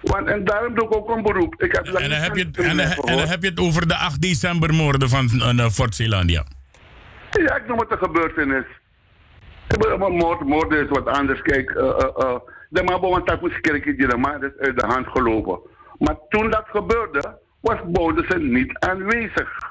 [0.00, 1.62] Want, en daarom doe ik ook een beroep.
[1.62, 3.88] Ik heb En dan heb je het, en, dan- en dan heb je het over
[3.88, 6.44] de 8 december moorden van uh, Fort Zeelandia.
[7.30, 8.64] Ja, ik noem het een gebeurtenis.
[9.98, 11.42] Moord, moord is wat anders.
[11.42, 12.36] Kijk, eh, eh, eh,
[12.68, 13.22] de Mabo
[13.82, 15.60] die de man is uit de hand gelopen.
[15.98, 19.70] Maar toen dat gebeurde, was Boudersen niet aanwezig.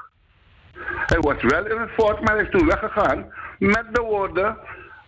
[0.86, 4.56] Hij was wel in het fort, maar hij is toen weggegaan met de woorden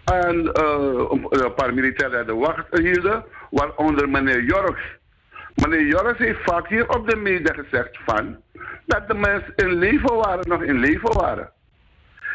[0.04, 4.82] aan eh, een paar militairen de wacht hielden, waaronder meneer Jorks.
[5.54, 8.36] Meneer Jorks heeft vaak hier op de media gezegd van
[8.86, 11.50] dat de mensen in leven waren, nog in leven waren.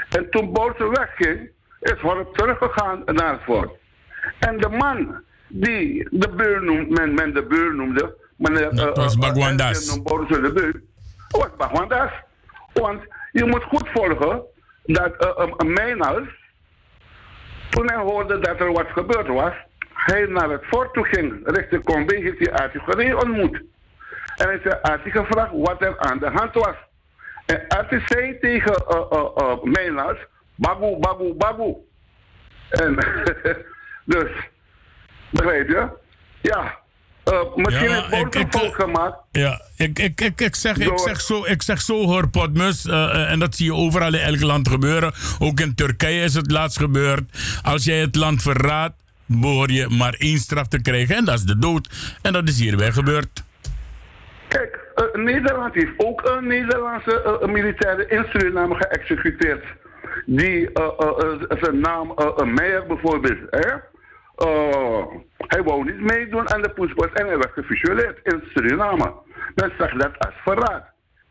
[0.09, 1.49] En toen Boutsen wegging,
[1.79, 3.71] is Horp teruggegaan naar het fort.
[4.39, 8.75] En de man die de buur noemde, men, men de buur noemde, meneer...
[8.75, 9.97] Dat was Bagwandas.
[9.97, 10.81] Uh, Boutsen de
[11.27, 12.11] was Bagwandas.
[12.73, 13.01] Want
[13.31, 14.41] je moet goed volgen
[14.83, 16.27] dat uh, um, een mijnhuis,
[17.69, 19.53] toen hij hoorde dat er wat gebeurd was,
[19.93, 23.63] hij naar het fort toe ging, richting Combe, heeft hij Artie ontmoet.
[24.35, 26.75] En hij zei Artie gevraagd wat er aan de hand was.
[27.45, 29.63] En Artie zei tegen uh, uh, uh,
[30.59, 31.75] babu, babu, babu.
[32.69, 32.95] En
[34.13, 34.31] dus,
[35.29, 35.87] begrijp je?
[36.41, 36.77] Ja,
[37.31, 39.17] uh, misschien Ja, een fout gemaakt.
[39.31, 42.85] Ja, ik, ik, ik, ik, zeg, ik, zeg zo, ik zeg zo hoor, Potmus.
[42.85, 45.13] eh, eh, en dat zie je overal in elk land gebeuren.
[45.39, 47.23] Ook in Turkije is het laatst gebeurd.
[47.63, 48.95] Als jij het land verraadt,
[49.25, 51.15] behoor je maar één straf te krijgen.
[51.15, 51.89] En dat is de dood.
[52.21, 53.43] En dat is hier weer gebeurd.
[54.47, 59.63] Kijk, eh, Nederland heeft ook een Nederlandse eh, militaire in Suriname geëxecuteerd.
[60.25, 62.13] Die eh, eh, eh, zijn naam
[62.53, 63.87] Meijer bijvoorbeeld, hè?
[65.37, 69.13] Hij wou niet meedoen aan de poespas en hij werd gefusilleerd in Suriname.
[69.55, 70.83] Men zag dat als verraad.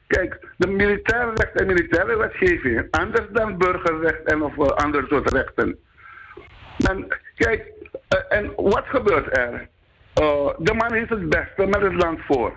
[0.06, 5.78] Kijk, de militaire recht en militaire wetgeving, anders dan burgerrecht en of andere soort rechten.
[6.88, 7.72] En kijk,
[8.28, 9.68] en wat gebeurt er?
[10.58, 12.52] De man heeft het beste met het land voor.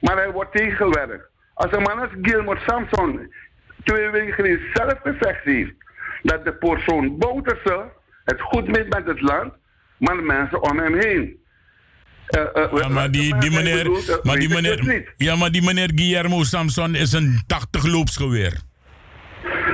[0.00, 1.28] Maar hij wordt tegengewerkt.
[1.54, 3.32] Als een man als Gilmore Samson
[3.88, 5.72] twee weken geleden zelf gezegd heeft
[6.22, 7.90] dat de persoon Bouterse
[8.24, 9.52] het goed meet met het land,
[9.98, 11.46] maar de mensen om hem heen.
[12.26, 15.90] Eh, eh, Ja, maar die, die meneer, bedoelt, maar die meneer, ja, maar die meneer
[15.94, 18.52] Guillermo Samson is een 80 loopsgeweer.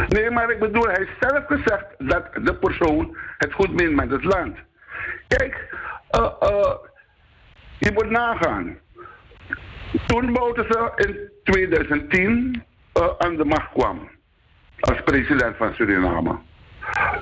[0.09, 4.11] Nee, maar ik bedoel, hij heeft zelf gezegd dat de persoon het goed meent met
[4.11, 4.57] het land.
[5.29, 5.75] Kijk,
[6.11, 6.75] eh,
[7.79, 8.79] je moet nagaan.
[10.07, 12.65] Toen Bouterse in 2010
[12.95, 14.09] eh, aan de macht kwam
[14.81, 16.39] als president van Suriname.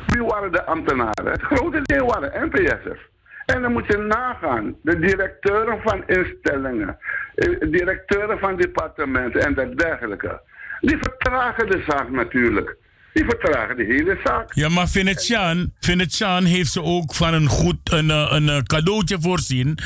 [0.06, 1.32] Wie waren de ambtenaren?
[1.32, 3.10] Het grote deel waren NPS'ers.
[3.46, 6.98] En dan moet je nagaan, de directeuren van instellingen,
[7.34, 10.40] eh, directeuren van departementen en dergelijke.
[10.80, 12.76] Die vertragen de zaak natuurlijk.
[13.12, 14.54] Die vertragen de hele zaak.
[14.54, 14.88] Ja, maar
[15.80, 19.78] Venetiaan heeft ze ook van een goed een, eh, een, cadeautje voorzien.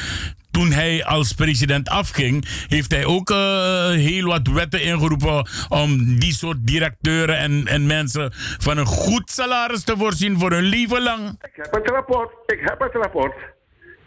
[0.56, 6.32] Toen hij als president afging, heeft hij ook eh, heel wat wetten ingeroepen om die
[6.32, 11.28] soort directeuren en, en mensen van een goed salaris te voorzien voor hun leven lang.
[11.28, 12.32] Ik heb het rapport.
[12.46, 13.34] Ik heb het rapport.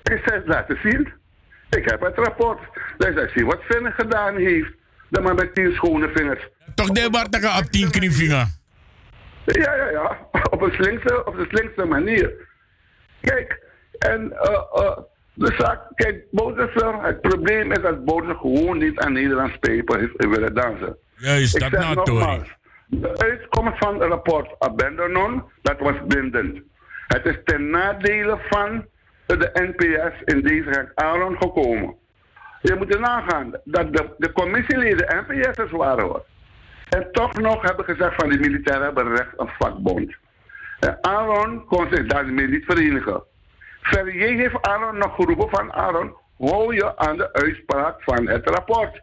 [0.03, 1.13] Ik het laten zien.
[1.69, 2.59] Ik heb het rapport.
[2.97, 4.71] Dus als je wat Vinnig gedaan heeft,
[5.09, 6.47] de man met tien schone vingers.
[6.75, 8.59] Toch de Bartaka op tien knievingen.
[9.45, 10.17] Ja, ja, ja.
[10.49, 12.31] Op een slinkse, op de slinkste manier.
[13.21, 13.59] Kijk,
[13.99, 14.97] en eh eh
[15.39, 16.23] de zaak, kijk,
[17.01, 20.97] het probleem is dat Bouterse gewoon niet aan Nederlands peper heeft willen dansen.
[21.15, 22.57] Juist, Ik dat zeg nou, nogmaals.
[22.87, 26.59] De uitkomst van het rapport Abandonon, dat was bindend.
[27.07, 28.85] Het is ten nadele van
[29.25, 31.95] de NPS in deze Aaron gekomen.
[32.61, 36.25] Je moet er nagaan dat de, de commissieleden NPS'ers waren hoor.
[36.89, 40.15] En toch nog hebben gezegd van die militairen hebben recht op vakbond.
[40.79, 43.23] En Aaron kon zich daarmee niet verenigen.
[43.81, 49.01] Ferrier heeft Aaron nog geroepen van Aaron, hou je aan de uitspraak van het rapport.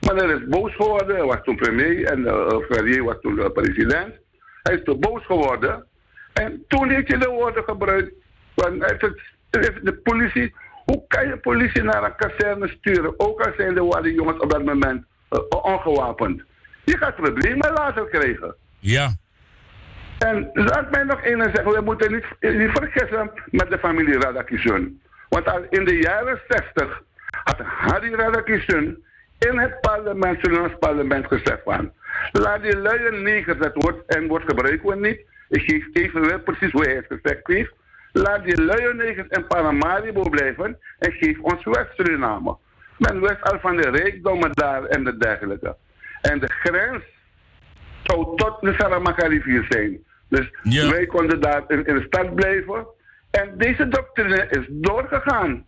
[0.00, 4.14] Maar hij is boos geworden, was toen premier en uh, Ferrier was toen president.
[4.62, 5.86] Hij is toen boos geworden.
[6.32, 8.12] En toen heeft hij de woorden gebruikt
[8.54, 9.00] van het,
[9.50, 10.54] het, de politie.
[10.84, 13.14] Hoe kan je politie naar een kazerne sturen?
[13.16, 16.42] Ook al zijn de waren jongens op dat moment uh, ongewapend.
[16.84, 18.54] Je gaat problemen later krijgen.
[18.78, 19.16] Ja.
[20.18, 25.00] En laat mij nog één zeggen, we moeten niet, niet vergissen met de familie Radakishun.
[25.28, 27.02] Want al in de jaren 60
[27.44, 29.04] had Harry Radakishun
[29.38, 31.92] in het parlement, Surinaams parlement gezegd van,
[32.32, 36.72] laat die luie negers, dat woord en woord gebruiken we niet, ik geef even precies
[36.72, 37.72] hoe hij het gezegd heeft,
[38.12, 42.56] laat die luie negers in Paramaribo blijven en geef ons West-Suriname.
[42.98, 45.76] Men wist al van de rijkdommen daar en de dergelijke.
[46.20, 47.02] En de grens
[48.06, 50.04] zou tot de Saramaka-rivier zijn.
[50.28, 50.50] Dus
[50.90, 52.86] wij konden daar in, in de stad blijven.
[53.30, 55.64] En deze doctrine is doorgegaan.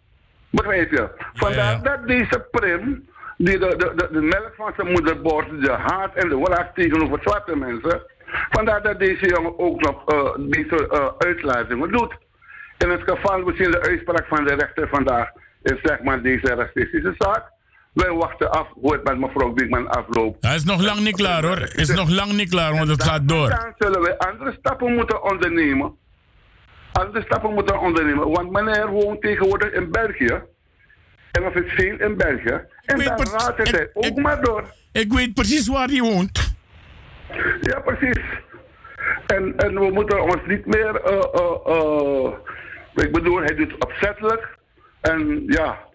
[0.51, 1.09] Begrijp je?
[1.35, 5.70] Vandaar dat deze prim, die de, de, de, de melk van zijn moeder boort, de
[5.70, 8.02] haat en de wraak tegenover zwarte mensen,
[8.51, 12.15] vandaar dat deze jongen ook nog eh, deze eh, uitlatingen doet.
[12.78, 15.31] In het geval, we zien de uitspraak van de rechter vandaag,
[15.62, 17.56] is zeg maar deze racistische zaak.
[17.99, 20.47] Wij wachten af hoe het met mevrouw Biekman afloopt.
[20.47, 21.70] Hij is nog lang niet klaar hoor.
[21.75, 23.49] Is nog lang niet klaar, want het gaat door.
[23.49, 25.97] Dan zullen we andere stappen moeten ondernemen.
[26.93, 28.31] Andere stappen moeten ondernemen.
[28.31, 30.43] Want meneer woont tegenwoordig in België.
[31.33, 32.61] En of het veel in België.
[32.85, 34.65] En daar raadt hij ook maar door.
[34.93, 36.55] Ik weet precies waar hij woont.
[37.61, 38.23] Ja, precies.
[39.27, 41.01] En, en we moeten ons niet meer...
[41.01, 42.33] eh, eh, eh,
[42.95, 44.59] ik bedoel, hij doet opzettelijk.
[45.01, 45.87] En ja...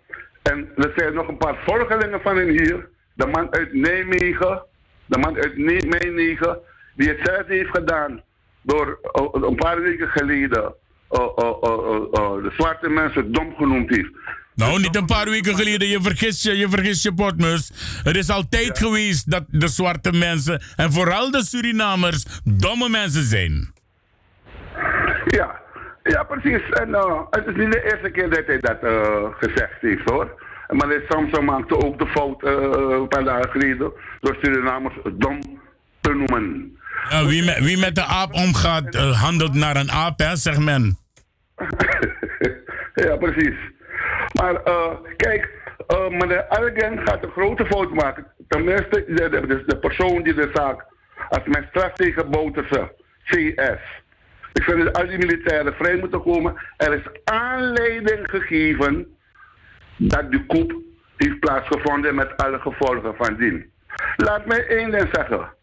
[0.44, 2.88] En er zijn nog een paar volgelingen van hem hier.
[3.14, 4.64] De man uit Nijmegen.
[5.06, 6.60] De man uit Nijmegen.
[6.96, 8.22] Die hetzelfde heeft gedaan.
[8.62, 10.74] Door eh, een paar weken geleden...
[11.10, 14.12] eh, eh, de zwarte mensen dom genoemd heeft.
[14.56, 15.88] Nou, niet een paar weken geleden.
[15.88, 17.72] Je vergist je, je vergist je potmus.
[18.04, 23.74] Het is altijd geweest dat de zwarte mensen, en vooral de Surinamers, domme mensen zijn.
[25.26, 25.63] Ja,
[26.04, 26.70] ja precies.
[26.70, 30.42] En eh, het is niet de eerste keer dat hij dat eh, gezegd heeft hoor.
[30.68, 35.40] Maar Samson maakte ook de fout eh, een paar dagen geleden door Surinamers dom
[36.02, 36.78] te noemen.
[37.10, 40.98] Ja, wie, met, wie met de aap omgaat, handelt naar een aap, hè, zegt men.
[42.96, 43.56] Ja, precies.
[44.34, 44.62] Maar
[45.18, 45.50] kijk,
[46.10, 48.26] meneer Elgen gaat een grote fout maken.
[48.48, 50.86] Tenminste, de, de, de, de persoon die de zaak,
[51.30, 52.92] als men straf tegen Bouterse
[53.24, 54.03] CS.
[54.54, 56.56] Ik vind dat al die militairen vrij moeten komen.
[56.78, 59.08] Er is aanleiding gegeven
[59.98, 60.74] dat de coup
[61.18, 63.72] heeft plaatsgevonden met alle gevolgen van dien.
[64.16, 65.54] Laat mij één ding zeggen.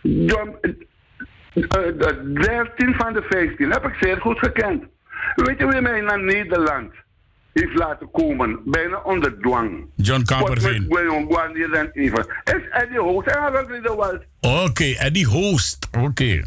[0.00, 4.84] John, eh, de 13 van de 15 heb ik zeer goed gekend.
[5.34, 6.92] Weet je wie mij naar Nederland
[7.52, 8.60] heeft laten komen?
[8.64, 9.86] Bijna onder dwang.
[9.96, 10.86] John Kamperveen.
[12.44, 14.22] Is Eddie Hoos en Harold Liederwald.
[14.40, 15.88] Oké, Eddie Host.
[16.00, 16.42] Oké.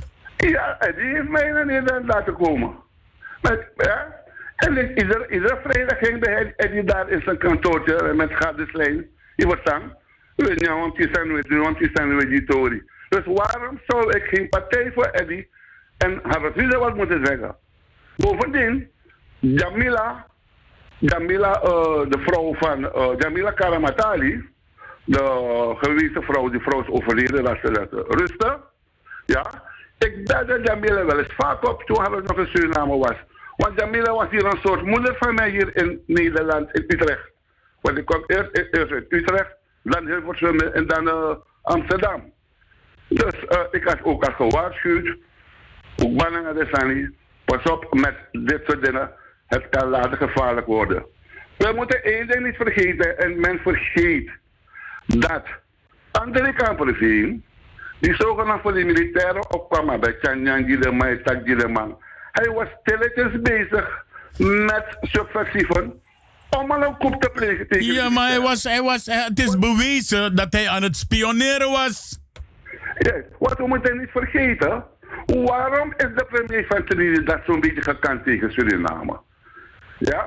[0.47, 2.75] Ja, Eddie heeft mij naar laten komen.
[3.41, 4.15] Met, ja?
[4.55, 9.09] En ik, ieder, iedere vrijdag ging bij Eddie daar in zijn kantoortje met Gadeslijn.
[9.35, 9.97] Je wordt dan.
[10.35, 12.83] Weet want die zijn we, want die zijn we die.
[13.09, 15.49] Dus waarom zou ik geen partij voor Eddie
[15.97, 17.55] en Harold Liederwald moeten zeggen?
[18.17, 18.91] Bovendien,
[19.39, 20.25] Jamila,
[20.97, 24.49] Jamila eh, de vrouw van eh, Jamila Karamatali,
[25.03, 28.59] de gewezen vrouw, die vrouw is overleden, dat ze dat eh, rustte.
[29.25, 29.63] Ja,
[29.99, 33.15] ik belde Jamila wel eens vaak op toen hij nog in Suriname was.
[33.55, 37.31] Want Jamila was hier een soort moeder van mij hier in Nederland, in Utrecht.
[37.81, 42.33] Want ik kwam eerst, eerst uit Utrecht, dan Hilversum en dan eh, Amsterdam.
[43.07, 45.17] Dus eh, ik had ook al gewaarschuwd,
[46.03, 49.11] ook bangen de Sani, pas op met dit soort dingen,
[49.47, 51.05] het kan later gevaarlijk worden.
[51.57, 54.31] We moeten één ding niet vergeten, en men vergeet
[55.05, 55.43] dat
[56.11, 57.43] André Kamperveen,
[57.99, 61.97] die zogenaamd voor de militairen opkwam bij Chanyan Gileman en Tak Gileman,
[62.31, 64.05] hij was stilletjes bezig
[64.37, 65.93] met subversieven
[66.57, 69.57] om al een coup te plegen tegen Ja, maar hij was, hij was, het is
[69.59, 72.19] bewezen dat hij aan het spioneren was.
[72.97, 74.83] Ja, wat we moeten niet vergeten,
[75.25, 79.19] waarom is de premier van Trinidad zo'n beetje gekant tegen Suriname?
[79.97, 80.25] Ja?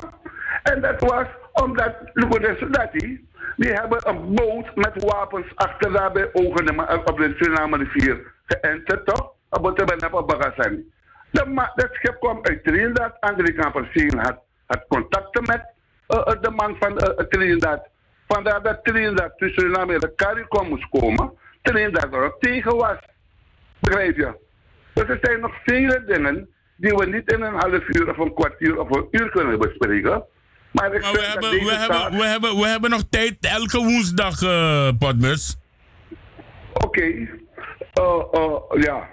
[0.62, 6.30] En dat was omdat Lugodes Sudati, die hebben een boot met wapens achter daar bij
[6.32, 9.32] ogen op de Suriname rivier geënterd, toch?
[9.50, 10.90] Op het terrein op Bagasani.
[11.30, 15.64] Dat schip kwam uit Trinidad, André Kamperseen had, had contacten met
[16.06, 17.88] eh, eh, de man van eh, Trinidad.
[18.28, 21.32] Vandaar dat Trinidad tussen Suriname en de CARICOM moest komen.
[21.62, 22.98] Trinidad er tegen was.
[23.78, 24.34] Begrijp je?
[24.92, 28.34] Dus er zijn nog vele dingen die we niet in een half uur of een
[28.34, 30.24] kwartier of een uur kunnen bespreken.
[30.72, 34.38] Maar we hebben, we, hebben, we, hebben, we hebben nog tijd elke woensdag,
[34.98, 35.56] Potmus.
[36.72, 37.28] Oké.
[37.92, 39.08] Eh, eh, ja.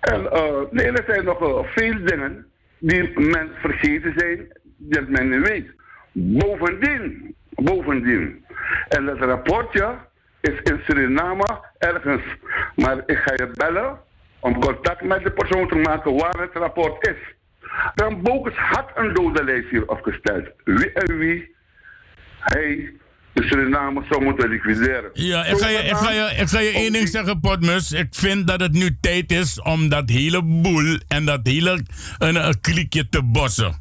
[0.00, 2.46] En eh, nee, er zijn nog veel dingen
[2.78, 5.70] die men vergeten zijn, dat men niet weet.
[6.12, 8.44] Bovendien, bovendien.
[8.88, 9.94] En dat rapportje
[10.40, 12.22] is in Suriname ergens.
[12.76, 13.98] Maar ik ga je bellen
[14.40, 17.34] om contact met de persoon te maken waar het rapport is.
[17.94, 20.48] Dan Bokus had een dodenlijst hier opgesteld.
[20.64, 21.54] Wie en wie
[22.38, 22.92] hij
[23.32, 25.10] de Suriname zou moeten liquideren.
[25.12, 27.92] Ja, ik ga, je, ik, ga je, ik ga je één ding zeggen, Potmus.
[27.92, 31.84] Ik vind dat het nu tijd is om dat hele boel en dat hele
[32.18, 33.74] een, een kliekje te bossen.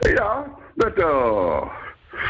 [0.00, 1.62] Ja, dat uh,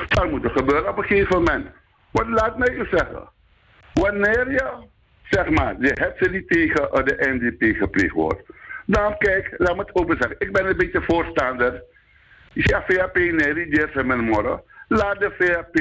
[0.09, 1.67] zou moeten gebeuren op een gegeven moment.
[2.11, 3.29] Want laat mij u zeggen,
[3.95, 4.73] wanneer je,
[5.31, 8.43] zeg maar, je hebt niet tegen uh, de NDP gepleegd wordt,
[8.91, 11.83] dan kijk, laat me het open zeggen, ik ben een beetje voorstander.
[12.53, 14.63] Ja, VAP nee, die van mijn morgen.
[14.89, 15.77] Laat de VAP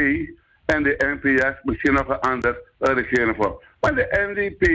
[0.66, 3.64] en de NPS misschien nog een ander regeren voor.
[3.80, 4.68] Maar de NDP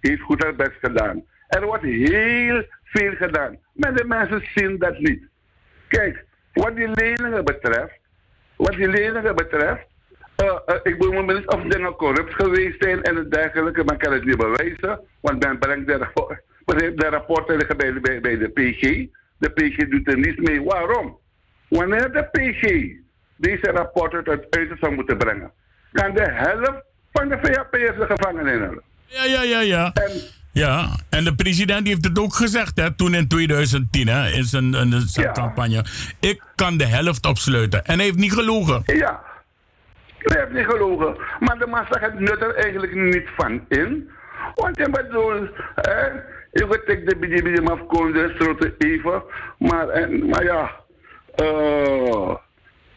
[0.00, 1.24] heeft goed haar best gedaan.
[1.48, 3.58] Er wordt heel veel gedaan.
[3.72, 5.22] Maar de mensen zien dat niet.
[5.88, 7.98] Kijk, wat die leningen betreft,
[8.56, 9.86] wat die leningen betreft,
[10.36, 13.94] eh, eh, ik bedoel me niet of dingen corrupt geweest zijn en het dergelijke, maar
[13.94, 16.06] ik kan het niet bewijzen, want men brengt de,
[16.64, 18.80] rappo- de rapporten liggen bij, de- bij, bij de PG.
[19.38, 20.62] De PG doet er niets mee.
[20.62, 21.18] Waarom?
[21.68, 22.92] Wanneer de PG
[23.36, 25.50] deze rapporten tot uiting zou moeten brengen,
[25.92, 26.82] kan de helft
[27.12, 28.80] van de VAP'ers de gevangenis in.
[29.06, 29.92] Ja, ja, ja, ja.
[30.52, 34.74] Ja, en de president heeft het ook gezegd, hè, toen in 2010, hè, in zijn,
[34.74, 35.84] in zijn campagne.
[36.20, 37.84] Ik kan de helft opsluiten.
[37.84, 38.82] En hij heeft niet gelogen.
[38.84, 39.22] Ja,
[40.18, 41.16] hij heeft niet gelogen.
[41.40, 44.10] Maar de massa gaat nut er eigenlijk niet van in.
[44.54, 45.48] Want ik bedoel,
[46.52, 49.22] je weet ik de BDB af kon stroten even.
[49.58, 50.80] Maar, en, maar ja,
[51.34, 52.36] eh,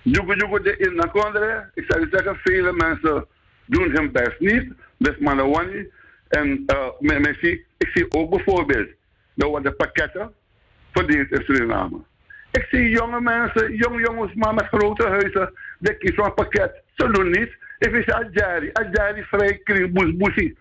[0.02, 1.70] Jugo Jugo de in na kondre.
[1.74, 3.26] Ik zou zeggen, vele mensen
[3.66, 4.72] doen hun best niet.
[4.98, 5.90] Dus Manawani.
[6.28, 8.90] En uh, me, zie, ik zie ook bijvoorbeeld,
[9.36, 10.34] er worden pakketten
[10.92, 11.98] verdeeld in Suriname.
[12.52, 16.82] Ik zie jonge mensen, jong jongens, maar met grote huizen, die kiezen een pakket.
[16.96, 17.56] Ze doen niets.
[17.80, 19.62] Ik vind Adjari, Adjari vrij
[19.92, 20.58] boes, boesie.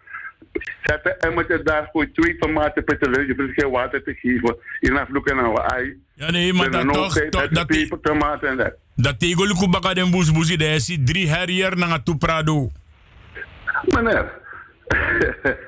[0.83, 4.57] Zetten daar voor twee tomaten per je hoeft geen water te geven.
[4.81, 5.97] Je naar vloeken en een ei.
[6.15, 8.75] Ja, nee, maar dat toch, dat die tomaten en dat.
[8.95, 12.71] Dat luku baka den bus busi de si drie herrier na tu prado.
[13.85, 14.33] Meneer,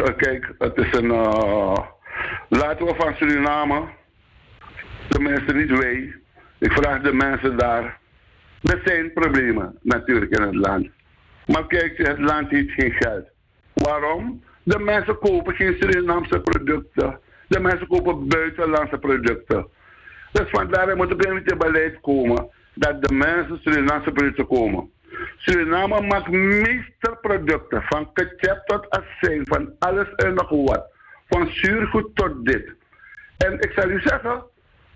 [0.00, 1.10] eh, kijk, het is een.
[1.10, 1.78] eh,
[2.48, 3.88] laten we van Suriname,
[5.08, 6.14] tenminste niet wij,
[6.58, 8.00] ik vraag de mensen daar.
[8.62, 10.88] Er zijn problemen natuurlijk in het land.
[11.46, 13.26] Maar kijk, het land heeft geen geld.
[13.72, 14.42] Waarom?
[14.62, 17.18] De mensen kopen geen Surinaamse producten.
[17.48, 19.66] De mensen kopen buitenlandse producten.
[20.32, 24.90] Dus vandaar er moet op een beleid komen dat de mensen Surinaamse producten komen.
[25.36, 30.84] Suriname maakt meeste producten, van ketchup tot azijn, van alles en nog wat.
[31.28, 32.72] Van zuurgoed tot dit.
[33.36, 34.44] En ik zal u zeggen,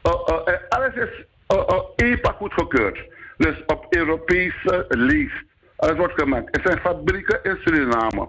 [0.07, 1.25] uh, uh, uh, alles is
[1.55, 2.99] uh, EPA goedgekeurd.
[3.37, 5.45] Dus op Europese leest.
[5.77, 6.57] Alles wordt gemaakt.
[6.57, 8.29] Er zijn fabrieken in Suriname.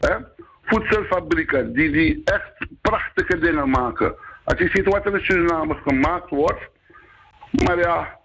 [0.00, 0.14] Hè?
[0.62, 4.14] Voedselfabrieken die, die echt prachtige dingen maken.
[4.44, 6.60] Als je ziet wat er in Suriname gemaakt wordt.
[7.50, 8.18] Maar ja,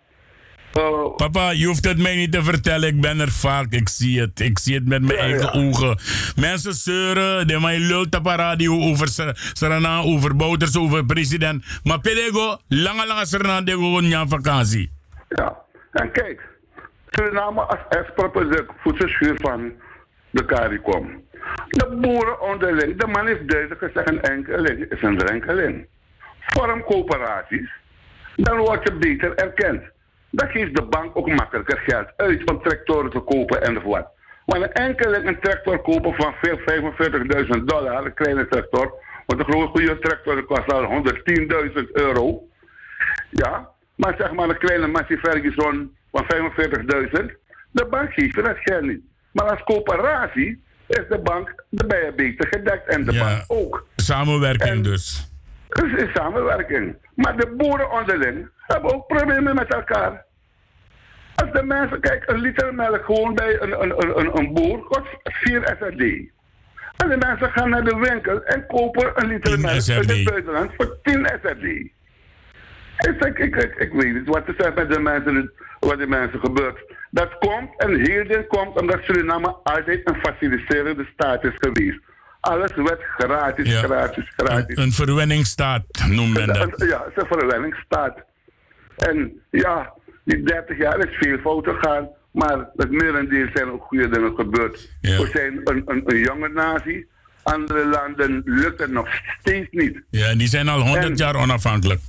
[0.78, 2.88] uh, Papa, je hoeft het mij niet te vertellen.
[2.90, 3.72] Ik ben er vaak.
[3.72, 4.40] Ik zie het.
[4.40, 6.00] Ik zie het met mijn eigen ogen.
[6.36, 7.48] Mensen zeuren.
[7.48, 11.66] De mij lult op radio over Sur- Suriname, over Bouters, over president.
[11.84, 14.92] Maar pedego, lange lange Suriname, de gewoon vakantie.
[15.30, 15.58] Ja,
[15.92, 16.42] en kijk,
[17.16, 19.74] Suriname als ex-propositie voedselschuur van
[20.30, 21.24] de CARICOM.
[21.68, 25.88] De boeren onderling, de man heeft duidelijk gezegd een enkeling is een drenkeling.
[26.40, 27.70] Vorm coöperaties,
[28.36, 29.84] dan word je beter erkend.
[30.30, 34.06] Dan geeft de bank ook makkelijker geld uit om tractoren te kopen enzovoort.
[34.46, 36.60] Maar een enkeling een tractor kopen van veel
[37.58, 38.94] 45.000 dollar, een kleine tractor,
[39.26, 42.48] want een grote goede tractor kost al 110.000 euro.
[43.30, 47.36] Ja, maar zeg maar een kleine Massey Ferguson van 45.000,
[47.72, 49.02] de bank geeft niet.
[49.32, 53.88] Maar als coöperatie is de bank de beter gedekt en de bank ook.
[53.96, 55.32] Samenwerking dus.
[55.70, 56.96] Dus is samenwerking.
[57.16, 60.26] Maar de boeren onderling hebben ook problemen met elkaar.
[61.36, 64.84] Als de mensen, kijk, een liter melk gewoon bij een, een, een, een, een boer
[64.84, 66.02] kost 4 SRD.
[66.96, 70.72] En de mensen gaan naar de winkel en kopen een liter melk uit het buitenland
[70.78, 71.94] voor 10 SRD.
[72.98, 76.08] Ik, ik, ik, ik, ik weet niet wat er zijn met de mensen, wat de
[76.08, 76.94] mensen gebeurt.
[77.12, 82.00] Dat komt en hierin komt omdat Suriname altijd een faciliterende staat is geweest.
[82.40, 83.82] Alles werd gratis, Ja.
[83.82, 84.78] gratis, gratis.
[84.78, 86.74] Een verwenningsstaat noemt men dat.
[86.90, 88.18] Ja, het is een verwenningsstaat.
[88.98, 89.94] En ja,
[90.24, 94.90] die 30 jaar is veel fout gegaan, maar het merendeel zijn ook goede dingen gebeurd.
[95.02, 97.08] We zijn een, een, een jonge natie.
[97.44, 99.08] Andere landen lukt het nog
[99.40, 100.02] steeds niet.
[100.10, 102.00] Ja, en die zijn al 100 En- jaar onafhankelijk.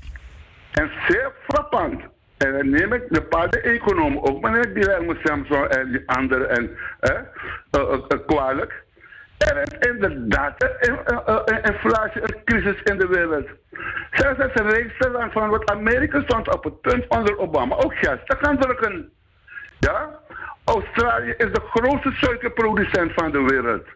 [0.80, 2.00] En zeer frappant.
[2.36, 7.16] En dan neem ik de paardeneconomen, ook meneer Guillermo Samson en die anderen en, eh,
[7.70, 8.84] eh, eh, kwalijk.
[9.38, 10.62] Er is inderdaad
[11.44, 13.48] een inflatie, een crisis in de wereld.
[14.10, 18.26] Zelfs het rijkste land van wat Amerika stond op het punt onder Obama ook geld
[18.26, 19.12] te gaan drukken.
[19.78, 20.18] Ja?
[20.64, 23.86] Australië is de grootste suikerproducent van de wereld.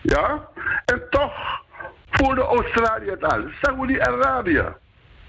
[0.00, 0.48] Ja?
[0.84, 1.64] En toch
[2.10, 3.44] voerde Australië het al.
[3.60, 4.64] Saoedi-Arabië.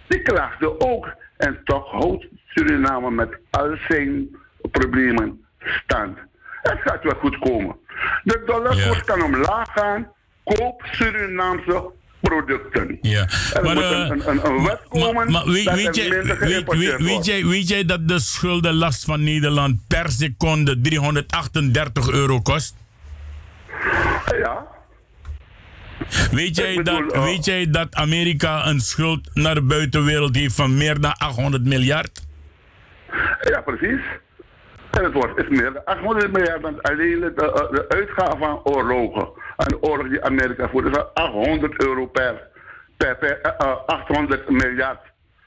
[0.07, 1.13] Die klaagde ook.
[1.37, 4.27] En toch houdt Suriname met al zijn
[4.71, 6.17] problemen stand.
[6.61, 7.75] Het gaat wel goed komen.
[8.23, 10.07] De dollarkoers kan omlaag gaan.
[10.43, 12.97] Koop Surinaamse producten.
[13.01, 13.27] Ja.
[13.53, 15.95] Er Maar, moet eh, een, een, een, een wet komen Maar, maar weet, dat weet,
[15.95, 17.25] je, minder weet, weet, geïmporteerd weet, wordt.
[17.25, 22.75] jij, weet jij dat de schuldenlast van Nederland per seconde 338 euro kost?
[24.37, 24.67] Ja.
[26.31, 31.01] Weet jij, dat, weet jij dat Amerika een schuld naar de buitenwereld heeft van meer
[31.01, 32.21] dan 800 miljard?
[33.41, 34.01] Ja, precies.
[34.91, 37.33] En het wordt is meer dan 800 miljard dan alleen de,
[37.71, 39.29] de, uitgaven aan oorlogen.
[39.55, 40.85] Aan de oorlog die Amerika voert.
[40.85, 42.47] is al 800 euro per,
[42.97, 44.99] per, per eh, eh, 800 miljard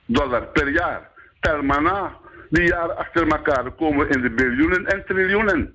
[0.07, 1.09] dollar per jaar.
[1.41, 2.13] Tel maar na.
[2.51, 5.75] Die jaren achter elkaar komen we in de biljoenen en triljoenen.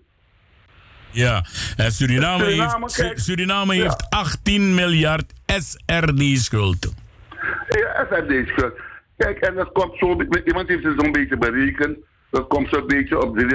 [1.12, 1.44] Ja,
[1.78, 3.20] en Suriname, Suriname, heeft, kijk.
[3.20, 3.82] Suriname Ja.
[3.82, 6.94] heeft 18 miljard SRD-schuld.
[7.70, 8.74] Ja, SRD schuld.
[9.18, 11.98] Kijk, en dat komt zo, iemand heeft het zo'n beetje berekend.
[12.30, 13.50] Dat komt zo'n beetje op 33.000 uh,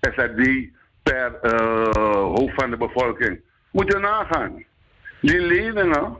[0.00, 0.68] SRD
[1.02, 3.40] per eh, hoofd van de bevolking.
[3.70, 4.64] Moet je nagaan.
[5.20, 6.18] Die leningen,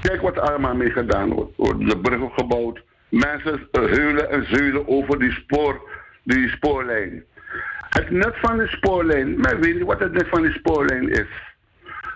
[0.00, 1.56] kijk wat er allemaal mee gedaan wordt.
[1.56, 2.82] Worden de bruggen gebouwd.
[3.08, 5.80] Mensen eh, heulen en zeulen over die, spoor,
[6.28, 7.24] die spoorlijn.
[7.88, 11.28] Het nut van die spoorlijn, men weet niet wat het nut van die spoorlijn is.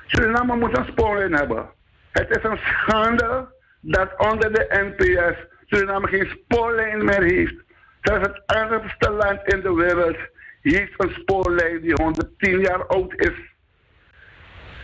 [0.06, 1.70] Suriname moet een spoorlijn hebben.
[2.10, 3.48] Het is een schande
[3.80, 5.36] dat onder de NPS
[5.66, 7.55] Suriname geen spoorlijn meer heeft.
[8.01, 10.16] Zelfs het armste land in de wereld
[10.60, 13.51] heeft een spoorlijn die 110 jaar oud is.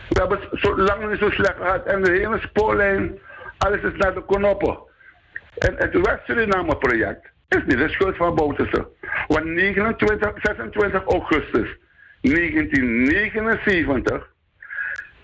[0.09, 1.85] We hebben het zo lang niet zo slecht gehad.
[1.85, 3.19] En de hele spoorlijn,
[3.57, 4.77] alles is naar de knoppen.
[5.57, 8.87] En het West-Suriname-project is niet de schuld van Bouterse.
[9.27, 11.77] Want 29, 26 augustus
[12.21, 14.29] 1979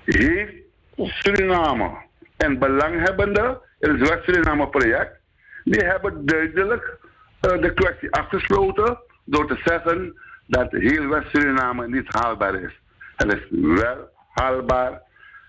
[0.06, 0.54] heeft
[0.96, 1.90] Suriname
[2.38, 5.20] en belanghebbenden in het West-Suriname project,
[5.64, 6.98] die hebben duidelijk
[7.40, 12.80] eh, de kwestie afgesloten door te zeggen dat heel West-Suriname niet haalbaar is.
[13.16, 15.02] Het is wel haalbaar.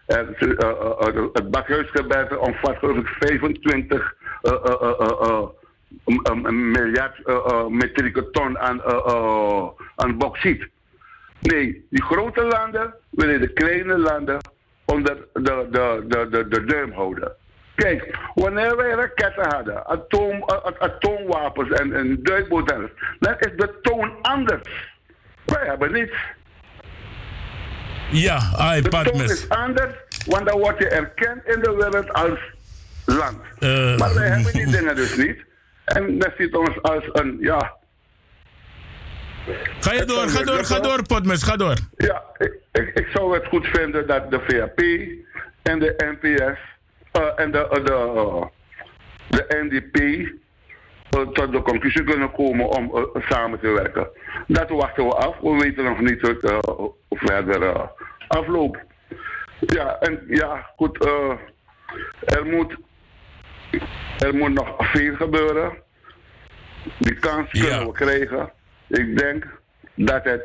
[0.07, 5.43] Het, eh, eh, het bakhuisgebergte omvat geloof ik 25 eh,
[6.05, 10.69] m- miljard eh, eh, metrieke ton aan, eh, aan bauxiet.
[11.41, 14.39] Nee, die grote landen willen de kleine landen
[14.85, 17.33] onder de, de, de, de, de duim houden.
[17.75, 20.45] Kijk, wanneer wij raketten hadden, atoom,
[20.79, 24.93] atoomwapens en, en duikboten, dan is de toon anders.
[25.45, 26.17] Wij hebben niets.
[28.11, 29.95] Ja, ai, De toon is anders,
[30.27, 32.39] want dan word je erkend in de wereld als
[33.05, 33.39] land.
[33.99, 35.45] Maar wij hebben die dingen dus niet.
[35.87, 37.77] En dat ziet ons als een, ja...
[39.81, 41.77] Ga je door, ga door, ga door, Potmes, ga door.
[41.97, 44.81] Ja, ik, ik, ik zou het goed vinden dat de VAP
[45.63, 46.59] en de NPS
[47.17, 48.47] eh, en de, eh, de,
[49.29, 49.97] de NDP
[51.11, 54.09] eh, tot de conclusie kunnen komen om samen te werken.
[54.47, 55.39] Dat wachten we af.
[55.39, 57.91] We weten nog niet hoe het verder
[58.29, 58.79] afloopt.
[59.61, 61.05] Ja, en ja, goed.
[62.25, 62.77] er, moet,
[64.19, 65.73] er moet nog veel gebeuren.
[66.99, 68.53] Die kans kunnen we krijgen.
[68.89, 69.47] Ik denk
[69.95, 70.43] dat het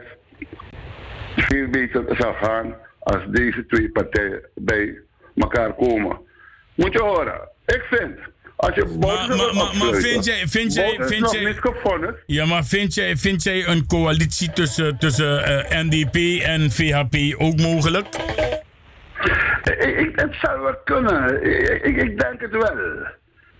[1.35, 4.99] veel beter zou gaan als deze twee partijen bij
[5.35, 6.19] elkaar komen.
[6.75, 7.49] Moet je horen.
[7.65, 8.19] Ik vind,
[8.55, 11.55] als je Maar, maar, maar, maar vind jij, vind jij, vind jij,
[12.25, 17.57] ja, maar vind jij, vind jij een coalitie tussen, tussen eh, NDP en VHP ook
[17.57, 18.07] mogelijk?
[20.21, 21.43] Het zou wel kunnen.
[21.43, 22.77] Ik, ik, ik denk het wel.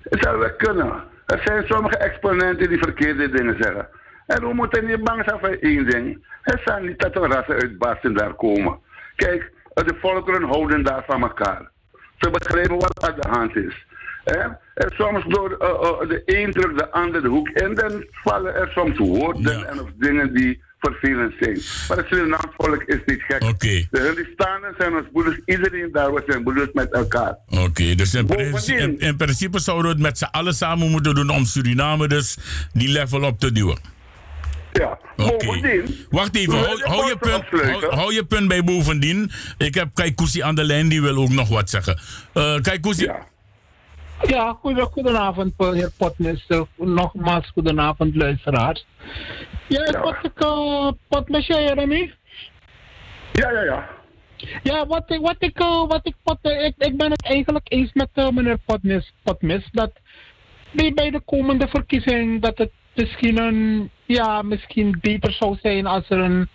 [0.01, 1.03] Het zou wel kunnen.
[1.25, 3.88] Er zijn sommige exponenten die verkeerde dingen zeggen.
[4.27, 6.25] En we moeten niet bang zijn voor één ding.
[6.41, 8.79] Het zijn niet dat er rassenuitbarsting daar komen.
[9.15, 11.69] Kijk, de volkeren houden daar van elkaar.
[12.17, 13.85] Ze begrijpen wat aan de hand is.
[14.23, 14.39] Hè?
[14.73, 18.55] En soms door eh, eh, de een drukt de ander de hoek in, dan vallen
[18.55, 21.59] er soms woorden en of dingen die vervelend zijn.
[21.87, 23.59] Maar het Surinaams volk is niet gek.
[23.59, 27.37] De Hindustanen zijn ons broeders, iedereen daar, we zijn broeders met elkaar.
[27.49, 31.15] Oké, dus in, principe- in, in principe zouden we het met z'n allen samen moeten
[31.15, 32.37] doen om Suriname dus
[32.73, 33.79] die level op te duwen.
[34.73, 35.83] Ja, Oké.
[36.09, 39.31] Wacht even, hou, hou je punt, hou, hou je punt bij bovendien.
[39.57, 41.99] Ik heb Kaikousi aan de lijn, die wil ook nog wat zeggen.
[42.33, 43.09] Eh Kaikousi.
[44.27, 46.45] Ja, goede, goedenavond, eh, heer Potnes.
[46.47, 48.85] Eh, Nogmaals, goedenavond, luisteraars.
[49.72, 52.15] Ja, wat ik, uh, jij niet?
[53.31, 53.89] Ja, ja, ja.
[54.64, 57.65] Ja, wat ik, wat ik, eh, wat ik, Pot, eh, ik, ik ben het eigenlijk
[57.72, 58.57] eens met eh, meneer
[59.23, 59.91] Potmes, dat
[60.72, 66.10] bij, bij de komende verkiezing, dat het misschien een, ja, misschien beter zou zijn als
[66.10, 66.48] er een,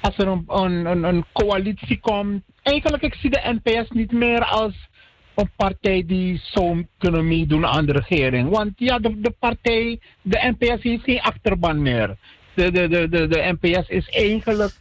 [0.00, 2.42] als er een, een, een, een coalitie komt.
[2.62, 4.88] Eigenlijk, ik zie de NPS niet meer als
[5.34, 8.50] een partij die zou kunnen meedoen aan de regering.
[8.50, 12.16] Want ja, de, de partij, de NPS heeft geen achterban meer.
[12.58, 14.72] De, de, de, de, NPS is eigenlijk,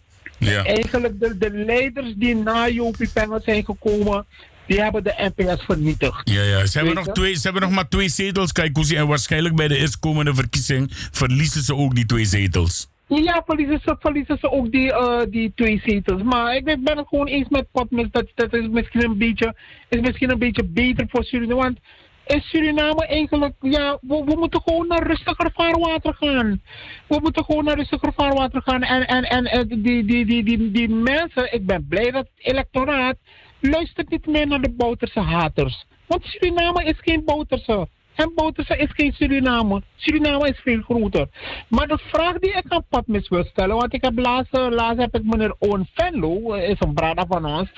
[0.64, 4.26] eigenlijk de, de leiders die na Jopie Pengel zijn gekomen,
[4.66, 6.30] die hebben de NPS vernietigd.
[6.30, 6.66] Ja, ja.
[6.66, 7.12] Ze, hebben nog je?
[7.12, 8.95] twee, ze hebben nog maar twee zetels, Kaikousi.
[8.95, 12.90] En waarschijnlijk bij de eerstkomende verkiezing verliezen ze ook die twee zetels.
[13.08, 16.24] Ja, verliezen ze, verliezen ze ook die, eh, die twee zetels.
[16.24, 18.08] Maar ik ben ben het gewoon eens met Potmis.
[18.12, 19.56] Dat, dat is, misschien een beetje,
[19.90, 21.62] is misschien een beetje beter voor Suriname.
[21.62, 21.80] Want
[22.28, 26.62] in Suriname eigenlijk, ja, we, moeten gewoon naar rustiger vaarwater gaan.
[27.08, 28.84] We moeten gewoon naar rustiger vaarwater gaan.
[28.84, 32.45] En, en, en eh, die, die, die, die, die mensen, ik ben blij dat het
[32.45, 33.18] electoraat
[33.60, 35.86] luistert niet meer naar de Bouterse haters.
[36.06, 37.88] Want Suriname is geen Bouterse.
[38.18, 39.81] En Bouterse is geen Suriname.
[39.95, 41.27] Suriname is veel groter.
[41.68, 45.02] Maar de vraag die ik aan Patmis wil stellen, want ik heb laatst, eh, laatst
[45.02, 47.69] heb ik meneer Owen Venlo, eh, is een brada van ons,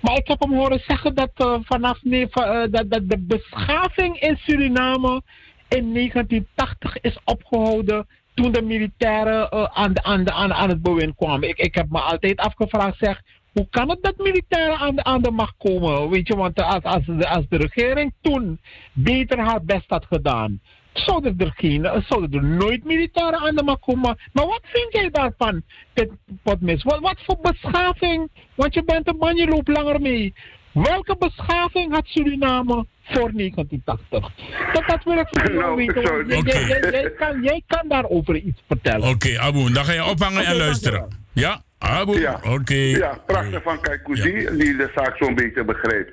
[0.00, 4.20] maar ik heb hem horen zeggen dat eh, vanaf nee, eh, dat, dat de beschaving
[4.20, 5.22] in Suriname
[5.68, 11.16] in 1980 is opgehouden toen de militairen aan, de, aan, de, aan, aan het bewind
[11.16, 11.48] kwamen.
[11.48, 13.22] Ik, ik heb me altijd afgevraagd, zeg,
[13.58, 16.08] hoe kan het dat militairen aan de, aan de macht komen?
[16.10, 18.60] Weet je, want als, als, de, als de regering toen
[18.92, 20.60] beter haar best had gedaan,
[20.92, 24.18] zouden er, geen, zouden er nooit militairen aan de macht komen.
[24.32, 25.62] Maar wat vind jij daarvan,
[25.92, 26.10] Pit
[26.42, 26.82] Potmis?
[26.82, 28.30] Wat, wat voor beschaving?
[28.54, 30.34] Want je bent een man, je loopt langer mee.
[30.72, 34.32] Welke beschaving had Suriname voor 1980?
[34.72, 36.02] Dat, dat wil ik van jou weten.
[36.02, 39.08] want jij- jij- jij- jij kan- Jij kan daarover iets vertellen.
[39.08, 41.08] Oké, Abu, dan ga je ophangen en luisteren.
[41.32, 42.18] Ja, Abu?
[42.20, 42.40] Ja.
[42.44, 42.74] Oké.
[42.74, 46.10] Ja, prachtig van Kaikousi, die de zaak zo'n beetje begreep.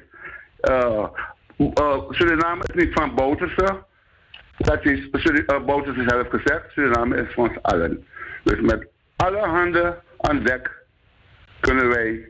[0.60, 1.08] Eh,
[1.58, 3.84] eh, Suriname is niet van Bouterse.
[4.58, 5.10] Dat is
[5.66, 6.72] Bouterse zelf gezegd.
[6.72, 8.06] Suriname is van ons allen.
[8.44, 10.72] Dus met alle handen aan dek
[11.60, 12.30] kunnen wij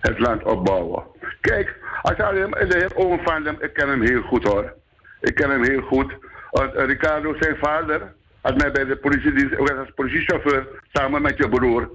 [0.00, 1.02] het land opbouwen.
[1.40, 4.72] Kijk, als alleen de heer Owen van dem, ik ken hem heel goed hoor.
[5.20, 6.12] Ik ken hem heel goed.
[6.50, 11.36] Want, Ricardo, zijn vader, had mij bij de politiedienst, ik was als politiechauffeur, samen met
[11.36, 11.90] je broer.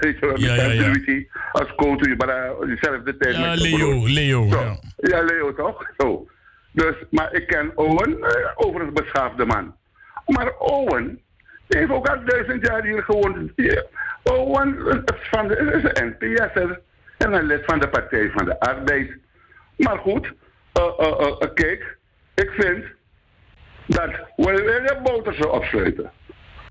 [0.00, 1.22] Weet je wel, Ja, ja, ja.
[1.52, 4.06] als coach, maar eh, diezelfde tijd Ja, Leo.
[4.06, 4.48] Leo.
[4.50, 4.60] Zo.
[4.60, 4.78] Ja.
[4.96, 5.90] Ja, Leo toch?
[5.96, 6.28] Zo.
[6.72, 9.74] Dus, maar ik ken Owen, eh, overigens beschaafde man.
[10.26, 11.20] Maar Owen
[11.68, 13.52] heeft ook al duizend jaar hier gewoond.
[14.22, 16.80] Owen is, van de, is een NPS'er
[17.18, 19.16] en een lid van de Partij van de Arbeid.
[19.76, 20.32] Maar goed,
[20.72, 21.98] eh, eh, kijk,
[22.34, 22.84] ik vind
[23.86, 26.10] dat we willen Bouterse opsluiten.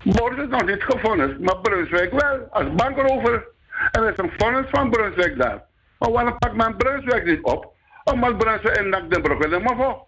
[0.04, 3.46] Bouterse is nog niet gevonden, maar Brunswijk wel, als bankrover.
[3.90, 5.62] En er is een vonnis van Brunswijk daar.
[5.98, 7.72] Maar waarom pakt men Brunswijk niet op?
[8.04, 10.04] Omdat Brunswijk en Nakdenbroek willen maar voor.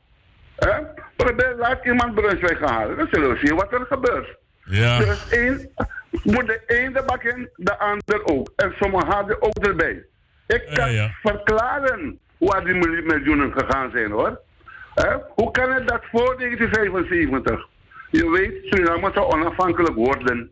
[0.56, 0.80] Hè?
[1.16, 2.96] Probeer, laat iemand Brunswijk gaan halen.
[2.96, 4.36] Dan zullen we zien wat er gebeurt.
[4.64, 4.98] Ja.
[4.98, 5.70] Dus één,
[6.10, 8.52] moet de een de bak in, de ander ook.
[8.56, 10.04] En sommigen hadden ook erbij.
[10.46, 10.90] Ik kan
[11.22, 14.40] verklaren waar die miljoen- miljoenen gegaan zijn hoor.
[15.34, 17.68] Hoe kan het dat voor 1975?
[18.10, 20.50] Je weet, Suriname zou onafhankelijk worden.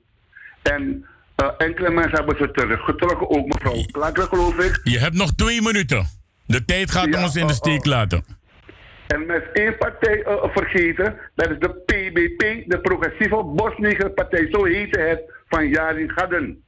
[0.62, 1.06] En
[1.36, 4.80] eh, enkele mensen hebben ze teruggetrokken, ook mevrouw Klakker geloof ik.
[4.85, 6.06] Je hebt nog twee minuten.
[6.47, 8.24] De tijd gaat Ja, ons in de oh, steek laten.
[9.06, 15.01] En met één partij eh, vergeten, dat is de PBP, de Progressieve Bosniger-partij, zo heette
[15.01, 16.62] het, van Jarin Gadden.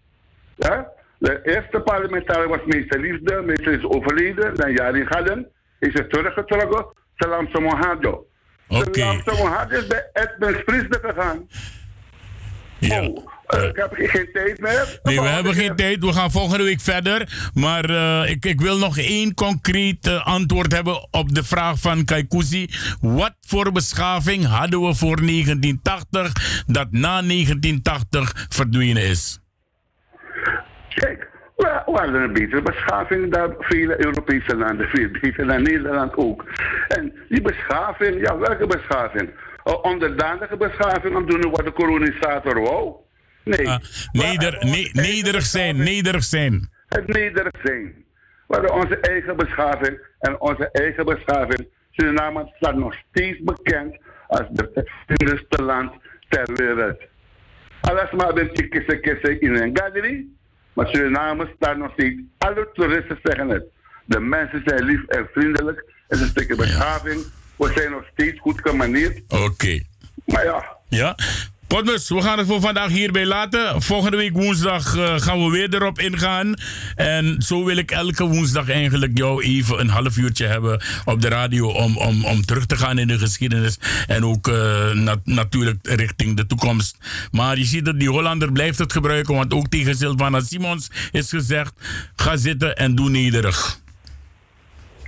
[0.56, 0.88] Ja?
[1.18, 5.46] De eerste parlementariër was meester Liefde, meester is overleden, dan Jarin Gadden,
[5.78, 6.86] is er teruggetrokken,
[7.16, 8.26] Salam Somohado.
[8.70, 11.48] Salam Somohado is bij Edmund Friesde gegaan.
[12.78, 13.02] Ja.
[13.02, 15.00] Oh, eh, ik heb geen tijd meer.
[15.02, 16.04] Nee, we hebben geen tijd.
[16.04, 17.50] We gaan volgende week verder.
[17.54, 22.04] Maar eh, ik, ik wil nog één concreet eh, antwoord hebben op de vraag van
[22.04, 22.70] Kaikousi.
[23.00, 29.40] Wat voor beschaving hadden we voor 1980 dat na 1980 verdwenen is?
[30.94, 31.29] Kijk,
[31.60, 36.44] we we hadden een betere beschaving dan vele Europese landen, veel beter dan Nederland ook.
[36.88, 39.30] En die beschaving, ja, welke beschaving?
[39.64, 42.94] Een onderdanige beschaving om te doen wat de kolonisator wou?
[43.44, 43.68] Nee.
[43.68, 43.78] Ah,
[44.12, 46.68] neder, ne- nederig zijn, nederig zijn.
[46.88, 47.94] Het nederig zijn.
[48.46, 51.68] We hadden onze eigen beschaving en onze eigen beschaving.
[51.90, 55.92] Suriname staat nog steeds bekend als het vriendelijkste land
[56.28, 57.00] ter wereld.
[57.80, 60.38] Alles maar een kisse kisse in een gathering.
[60.80, 62.20] Maar Suriname staat nog steeds.
[62.38, 63.64] Alle toeristen zeggen het.
[64.04, 65.84] De mensen zijn lief en vriendelijk.
[66.08, 67.20] Het is een stukje beschaving.
[67.56, 69.22] We zijn nog steeds goed gemaneerd.
[69.28, 69.82] Oké.
[70.24, 71.16] Maar ja, Ja.
[71.70, 73.82] Potmus, we gaan het voor vandaag hierbij laten.
[73.82, 76.54] Volgende week woensdag eh, gaan we weer erop ingaan.
[76.96, 81.28] En zo wil ik elke woensdag eigenlijk jou even een half uurtje hebben op de
[81.28, 83.78] radio om, om, om terug te gaan in de geschiedenis.
[84.06, 86.96] En ook eh, na- natuurlijk richting de toekomst.
[87.30, 91.28] Maar je ziet dat die Hollander blijft het gebruiken, want ook tegen Sylvana Simons is
[91.28, 91.72] gezegd:
[92.16, 93.78] ga zitten en doe nederig.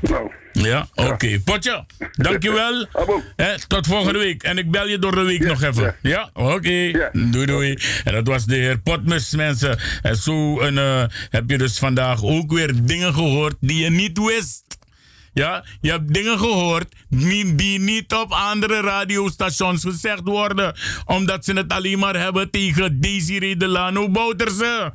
[0.01, 0.31] Nou.
[0.53, 1.41] Ja, oké.
[1.45, 2.87] Potje, dankjewel.
[3.37, 4.43] Hè, tot volgende week.
[4.43, 5.97] En ik bel je door de week nog even.
[6.03, 7.11] Ja, oké.
[7.13, 7.79] Doei, doei.
[8.05, 9.79] En dat was de heer Potmus, mensen.
[10.03, 14.19] En zo een, eh, heb je dus vandaag ook weer dingen gehoord die je niet
[14.19, 14.65] wist.
[15.35, 20.75] Ja, je hebt dingen gehoord die, die niet op andere radiostations gezegd worden.
[21.05, 24.93] Omdat ze het alleen maar hebben tegen Desiree Delano Bouterse.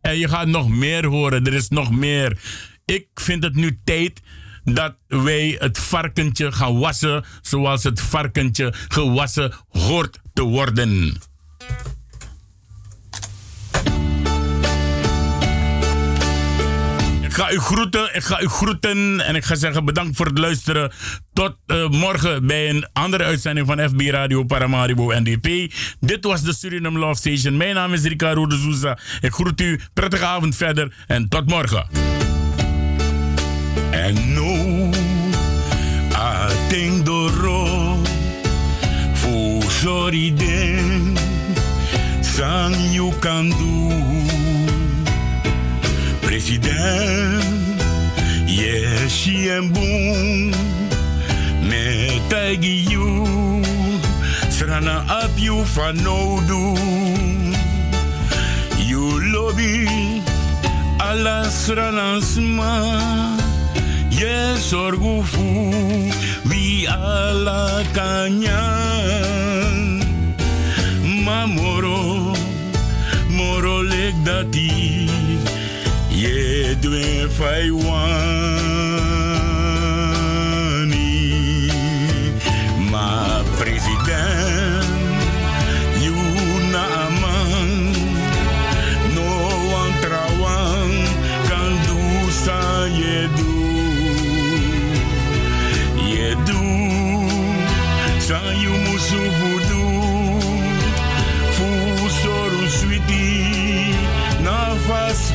[0.00, 1.46] En je gaat nog meer horen.
[1.46, 2.38] Er is nog meer.
[2.84, 4.20] Ik vind het nu tijd
[4.64, 11.18] dat wij het varkentje gaan wassen zoals het varkentje gewassen hoort te worden.
[17.30, 20.38] Ik ga u groeten, ik ga u groeten en ik ga zeggen bedankt voor het
[20.38, 20.92] luisteren.
[21.32, 25.72] Tot eh, morgen bij een andere uitzending van FB Radio Paramaribo NDP.
[26.00, 27.56] Dit was de Suriname Love Station.
[27.56, 28.98] Mijn naam is Ricardo de Souza.
[29.20, 32.19] Ik groet u, prettige avond verder en tot morgen.
[33.92, 34.90] En no,
[36.14, 37.98] I think doro
[39.14, 41.16] for sorry den
[42.22, 43.90] sang you can do.
[46.22, 47.42] President,
[48.46, 50.52] yes, she and boom,
[51.68, 53.24] me tagi you,
[54.48, 56.62] srana up you for no do.
[58.86, 60.22] You lobby,
[61.00, 63.39] ala srana sma,
[64.20, 65.48] yes, orgufu,
[66.48, 69.78] we ala kanyan,
[71.24, 72.00] mamoro,
[73.36, 74.70] moro lek dati.
[76.22, 78.39] Ye dwe fai wani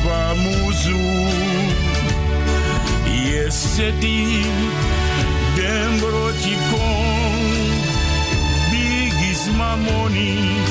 [0.06, 1.70] pamuzu um.
[3.26, 5.26] yesedi e
[5.56, 6.26] dembro
[6.70, 7.40] kon
[8.70, 10.65] bigis mamoni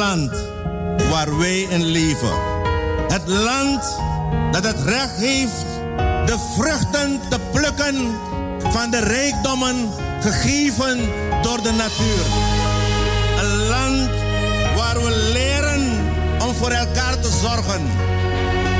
[0.00, 0.30] land
[1.10, 2.32] waar wij in leven.
[3.08, 3.96] Het land
[4.50, 5.66] dat het recht heeft
[6.26, 7.96] de vruchten te plukken
[8.58, 9.88] van de rijkdommen
[10.20, 10.98] gegeven
[11.42, 12.24] door de natuur.
[13.38, 14.10] Een land
[14.76, 15.82] waar we leren
[16.42, 17.82] om voor elkaar te zorgen.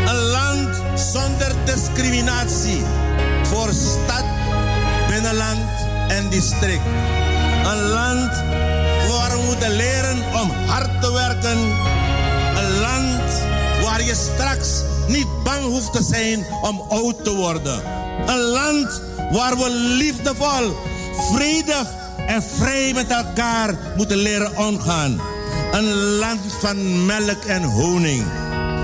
[0.06, 2.82] Een land zonder discriminatie
[3.42, 4.24] voor stad,
[5.08, 5.70] binnenland
[6.08, 6.86] en district.
[7.64, 8.32] Een land
[9.08, 11.09] waar we moeten leren om hard te
[11.44, 13.32] Een land
[13.82, 17.82] waar je straks niet bang hoeft te zijn om oud te worden.
[18.26, 20.76] Een land waar we liefdevol,
[21.32, 21.86] vredig
[22.26, 25.20] en vrij met elkaar moeten leren omgaan.
[25.72, 28.24] Een land van melk en honing.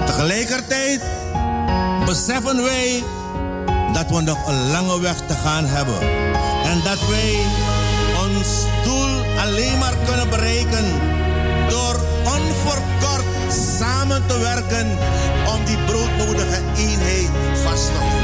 [0.06, 1.00] Tegelijkertijd
[2.04, 3.02] beseffen wij
[3.92, 6.00] dat we nog een lange weg te gaan hebben.
[6.64, 7.38] En dat wij
[8.26, 8.48] ons
[8.84, 10.84] doel alleen maar kunnen bereiken
[11.68, 11.95] door
[14.08, 14.86] samen te werken
[15.54, 17.30] om die broodnodige eenheid
[17.62, 18.15] vast te houden.